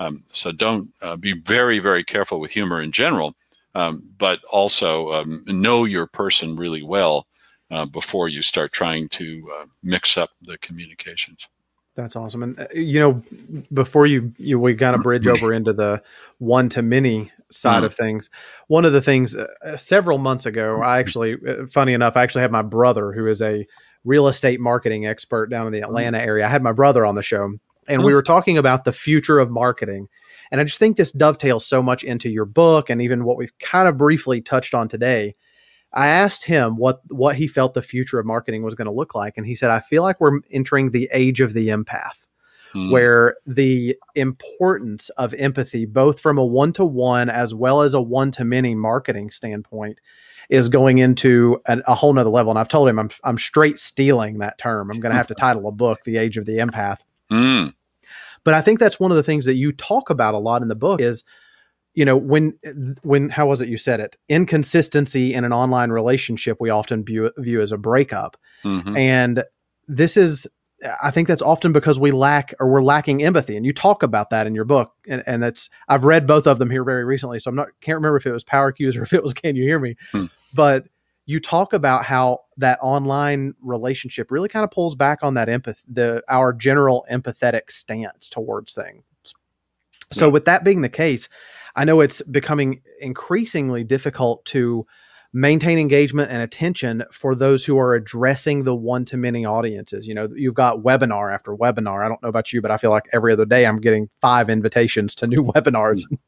Um, 0.00 0.24
so 0.26 0.50
don't 0.50 0.92
uh, 1.02 1.16
be 1.16 1.32
very, 1.32 1.78
very 1.78 2.02
careful 2.02 2.40
with 2.40 2.50
humor 2.50 2.82
in 2.82 2.90
general, 2.90 3.36
um, 3.76 4.02
but 4.18 4.40
also 4.52 5.12
um, 5.12 5.44
know 5.46 5.84
your 5.84 6.08
person 6.08 6.56
really 6.56 6.82
well 6.82 7.26
uh, 7.70 7.86
before 7.86 8.28
you 8.28 8.42
start 8.42 8.72
trying 8.72 9.08
to 9.10 9.48
uh, 9.56 9.66
mix 9.82 10.18
up 10.18 10.30
the 10.42 10.58
communications. 10.58 11.46
That's 11.94 12.16
awesome. 12.16 12.42
And 12.42 12.58
uh, 12.58 12.66
you 12.74 13.00
know, 13.00 13.22
before 13.72 14.06
you 14.06 14.32
you 14.38 14.58
we 14.58 14.74
kind 14.74 14.96
of 14.96 15.02
bridge 15.02 15.26
over 15.26 15.52
into 15.52 15.72
the 15.72 16.02
one 16.38 16.68
to 16.70 16.82
many 16.82 17.30
side 17.52 17.76
mm-hmm. 17.76 17.84
of 17.86 17.94
things. 17.94 18.30
One 18.68 18.84
of 18.84 18.92
the 18.92 19.02
things 19.02 19.36
uh, 19.36 19.46
uh, 19.64 19.76
several 19.76 20.18
months 20.18 20.46
ago, 20.46 20.80
I 20.82 20.98
actually, 20.98 21.36
uh, 21.46 21.66
funny 21.66 21.92
enough, 21.92 22.16
I 22.16 22.22
actually 22.22 22.42
had 22.42 22.52
my 22.52 22.62
brother 22.62 23.12
who 23.12 23.26
is 23.26 23.42
a 23.42 23.66
real 24.04 24.28
estate 24.28 24.60
marketing 24.60 25.06
expert 25.06 25.46
down 25.46 25.66
in 25.66 25.72
the 25.72 25.80
mm-hmm. 25.80 25.90
Atlanta 25.90 26.20
area. 26.20 26.46
I 26.46 26.48
had 26.48 26.62
my 26.62 26.72
brother 26.72 27.06
on 27.06 27.14
the 27.14 27.22
show, 27.22 27.44
and 27.44 28.02
we 28.02 28.08
mm-hmm. 28.08 28.14
were 28.14 28.22
talking 28.22 28.58
about 28.58 28.84
the 28.84 28.92
future 28.92 29.38
of 29.38 29.50
marketing. 29.50 30.08
And 30.50 30.60
I 30.60 30.64
just 30.64 30.78
think 30.78 30.96
this 30.96 31.12
dovetails 31.12 31.66
so 31.66 31.82
much 31.82 32.04
into 32.04 32.28
your 32.28 32.44
book 32.44 32.90
and 32.90 33.00
even 33.00 33.24
what 33.24 33.38
we've 33.38 33.58
kind 33.58 33.88
of 33.88 33.96
briefly 33.96 34.42
touched 34.42 34.74
on 34.74 34.88
today. 34.88 35.34
I 35.94 36.08
asked 36.08 36.44
him 36.44 36.76
what 36.76 37.00
what 37.08 37.36
he 37.36 37.46
felt 37.46 37.74
the 37.74 37.82
future 37.82 38.18
of 38.18 38.26
marketing 38.26 38.62
was 38.62 38.74
going 38.74 38.86
to 38.86 38.92
look 38.92 39.14
like, 39.14 39.34
and 39.36 39.46
he 39.46 39.54
said, 39.54 39.70
"I 39.70 39.80
feel 39.80 40.02
like 40.02 40.20
we're 40.20 40.40
entering 40.50 40.90
the 40.90 41.08
age 41.12 41.40
of 41.40 41.52
the 41.52 41.68
empath." 41.68 42.26
Mm. 42.74 42.90
where 42.90 43.36
the 43.46 43.96
importance 44.14 45.08
of 45.10 45.34
empathy, 45.34 45.86
both 45.86 46.20
from 46.20 46.38
a 46.38 46.44
one 46.44 46.72
to 46.74 46.84
one 46.84 47.28
as 47.28 47.54
well 47.54 47.82
as 47.82 47.94
a 47.94 48.00
one 48.00 48.30
to 48.32 48.44
many 48.44 48.74
marketing 48.74 49.30
standpoint, 49.30 49.98
is 50.48 50.68
going 50.68 50.98
into 50.98 51.60
a, 51.66 51.80
a 51.86 51.94
whole 51.94 52.12
nother 52.12 52.30
level. 52.30 52.50
And 52.50 52.58
I've 52.58 52.68
told 52.68 52.88
him 52.88 52.98
I'm, 52.98 53.10
I'm 53.24 53.38
straight 53.38 53.78
stealing 53.78 54.38
that 54.38 54.58
term. 54.58 54.90
I'm 54.90 55.00
going 55.00 55.12
to 55.12 55.16
have 55.16 55.28
to 55.28 55.34
title 55.38 55.66
a 55.68 55.72
book, 55.72 56.04
The 56.04 56.16
Age 56.16 56.36
of 56.36 56.46
the 56.46 56.58
Empath. 56.58 56.98
Mm. 57.30 57.74
But 58.44 58.54
I 58.54 58.60
think 58.60 58.78
that's 58.78 58.98
one 58.98 59.10
of 59.10 59.16
the 59.16 59.22
things 59.22 59.44
that 59.44 59.54
you 59.54 59.72
talk 59.72 60.10
about 60.10 60.34
a 60.34 60.38
lot 60.38 60.62
in 60.62 60.68
the 60.68 60.74
book 60.74 61.00
is, 61.00 61.22
you 61.94 62.04
know, 62.04 62.16
when, 62.16 62.58
when, 63.02 63.28
how 63.28 63.46
was 63.46 63.60
it 63.60 63.68
you 63.68 63.78
said 63.78 64.00
it? 64.00 64.16
Inconsistency 64.28 65.32
in 65.32 65.44
an 65.44 65.52
online 65.52 65.90
relationship, 65.90 66.56
we 66.60 66.70
often 66.70 67.04
view, 67.04 67.30
view 67.38 67.60
as 67.60 67.70
a 67.70 67.78
breakup. 67.78 68.36
Mm-hmm. 68.64 68.96
And 68.96 69.44
this 69.86 70.16
is 70.16 70.46
I 71.02 71.10
think 71.10 71.28
that's 71.28 71.42
often 71.42 71.72
because 71.72 71.98
we 71.98 72.10
lack 72.10 72.54
or 72.58 72.68
we're 72.68 72.82
lacking 72.82 73.22
empathy. 73.22 73.56
And 73.56 73.64
you 73.64 73.72
talk 73.72 74.02
about 74.02 74.30
that 74.30 74.46
in 74.46 74.54
your 74.54 74.64
book. 74.64 74.92
And, 75.06 75.22
and 75.26 75.42
that's, 75.42 75.70
I've 75.88 76.04
read 76.04 76.26
both 76.26 76.46
of 76.46 76.58
them 76.58 76.70
here 76.70 76.84
very 76.84 77.04
recently. 77.04 77.38
So 77.38 77.48
I'm 77.48 77.54
not, 77.54 77.68
can't 77.80 77.96
remember 77.96 78.16
if 78.16 78.26
it 78.26 78.32
was 78.32 78.44
Power 78.44 78.72
Cues 78.72 78.96
or 78.96 79.02
if 79.02 79.12
it 79.12 79.22
was 79.22 79.32
Can 79.32 79.56
You 79.56 79.62
Hear 79.62 79.78
Me? 79.78 79.96
Hmm. 80.12 80.26
But 80.52 80.86
you 81.26 81.40
talk 81.40 81.72
about 81.72 82.04
how 82.04 82.40
that 82.56 82.78
online 82.82 83.54
relationship 83.62 84.30
really 84.30 84.48
kind 84.48 84.64
of 84.64 84.70
pulls 84.70 84.94
back 84.94 85.20
on 85.22 85.34
that 85.34 85.48
empathy, 85.48 85.82
the, 85.88 86.22
our 86.28 86.52
general 86.52 87.06
empathetic 87.10 87.70
stance 87.70 88.28
towards 88.28 88.74
things. 88.74 89.04
So, 90.10 90.28
with 90.28 90.44
that 90.44 90.62
being 90.62 90.82
the 90.82 90.90
case, 90.90 91.30
I 91.74 91.84
know 91.84 92.00
it's 92.00 92.20
becoming 92.22 92.82
increasingly 93.00 93.82
difficult 93.82 94.44
to 94.46 94.86
maintain 95.32 95.78
engagement 95.78 96.30
and 96.30 96.42
attention 96.42 97.04
for 97.10 97.34
those 97.34 97.64
who 97.64 97.78
are 97.78 97.94
addressing 97.94 98.64
the 98.64 98.74
one 98.74 99.04
to 99.06 99.16
many 99.16 99.44
audiences. 99.46 100.06
You 100.06 100.14
know, 100.14 100.28
you've 100.34 100.54
got 100.54 100.80
webinar 100.80 101.32
after 101.32 101.56
webinar. 101.56 102.04
I 102.04 102.08
don't 102.08 102.22
know 102.22 102.28
about 102.28 102.52
you, 102.52 102.60
but 102.60 102.70
I 102.70 102.76
feel 102.76 102.90
like 102.90 103.04
every 103.12 103.32
other 103.32 103.46
day 103.46 103.64
I'm 103.66 103.80
getting 103.80 104.10
five 104.20 104.50
invitations 104.50 105.14
to 105.16 105.26
new 105.26 105.44
webinars. 105.54 106.02
Mm. 106.10 106.18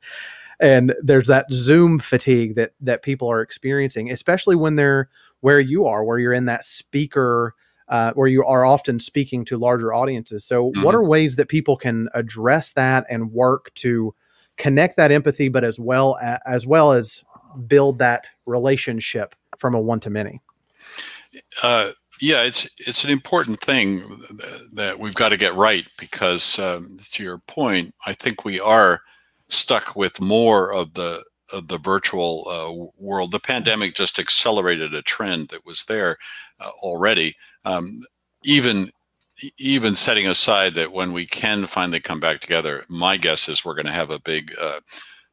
and 0.61 0.95
there's 1.03 1.27
that 1.27 1.47
Zoom 1.53 1.99
fatigue 1.99 2.55
that 2.57 2.73
that 2.81 3.03
people 3.03 3.31
are 3.31 3.43
experiencing, 3.43 4.11
especially 4.11 4.57
when 4.57 4.77
they're 4.77 5.11
where 5.40 5.61
you 5.61 5.87
are, 5.87 6.05
where 6.05 6.19
you're 6.19 6.33
in 6.33 6.47
that 6.47 6.64
speaker 6.64 7.55
uh, 7.88 8.12
where 8.14 8.29
you 8.29 8.43
are 8.45 8.64
often 8.64 8.99
speaking 8.99 9.45
to 9.45 9.59
larger 9.59 9.93
audiences. 9.93 10.45
So, 10.45 10.71
mm-hmm. 10.71 10.83
what 10.83 10.95
are 10.95 11.05
ways 11.05 11.37
that 11.37 11.49
people 11.49 11.77
can 11.77 12.09
address 12.14 12.73
that 12.73 13.05
and 13.11 13.33
work 13.33 13.73
to 13.75 14.14
connect 14.57 14.97
that 14.97 15.12
empathy, 15.12 15.49
but 15.49 15.64
as 15.64 15.79
well 15.79 16.19
as 16.47 16.67
well 16.67 16.93
as 16.93 17.25
build 17.67 17.99
that 17.99 18.27
relationship 18.47 19.35
from 19.59 19.75
a 19.75 19.81
one 19.81 20.01
to 20.01 20.11
many? 20.11 20.40
Uh, 21.62 21.90
yeah, 22.21 22.43
it's 22.43 22.69
it's 22.79 23.05
an 23.05 23.11
important 23.11 23.61
thing 23.61 24.03
that 24.73 24.99
we've 24.99 25.14
got 25.14 25.31
to 25.31 25.37
get 25.37 25.55
right 25.55 25.87
because, 25.99 26.59
um, 26.59 26.97
to 27.12 27.23
your 27.23 27.38
point, 27.38 27.95
I 28.07 28.12
think 28.12 28.45
we 28.45 28.61
are 28.61 29.01
stuck 29.49 29.97
with 29.97 30.21
more 30.21 30.73
of 30.73 30.95
the 30.95 31.25
of 31.53 31.69
the 31.69 31.79
virtual 31.79 32.47
uh, 32.49 32.90
world. 32.99 33.33
The 33.33 33.40
pandemic 33.40 33.95
just 33.95 34.19
accelerated 34.19 34.95
a 34.95 35.03
trend 35.03 35.49
that 35.49 35.67
was 35.67 35.85
there 35.85 36.17
uh, 36.61 36.71
already. 36.83 37.35
Um, 37.64 38.03
even 38.45 38.90
even 39.59 39.97
setting 39.97 40.29
aside 40.29 40.75
that 40.75 40.93
when 40.93 41.12
we 41.12 41.27
can 41.27 41.67
finally 41.67 42.01
come 42.01 42.21
back 42.21 42.40
together, 42.40 42.85
my 42.88 43.17
guess 43.17 43.49
is 43.49 43.64
we're 43.64 43.75
going 43.75 43.87
to 43.87 43.93
have 43.93 44.11
a 44.11 44.21
big 44.21 44.55
uh, 44.61 44.81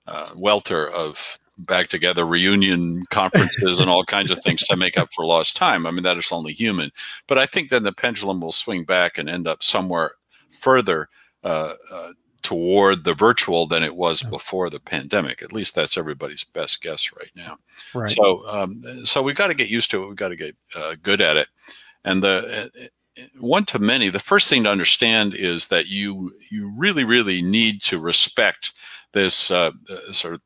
uh 0.08 0.30
welter 0.36 0.90
of 0.90 1.38
back 1.65 1.89
together 1.89 2.26
reunion 2.26 3.06
conferences 3.10 3.80
and 3.80 3.89
all 3.89 4.04
kinds 4.04 4.32
of 4.32 4.39
things 4.43 4.63
to 4.63 4.76
make 4.76 4.97
up 4.97 5.13
for 5.13 5.26
lost 5.26 5.56
time. 5.56 5.86
I 5.86 5.91
mean, 5.91 6.04
that 6.04 6.17
is 6.17 6.32
only 6.32 6.54
human. 6.54 6.91
But 7.28 7.38
I 7.38 7.45
think 7.45 7.69
then 7.69 7.84
the 7.84 7.93
pendulum 7.93 8.41
will 8.41 8.52
swing 8.52 8.84
back 8.84 9.17
and 9.17 9.30
end 9.30 9.47
up 9.47 9.63
somewhere 9.63 10.12
further 10.52 11.10
uh, 11.43 11.74
uh, 11.91 12.12
toward 12.41 13.04
the 13.04 13.13
virtual 13.13 13.67
than 13.67 13.84
it 13.84 13.95
was 13.95 14.24
before 14.24 14.69
the 14.69 14.80
pandemic. 14.80 15.41
At 15.41 15.54
least 15.54 15.76
that's 15.76 15.97
everybody's 15.97 16.43
best 16.43 16.82
guess 16.82 17.12
right 17.17 17.32
now. 17.36 17.58
Right. 17.93 18.10
So, 18.10 18.43
um, 18.47 18.82
so 19.04 19.21
we've 19.21 19.36
got 19.36 19.47
to 19.47 19.54
get 19.54 19.69
used 19.69 19.91
to 19.91 20.04
it. 20.04 20.08
We've 20.08 20.15
got 20.15 20.30
to 20.30 20.36
get 20.36 20.56
uh, 20.76 20.95
good 21.02 21.21
at 21.21 21.38
it. 21.38 21.47
And 22.04 22.24
the 22.24 22.71
uh, 22.76 23.21
one 23.39 23.65
to 23.65 23.80
many, 23.80 24.10
the 24.10 24.19
first 24.19 24.50
thing 24.50 24.63
to 24.63 24.71
understand 24.71 25.36
is 25.36 25.67
that 25.67 25.88
you 25.88 26.34
you 26.50 26.74
really 26.76 27.04
really 27.04 27.41
need 27.41 27.82
to 27.84 28.00
respect 28.00 28.74
this 29.13 29.52
uh, 29.52 29.71
sort 30.12 30.34
of 30.34 30.41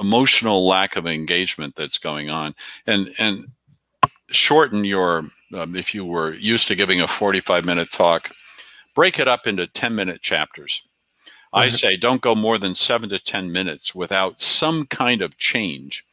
emotional 0.00 0.66
lack 0.66 0.96
of 0.96 1.06
engagement 1.06 1.74
that's 1.76 1.98
going 1.98 2.30
on 2.30 2.54
and 2.86 3.14
and 3.18 3.46
shorten 4.30 4.84
your 4.84 5.26
um, 5.54 5.76
if 5.76 5.94
you 5.94 6.04
were 6.04 6.32
used 6.34 6.68
to 6.68 6.74
giving 6.74 7.00
a 7.00 7.06
45 7.06 7.64
minute 7.64 7.90
talk 7.90 8.30
break 8.94 9.18
it 9.18 9.28
up 9.28 9.46
into 9.46 9.66
10 9.66 9.94
minute 9.94 10.22
chapters. 10.22 10.82
Mm-hmm. 10.84 11.58
i 11.58 11.68
say 11.68 11.96
don't 11.96 12.22
go 12.22 12.34
more 12.34 12.58
than 12.58 12.74
7 12.74 13.08
to 13.10 13.18
10 13.18 13.52
minutes 13.52 13.94
without 13.94 14.40
some 14.40 14.86
kind 14.86 15.20
of 15.22 15.36
change. 15.36 16.04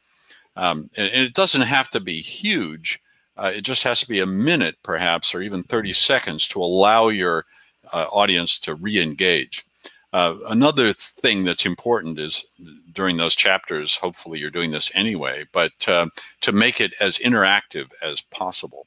Um, 0.56 0.90
and, 0.98 1.08
and, 1.08 1.22
it 1.22 1.32
doesn't 1.32 1.62
have 1.62 1.88
to 1.90 2.00
be 2.00 2.20
huge 2.20 3.00
uh, 3.36 3.52
it 3.54 3.62
just 3.62 3.82
has 3.84 4.00
to 4.00 4.08
be 4.08 4.20
a 4.20 4.26
minute 4.26 4.76
perhaps 4.82 5.34
or 5.34 5.40
even 5.40 5.62
30 5.62 5.92
seconds 5.94 6.46
to 6.48 6.60
allow 6.60 7.08
your 7.08 7.46
uh, 7.92 8.06
audience 8.12 8.58
to 8.58 8.74
re-engage 8.74 9.64
uh, 10.12 10.36
another 10.48 10.92
thing 10.92 11.44
that's 11.44 11.66
important 11.66 12.18
is 12.18 12.44
during 12.92 13.16
those 13.16 13.34
chapters, 13.34 13.96
hopefully 13.96 14.38
you're 14.38 14.50
doing 14.50 14.70
this 14.70 14.90
anyway, 14.94 15.44
but 15.52 15.72
uh, 15.88 16.06
to 16.40 16.52
make 16.52 16.80
it 16.80 16.94
as 17.00 17.18
interactive 17.18 17.88
as 18.02 18.20
possible. 18.20 18.86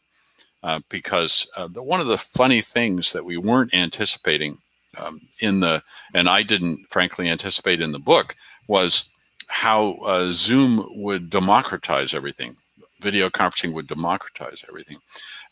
Uh, 0.64 0.80
because 0.88 1.46
uh, 1.58 1.68
the, 1.68 1.84
one 1.84 2.00
of 2.00 2.08
the 2.08 2.18
funny 2.18 2.62
things 2.62 3.12
that 3.12 3.26
we 3.26 3.36
weren't 3.36 3.74
anticipating 3.74 4.58
um, 4.98 5.20
in 5.42 5.60
the, 5.60 5.84
and 6.14 6.30
I 6.30 6.42
didn't 6.42 6.86
frankly 6.90 7.30
anticipate 7.30 7.82
in 7.82 7.92
the 7.92 8.00
book, 8.00 8.36
was 8.70 9.08
how 9.48 9.98
uh, 10.06 10.32
Zoom 10.32 10.88
would 10.96 11.30
democratize 11.30 12.14
everything. 12.14 12.56
Video 13.02 13.30
conferencing 13.30 13.74
would 13.74 13.88
democratize 13.88 14.64
everything. 14.70 14.98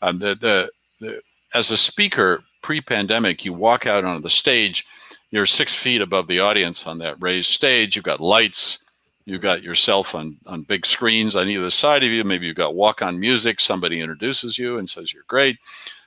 Um, 0.00 0.18
the, 0.18 0.34
the, 0.34 0.70
the, 1.00 1.20
as 1.54 1.70
a 1.70 1.76
speaker 1.76 2.42
pre-pandemic, 2.62 3.44
you 3.44 3.52
walk 3.52 3.86
out 3.86 4.04
onto 4.04 4.22
the 4.22 4.30
stage 4.30 4.86
you're 5.32 5.46
six 5.46 5.74
feet 5.74 6.00
above 6.00 6.28
the 6.28 6.38
audience 6.38 6.86
on 6.86 6.98
that 6.98 7.16
raised 7.20 7.50
stage. 7.50 7.96
You've 7.96 8.04
got 8.04 8.20
lights. 8.20 8.78
You've 9.24 9.40
got 9.40 9.62
yourself 9.62 10.14
on, 10.14 10.36
on 10.46 10.62
big 10.62 10.84
screens 10.84 11.34
on 11.34 11.48
either 11.48 11.70
side 11.70 12.04
of 12.04 12.10
you. 12.10 12.22
Maybe 12.22 12.46
you've 12.46 12.56
got 12.56 12.74
walk 12.74 13.02
on 13.02 13.18
music. 13.18 13.58
Somebody 13.58 14.00
introduces 14.00 14.58
you 14.58 14.78
and 14.78 14.88
says 14.88 15.12
you're 15.12 15.24
great. 15.26 15.58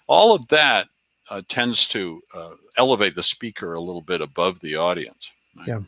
All 0.08 0.36
of 0.36 0.48
that 0.50 0.88
uh, 1.32 1.42
tends 1.48 1.88
to 1.88 2.22
uh, 2.36 2.52
elevate 2.78 3.16
the 3.16 3.24
speaker 3.24 3.74
a 3.74 3.82
little 3.82 4.02
bit 4.02 4.22
above 4.22 4.60
the 4.60 4.76
audience. 4.76 5.32
Right? 5.58 5.68
Yeah. 5.68 5.80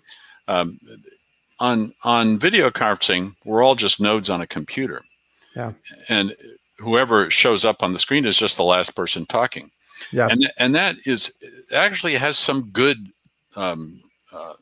Um, 0.48 0.80
on 1.60 1.94
on 2.04 2.40
video 2.40 2.70
conferencing, 2.70 3.36
we're 3.46 3.64
all 3.64 3.76
just 3.76 4.00
nodes 4.00 4.30
on 4.30 4.42
a 4.42 4.48
computer. 4.48 5.04
Yeah. 5.56 5.74
And 6.10 6.36
whoever 6.78 7.30
shows 7.30 7.66
up 7.66 7.84
on 7.84 7.94
the 7.94 8.00
screen 8.00 8.26
is 8.26 8.38
just 8.38 8.58
the 8.58 8.64
last 8.64 8.96
person 8.96 9.26
talking. 9.26 9.70
Yeah. 10.12 10.28
And 10.30 10.50
and 10.58 10.74
that 10.76 10.96
is 11.06 11.34
actually 11.76 12.14
has 12.16 12.38
some 12.38 12.70
good 12.70 13.12
um, 13.56 14.02
uh, 14.32 14.54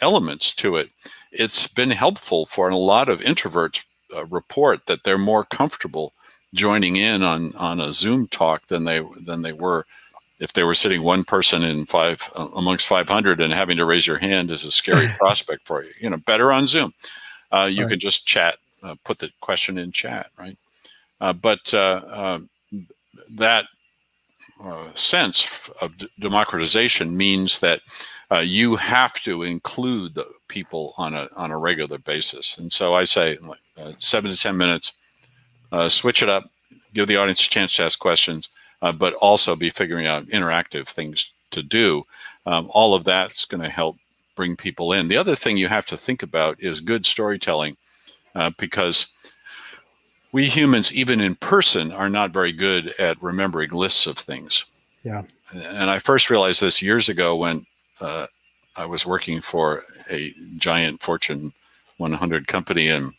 elements 0.00 0.52
to 0.56 0.76
it, 0.76 0.90
it's 1.32 1.66
been 1.66 1.90
helpful 1.90 2.46
for 2.46 2.68
a 2.68 2.76
lot 2.76 3.08
of 3.08 3.20
introverts 3.20 3.84
uh, 4.14 4.24
report 4.26 4.86
that 4.86 5.04
they're 5.04 5.18
more 5.18 5.44
comfortable 5.44 6.12
joining 6.52 6.96
in 6.96 7.22
on 7.22 7.52
on 7.56 7.80
a 7.80 7.92
Zoom 7.92 8.28
talk 8.28 8.66
than 8.68 8.84
they 8.84 9.02
than 9.24 9.42
they 9.42 9.52
were 9.52 9.86
if 10.40 10.52
they 10.52 10.64
were 10.64 10.74
sitting 10.74 11.02
one 11.02 11.24
person 11.24 11.62
in 11.62 11.86
five 11.86 12.28
uh, 12.36 12.48
amongst 12.56 12.86
500 12.86 13.40
and 13.40 13.52
having 13.52 13.76
to 13.76 13.84
raise 13.84 14.06
your 14.06 14.18
hand 14.18 14.50
is 14.50 14.64
a 14.64 14.70
scary 14.70 15.08
prospect 15.18 15.66
for 15.66 15.82
you. 15.82 15.90
You 16.00 16.10
know, 16.10 16.16
better 16.18 16.52
on 16.52 16.66
Zoom. 16.66 16.92
Uh, 17.50 17.68
you 17.70 17.82
right. 17.82 17.90
can 17.90 18.00
just 18.00 18.26
chat, 18.26 18.56
uh, 18.82 18.96
put 19.04 19.18
the 19.18 19.30
question 19.40 19.78
in 19.78 19.92
chat, 19.92 20.30
right? 20.38 20.58
Uh, 21.20 21.32
but 21.32 21.72
uh, 21.72 22.40
that 23.30 23.66
uh, 24.64 24.94
sense 24.94 25.70
of 25.82 25.96
d- 25.98 26.08
democratization 26.18 27.16
means 27.16 27.58
that 27.60 27.80
uh, 28.30 28.38
you 28.38 28.76
have 28.76 29.12
to 29.22 29.42
include 29.42 30.14
the 30.14 30.26
people 30.48 30.94
on 30.96 31.14
a 31.14 31.28
on 31.36 31.50
a 31.50 31.58
regular 31.58 31.98
basis. 31.98 32.58
And 32.58 32.72
so 32.72 32.94
I 32.94 33.04
say 33.04 33.36
uh, 33.76 33.92
seven 33.98 34.30
to 34.30 34.36
ten 34.36 34.56
minutes, 34.56 34.94
uh, 35.72 35.88
switch 35.88 36.22
it 36.22 36.28
up, 36.28 36.44
give 36.94 37.06
the 37.06 37.16
audience 37.16 37.46
a 37.46 37.50
chance 37.50 37.76
to 37.76 37.84
ask 37.84 37.98
questions, 37.98 38.48
uh, 38.82 38.92
but 38.92 39.14
also 39.14 39.56
be 39.56 39.70
figuring 39.70 40.06
out 40.06 40.26
interactive 40.26 40.88
things 40.88 41.30
to 41.50 41.62
do. 41.62 42.02
Um, 42.46 42.68
all 42.70 42.94
of 42.94 43.04
that's 43.04 43.44
going 43.44 43.62
to 43.62 43.68
help 43.70 43.96
bring 44.36 44.56
people 44.56 44.92
in. 44.92 45.08
The 45.08 45.16
other 45.16 45.36
thing 45.36 45.56
you 45.56 45.68
have 45.68 45.86
to 45.86 45.96
think 45.96 46.22
about 46.22 46.62
is 46.62 46.80
good 46.80 47.06
storytelling, 47.06 47.76
because 48.58 49.12
we 50.34 50.46
humans, 50.46 50.92
even 50.92 51.20
in 51.20 51.36
person, 51.36 51.92
are 51.92 52.08
not 52.08 52.32
very 52.32 52.50
good 52.50 52.92
at 52.98 53.22
remembering 53.22 53.70
lists 53.70 54.04
of 54.04 54.18
things. 54.18 54.64
Yeah. 55.04 55.22
And 55.54 55.88
I 55.88 56.00
first 56.00 56.28
realized 56.28 56.60
this 56.60 56.82
years 56.82 57.08
ago 57.08 57.36
when 57.36 57.64
uh, 58.00 58.26
I 58.76 58.84
was 58.84 59.06
working 59.06 59.40
for 59.40 59.82
a 60.10 60.32
giant 60.56 61.00
Fortune 61.00 61.52
100 61.98 62.48
company, 62.48 62.88
and 62.88 63.12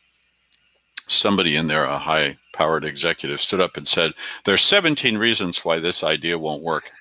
somebody 1.07 1.55
in 1.55 1.67
there, 1.67 1.85
a 1.85 1.97
high 1.97 2.35
powered 2.51 2.83
executive, 2.83 3.39
stood 3.39 3.61
up 3.61 3.77
and 3.77 3.87
said, 3.87 4.11
There's 4.43 4.63
17 4.63 5.17
reasons 5.17 5.63
why 5.63 5.79
this 5.79 6.03
idea 6.03 6.37
won't 6.37 6.63
work. 6.63 6.91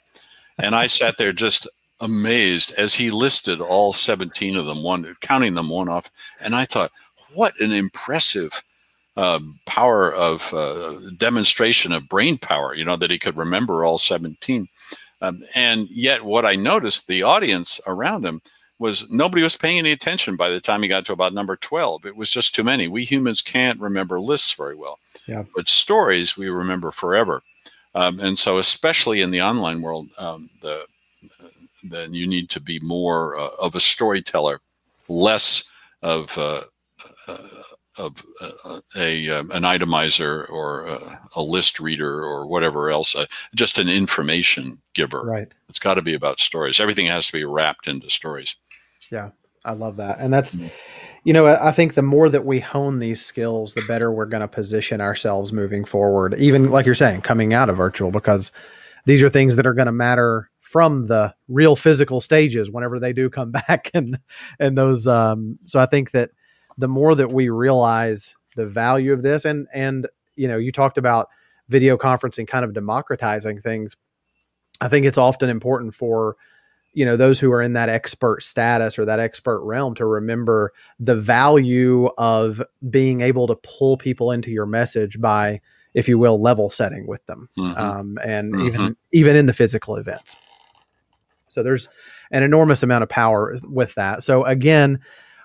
And 0.58 0.76
I 0.76 0.86
sat 1.00 1.18
there 1.18 1.32
just 1.32 1.66
amazed 1.98 2.72
as 2.78 2.94
he 2.94 3.10
listed 3.10 3.60
all 3.60 3.92
17 3.92 4.54
of 4.54 4.66
them, 4.66 4.84
one 4.84 5.16
counting 5.22 5.54
them 5.54 5.70
one 5.70 5.88
off. 5.88 6.08
And 6.38 6.54
I 6.54 6.66
thought, 6.66 6.92
what 7.32 7.60
an 7.60 7.72
impressive 7.72 8.62
uh, 9.16 9.40
power 9.66 10.12
of 10.14 10.52
uh, 10.52 10.94
demonstration 11.16 11.92
of 11.92 12.08
brain 12.08 12.38
power, 12.38 12.74
you 12.74 12.84
know, 12.84 12.96
that 12.96 13.10
he 13.10 13.18
could 13.18 13.36
remember 13.36 13.84
all 13.84 13.98
17. 13.98 14.68
Um, 15.20 15.42
and 15.54 15.88
yet, 15.90 16.24
what 16.24 16.44
I 16.44 16.56
noticed, 16.56 17.06
the 17.06 17.22
audience 17.22 17.80
around 17.86 18.24
him 18.24 18.42
was 18.78 19.10
nobody 19.10 19.42
was 19.42 19.56
paying 19.56 19.78
any 19.78 19.92
attention 19.92 20.36
by 20.36 20.48
the 20.48 20.60
time 20.60 20.82
he 20.82 20.88
got 20.88 21.06
to 21.06 21.12
about 21.12 21.32
number 21.32 21.56
12. 21.56 22.06
It 22.06 22.16
was 22.16 22.28
just 22.28 22.54
too 22.54 22.64
many. 22.64 22.88
We 22.88 23.04
humans 23.04 23.40
can't 23.40 23.80
remember 23.80 24.20
lists 24.20 24.52
very 24.52 24.74
well. 24.74 24.98
Yeah. 25.28 25.44
But 25.54 25.68
stories 25.68 26.36
we 26.36 26.50
remember 26.50 26.90
forever. 26.90 27.42
Um, 27.94 28.18
and 28.18 28.36
so, 28.36 28.58
especially 28.58 29.22
in 29.22 29.30
the 29.30 29.40
online 29.40 29.80
world, 29.80 30.08
um, 30.18 30.50
the 30.60 30.84
then 31.84 32.14
you 32.14 32.26
need 32.26 32.48
to 32.50 32.60
be 32.60 32.80
more 32.80 33.38
uh, 33.38 33.50
of 33.60 33.74
a 33.74 33.80
storyteller, 33.80 34.60
less 35.08 35.64
of 36.02 36.36
uh, 36.38 36.62
uh, 37.28 37.36
of 37.98 38.24
uh, 38.40 38.80
a 38.96 39.30
um, 39.30 39.50
an 39.50 39.62
itemizer 39.62 40.48
or 40.50 40.86
a, 40.86 40.98
a, 41.36 41.42
list 41.42 41.80
reader 41.80 42.24
or 42.24 42.46
whatever 42.46 42.90
else, 42.90 43.14
uh, 43.14 43.26
just 43.54 43.78
an 43.78 43.88
information 43.88 44.80
giver. 44.94 45.22
Right. 45.22 45.52
It's 45.68 45.78
got 45.78 45.94
to 45.94 46.02
be 46.02 46.14
about 46.14 46.40
stories. 46.40 46.80
Everything 46.80 47.06
has 47.06 47.26
to 47.26 47.32
be 47.32 47.44
wrapped 47.44 47.88
into 47.88 48.10
stories. 48.10 48.56
Yeah, 49.10 49.30
I 49.64 49.72
love 49.72 49.96
that, 49.96 50.18
and 50.18 50.32
that's. 50.32 50.56
Mm-hmm. 50.56 50.68
You 51.26 51.32
know, 51.32 51.46
I 51.46 51.72
think 51.72 51.94
the 51.94 52.02
more 52.02 52.28
that 52.28 52.44
we 52.44 52.60
hone 52.60 52.98
these 52.98 53.24
skills, 53.24 53.72
the 53.72 53.80
better 53.88 54.12
we're 54.12 54.26
going 54.26 54.42
to 54.42 54.46
position 54.46 55.00
ourselves 55.00 55.54
moving 55.54 55.86
forward. 55.86 56.34
Even 56.34 56.70
like 56.70 56.84
you're 56.84 56.94
saying, 56.94 57.22
coming 57.22 57.54
out 57.54 57.70
of 57.70 57.78
virtual, 57.78 58.10
because 58.10 58.52
these 59.06 59.22
are 59.22 59.30
things 59.30 59.56
that 59.56 59.66
are 59.66 59.72
going 59.72 59.86
to 59.86 59.92
matter 59.92 60.50
from 60.60 61.06
the 61.06 61.32
real 61.48 61.76
physical 61.76 62.20
stages 62.20 62.70
whenever 62.70 62.98
they 62.98 63.12
do 63.12 63.30
come 63.30 63.50
back 63.68 63.90
and 63.94 64.18
and 64.58 64.76
those 64.76 65.06
um 65.06 65.56
so 65.64 65.78
i 65.78 65.86
think 65.86 66.10
that 66.10 66.30
the 66.78 66.88
more 66.88 67.14
that 67.14 67.30
we 67.30 67.48
realize 67.48 68.34
the 68.56 68.66
value 68.66 69.12
of 69.12 69.22
this 69.22 69.44
and 69.44 69.66
and 69.74 70.08
you 70.36 70.48
know 70.48 70.56
you 70.56 70.72
talked 70.72 70.98
about 70.98 71.28
video 71.68 71.96
conferencing 71.96 72.46
kind 72.46 72.64
of 72.64 72.72
democratizing 72.72 73.60
things 73.60 73.96
i 74.80 74.88
think 74.88 75.06
it's 75.06 75.18
often 75.18 75.48
important 75.48 75.94
for 75.94 76.36
you 76.92 77.04
know 77.04 77.16
those 77.16 77.40
who 77.40 77.50
are 77.52 77.62
in 77.62 77.72
that 77.72 77.88
expert 77.88 78.42
status 78.42 78.98
or 78.98 79.04
that 79.04 79.20
expert 79.20 79.62
realm 79.64 79.94
to 79.94 80.06
remember 80.06 80.72
the 81.00 81.16
value 81.16 82.08
of 82.18 82.62
being 82.90 83.20
able 83.20 83.46
to 83.46 83.56
pull 83.56 83.96
people 83.96 84.30
into 84.30 84.50
your 84.50 84.66
message 84.66 85.20
by 85.20 85.60
if 85.94 86.08
you 86.08 86.18
will 86.18 86.40
level 86.40 86.70
setting 86.70 87.06
with 87.06 87.24
them 87.26 87.48
mm-hmm. 87.58 87.78
um, 87.78 88.18
and 88.24 88.54
mm-hmm. 88.54 88.66
even 88.66 88.96
even 89.12 89.36
in 89.36 89.46
the 89.46 89.52
physical 89.52 89.96
events 89.96 90.36
so 91.48 91.62
there's 91.62 91.88
an 92.30 92.42
enormous 92.42 92.82
amount 92.82 93.02
of 93.02 93.08
power 93.08 93.56
with 93.62 93.94
that. 93.94 94.24
So 94.24 94.44
again, 94.44 94.98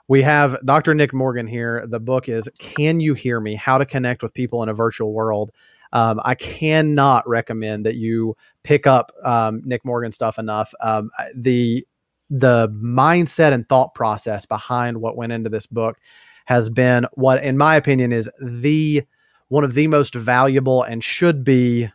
we 0.10 0.24
have 0.24 0.57
Dr. 0.66 0.95
Nick 0.95 1.14
Morgan 1.14 1.47
here. 1.47 1.86
The 1.88 1.99
book 1.99 2.28
is 2.28 2.49
Can 2.57 2.99
You 2.99 3.14
Hear 3.14 3.39
Me? 3.39 3.55
How 3.55 3.78
to 3.78 3.86
Connect 3.86 4.24
with 4.24 4.34
People 4.34 4.64
in 4.64 4.70
a 4.70 4.74
Virtual 4.74 5.14
World. 5.14 5.51
Um, 5.93 6.20
I 6.26 6.34
cannot 6.34 7.30
recommend 7.30 7.86
that 7.86 7.95
you 7.95 8.36
pick 8.64 8.88
up 8.88 9.12
um, 9.24 9.62
Nick 9.64 9.86
Morgan 9.86 10.12
stuff 10.12 10.39
enough. 10.39 10.74
Um, 10.82 11.12
the 11.36 11.88
the 12.32 12.70
mindset 12.70 13.53
and 13.53 13.68
thought 13.70 13.95
process 13.95 14.45
behind 14.45 14.99
what 14.99 15.16
went 15.16 15.32
into 15.32 15.49
this 15.49 15.66
book 15.66 15.97
has 16.45 16.70
been 16.70 17.07
what, 17.14 17.43
in 17.43 17.57
my 17.57 17.76
opinion, 17.76 18.12
is 18.12 18.30
the 18.41 19.03
one 19.49 19.64
of 19.64 19.76
the 19.76 19.88
most 19.88 20.16
valuable 20.16 20.84
and 20.84 21.03
should 21.03 21.43
be 21.43 21.88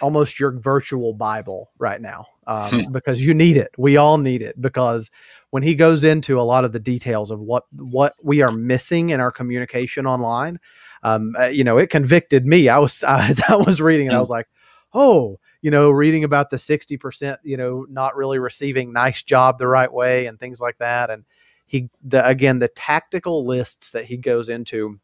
almost 0.00 0.40
your 0.40 0.58
virtual 0.58 1.12
Bible 1.12 1.70
right 1.78 2.00
now 2.00 2.26
um, 2.46 2.70
hmm. 2.70 2.92
because 2.92 3.24
you 3.24 3.34
need 3.34 3.56
it. 3.56 3.70
We 3.76 3.96
all 3.96 4.18
need 4.18 4.42
it 4.42 4.60
because 4.60 5.10
when 5.50 5.62
he 5.62 5.74
goes 5.74 6.04
into 6.04 6.40
a 6.40 6.42
lot 6.42 6.64
of 6.64 6.72
the 6.72 6.80
details 6.80 7.30
of 7.30 7.40
what 7.40 7.64
what 7.72 8.14
we 8.22 8.42
are 8.42 8.52
missing 8.52 9.10
in 9.10 9.20
our 9.20 9.32
communication 9.32 10.06
online, 10.06 10.58
um, 11.02 11.34
uh, 11.38 11.46
you 11.46 11.64
know, 11.64 11.78
it 11.78 11.90
convicted 11.90 12.46
me. 12.46 12.68
I 12.68 12.78
was 12.78 13.02
as 13.08 13.40
I 13.48 13.56
was 13.56 13.80
reading, 13.80 14.08
and 14.08 14.16
I 14.16 14.20
was 14.20 14.30
like, 14.30 14.48
oh, 14.94 15.38
you 15.62 15.70
know, 15.70 15.90
reading 15.90 16.24
about 16.24 16.50
the 16.50 16.58
sixty 16.58 16.96
percent, 16.96 17.40
you 17.42 17.56
know, 17.56 17.86
not 17.88 18.16
really 18.16 18.38
receiving 18.38 18.92
nice 18.92 19.22
job 19.22 19.58
the 19.58 19.68
right 19.68 19.92
way 19.92 20.26
and 20.26 20.38
things 20.38 20.60
like 20.60 20.78
that, 20.78 21.10
and 21.10 21.24
he 21.66 21.90
the 22.04 22.26
again 22.26 22.58
the 22.58 22.68
tactical 22.68 23.44
lists 23.44 23.90
that 23.90 24.04
he 24.04 24.16
goes 24.16 24.48
into 24.48 25.00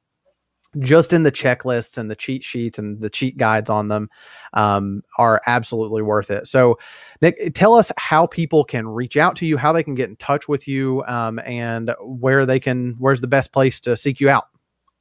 just 0.79 1.13
in 1.13 1.23
the 1.23 1.33
checklists 1.33 1.99
and 1.99 2.11
the 2.11 2.17
cheat 2.17 2.43
sheets 2.43 2.79
and 2.79 3.01
the 3.01 3.11
cheat 3.11 3.37
guides 3.37 3.69
on 3.69 3.89
them 3.89 4.09
um, 4.55 5.03
are 5.19 5.41
absolutely 5.47 6.03
worth 6.03 6.31
it. 6.31 6.49
So, 6.49 6.79
Nick, 7.21 7.55
tell 7.55 7.75
us 7.75 7.93
how 7.99 8.27
people 8.27 8.65
can 8.65 8.89
reach 8.89 9.17
out 9.17 9.37
to 9.37 9.47
you, 9.47 9.57
how 9.57 9.73
they 9.73 9.83
can 9.83 9.95
get 9.95 10.09
in 10.09 10.17
touch 10.17 10.49
with 10.49 10.67
you, 10.67 11.05
um, 11.05 11.39
and 11.45 11.95
where 12.01 12.47
they 12.47 12.59
can. 12.59 12.97
Where's 12.99 13.21
the 13.21 13.29
best 13.29 13.53
place 13.53 13.81
to 13.81 13.97
seek 13.97 14.21
you 14.21 14.31
out? 14.31 14.45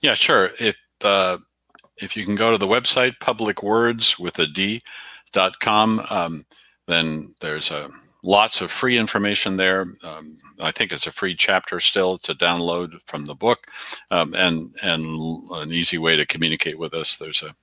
Yeah, 0.02 0.14
sure. 0.14 0.50
If 0.60 0.76
uh, 1.04 1.38
if 1.98 2.18
you 2.18 2.26
can 2.26 2.36
go 2.36 2.52
to 2.52 2.58
the 2.58 2.68
website 2.68 3.18
publicwords 3.20 4.20
with 4.20 4.40
a 4.40 4.48
d 4.48 4.82
dot 5.32 5.60
com, 5.60 6.02
um, 6.10 6.46
then 6.88 7.34
there's 7.40 7.72
a 7.72 7.90
lots 8.24 8.62
of 8.62 8.72
free 8.72 8.98
information 8.98 9.58
there. 9.58 9.88
Um, 10.04 10.38
I 10.60 10.72
think 10.72 10.92
it's 10.92 11.08
a 11.08 11.12
free 11.12 11.36
chapter 11.36 11.80
still 11.80 12.18
to 12.20 12.34
download 12.36 13.00
from 13.06 13.26
the 13.26 13.36
book, 13.36 13.68
um, 14.12 14.34
and 14.36 14.76
and 14.84 15.04
an 15.52 15.72
easy 15.72 15.98
way 15.98 16.16
to 16.16 16.26
communicate 16.26 16.78
with 16.78 16.94
us. 16.94 17.18
There's 17.18 17.44
a 17.44 17.56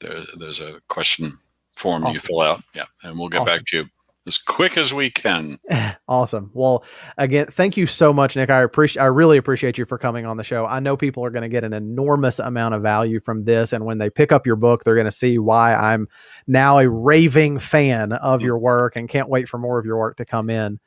there, 0.00 0.20
there's 0.38 0.60
a 0.60 0.80
question 0.88 1.32
form 1.76 2.04
awesome. 2.04 2.14
you 2.14 2.20
fill 2.20 2.40
out, 2.40 2.62
yeah, 2.74 2.84
and 3.04 3.18
we'll 3.18 3.28
get 3.28 3.42
awesome. 3.42 3.56
back 3.56 3.64
to 3.66 3.78
you 3.78 3.84
as 4.26 4.38
quick 4.38 4.76
as 4.76 4.92
we 4.94 5.10
can. 5.10 5.58
awesome. 6.08 6.50
Well, 6.54 6.84
again, 7.18 7.46
thank 7.46 7.76
you 7.76 7.86
so 7.86 8.12
much, 8.12 8.36
Nick. 8.36 8.50
I 8.50 8.62
appreciate 8.62 9.02
I 9.02 9.06
really 9.06 9.36
appreciate 9.36 9.78
you 9.78 9.84
for 9.84 9.98
coming 9.98 10.26
on 10.26 10.36
the 10.36 10.44
show. 10.44 10.66
I 10.66 10.80
know 10.80 10.96
people 10.96 11.24
are 11.24 11.30
going 11.30 11.42
to 11.42 11.48
get 11.48 11.64
an 11.64 11.72
enormous 11.72 12.38
amount 12.38 12.74
of 12.74 12.82
value 12.82 13.20
from 13.20 13.44
this 13.44 13.72
and 13.72 13.84
when 13.84 13.98
they 13.98 14.10
pick 14.10 14.32
up 14.32 14.46
your 14.46 14.56
book, 14.56 14.84
they're 14.84 14.94
going 14.94 15.06
to 15.06 15.12
see 15.12 15.38
why 15.38 15.74
I'm 15.74 16.08
now 16.46 16.78
a 16.78 16.88
raving 16.88 17.58
fan 17.58 18.12
of 18.12 18.40
mm-hmm. 18.40 18.46
your 18.46 18.58
work 18.58 18.96
and 18.96 19.08
can't 19.08 19.28
wait 19.28 19.48
for 19.48 19.58
more 19.58 19.78
of 19.78 19.84
your 19.84 19.98
work 19.98 20.16
to 20.18 20.24
come 20.24 20.50
in. 20.50 20.78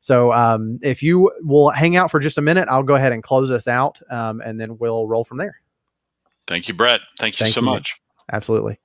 So, 0.00 0.34
um, 0.34 0.78
if 0.82 1.02
you 1.02 1.32
will 1.40 1.70
hang 1.70 1.96
out 1.96 2.10
for 2.10 2.20
just 2.20 2.36
a 2.36 2.42
minute, 2.42 2.68
I'll 2.68 2.82
go 2.82 2.94
ahead 2.94 3.12
and 3.12 3.22
close 3.22 3.48
this 3.48 3.66
out, 3.66 4.02
um, 4.10 4.42
and 4.42 4.60
then 4.60 4.76
we'll 4.76 5.08
roll 5.08 5.24
from 5.24 5.38
there. 5.38 5.58
Thank 6.46 6.68
you, 6.68 6.74
Brett. 6.74 7.00
Thank 7.18 7.40
you 7.40 7.44
thank 7.44 7.54
so 7.54 7.62
you. 7.62 7.64
much. 7.64 7.98
Absolutely. 8.30 8.78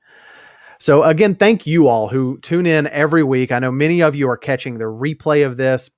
So, 0.80 1.04
again, 1.04 1.36
thank 1.36 1.68
you 1.68 1.88
all 1.88 2.08
who 2.08 2.40
tune 2.40 2.66
in 2.66 2.88
every 2.88 3.24
week. 3.24 3.52
I 3.52 3.60
know 3.60 3.72
many 3.72 4.02
of 4.02 4.16
you 4.16 4.30
are 4.30 4.38
catching 4.38 4.78
the 4.78 4.86
replay 4.86 5.46
of 5.46 5.58
this. 5.58 5.92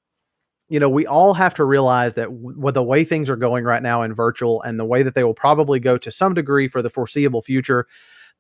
You 0.69 0.79
know, 0.79 0.89
we 0.89 1.05
all 1.05 1.34
have 1.36 1.53
to 1.55 1.65
realize 1.65 2.15
that 2.15 2.32
with 2.32 2.73
the 2.73 2.84
way 2.84 3.03
things 3.03 3.29
are 3.29 3.36
going 3.36 3.63
right 3.63 3.84
now 3.84 4.01
in 4.01 4.15
virtual 4.15 4.61
and 4.63 4.79
the 4.79 4.86
way 4.86 5.03
that 5.03 5.13
they 5.13 5.23
will 5.23 5.36
probably 5.36 5.79
go 5.79 5.97
to 5.99 6.09
some 6.09 6.34
degree 6.34 6.67
for 6.67 6.82
the 6.82 6.89
foreseeable 6.89 7.43
future, 7.43 7.88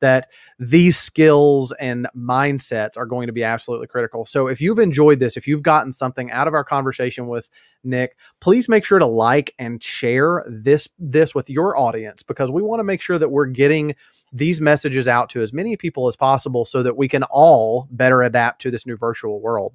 that 0.01 0.29
these 0.59 0.97
skills 0.97 1.71
and 1.73 2.07
mindsets 2.15 2.97
are 2.97 3.05
going 3.05 3.27
to 3.27 3.33
be 3.33 3.43
absolutely 3.43 3.87
critical. 3.87 4.25
So 4.25 4.47
if 4.47 4.59
you've 4.59 4.79
enjoyed 4.79 5.19
this, 5.19 5.37
if 5.37 5.47
you've 5.47 5.63
gotten 5.63 5.93
something 5.93 6.29
out 6.31 6.47
of 6.47 6.53
our 6.53 6.63
conversation 6.63 7.27
with 7.27 7.49
Nick, 7.83 8.17
please 8.41 8.67
make 8.67 8.85
sure 8.85 8.99
to 8.99 9.05
like 9.05 9.53
and 9.57 9.81
share 9.81 10.43
this 10.47 10.89
this 10.99 11.33
with 11.33 11.49
your 11.49 11.77
audience 11.77 12.21
because 12.21 12.51
we 12.51 12.61
want 12.61 12.79
to 12.79 12.83
make 12.83 13.01
sure 13.01 13.17
that 13.17 13.29
we're 13.29 13.45
getting 13.45 13.95
these 14.33 14.61
messages 14.61 15.07
out 15.07 15.29
to 15.29 15.41
as 15.41 15.53
many 15.53 15.77
people 15.77 16.07
as 16.07 16.15
possible 16.15 16.65
so 16.65 16.83
that 16.83 16.97
we 16.97 17.07
can 17.07 17.23
all 17.23 17.87
better 17.91 18.21
adapt 18.21 18.61
to 18.61 18.71
this 18.71 18.85
new 18.85 18.97
virtual 18.97 19.39
world. 19.39 19.73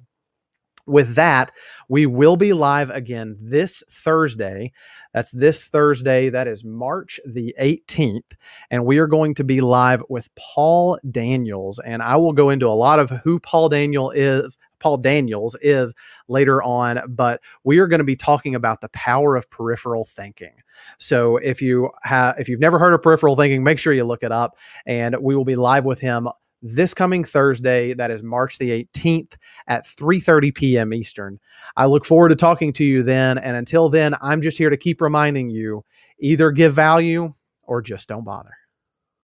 With 0.87 1.15
that, 1.15 1.51
we 1.89 2.05
will 2.05 2.37
be 2.37 2.53
live 2.53 2.89
again 2.89 3.37
this 3.39 3.83
Thursday. 3.89 4.71
That's 5.13 5.31
this 5.31 5.67
Thursday. 5.67 6.29
That 6.29 6.47
is 6.47 6.63
March 6.63 7.19
the 7.25 7.55
18th. 7.59 8.33
And 8.69 8.85
we 8.85 8.97
are 8.99 9.07
going 9.07 9.35
to 9.35 9.43
be 9.43 9.61
live 9.61 10.03
with 10.09 10.29
Paul 10.35 10.99
Daniels. 11.09 11.79
And 11.79 12.01
I 12.01 12.15
will 12.17 12.33
go 12.33 12.49
into 12.49 12.67
a 12.67 12.69
lot 12.69 12.99
of 12.99 13.09
who 13.09 13.39
Paul 13.39 13.69
Daniel 13.69 14.11
is. 14.11 14.57
Paul 14.79 14.97
Daniels 14.97 15.55
is 15.61 15.93
later 16.27 16.61
on, 16.61 17.01
but 17.09 17.41
we 17.63 17.79
are 17.79 17.87
going 17.87 17.99
to 17.99 18.03
be 18.03 18.15
talking 18.15 18.53
about 18.53 18.81
the 18.81 18.89
power 18.89 19.35
of 19.35 19.49
peripheral 19.49 20.05
thinking. 20.05 20.53
So 20.99 21.37
if 21.37 21.61
you 21.61 21.89
have 22.03 22.39
if 22.39 22.47
you've 22.47 22.59
never 22.59 22.77
heard 22.77 22.93
of 22.93 23.01
peripheral 23.01 23.35
thinking, 23.35 23.63
make 23.63 23.79
sure 23.79 23.93
you 23.93 24.03
look 24.03 24.21
it 24.21 24.31
up 24.31 24.55
and 24.85 25.15
we 25.19 25.35
will 25.35 25.45
be 25.45 25.55
live 25.55 25.85
with 25.85 25.99
him 25.99 26.27
this 26.61 26.93
coming 26.93 27.23
Thursday, 27.23 27.93
that 27.93 28.11
is 28.11 28.23
March 28.23 28.57
the 28.57 28.69
18th 28.69 29.33
at 29.67 29.85
3:30 29.85 30.53
p.m. 30.55 30.93
Eastern. 30.93 31.39
I 31.75 31.85
look 31.85 32.05
forward 32.05 32.29
to 32.29 32.35
talking 32.35 32.73
to 32.73 32.83
you 32.83 33.03
then 33.03 33.37
and 33.37 33.55
until 33.55 33.89
then, 33.89 34.15
I'm 34.21 34.41
just 34.41 34.57
here 34.57 34.69
to 34.69 34.77
keep 34.77 35.01
reminding 35.01 35.49
you 35.49 35.83
either 36.19 36.51
give 36.51 36.73
value 36.73 37.33
or 37.63 37.81
just 37.81 38.09
don't 38.09 38.23
bother. 38.23 38.55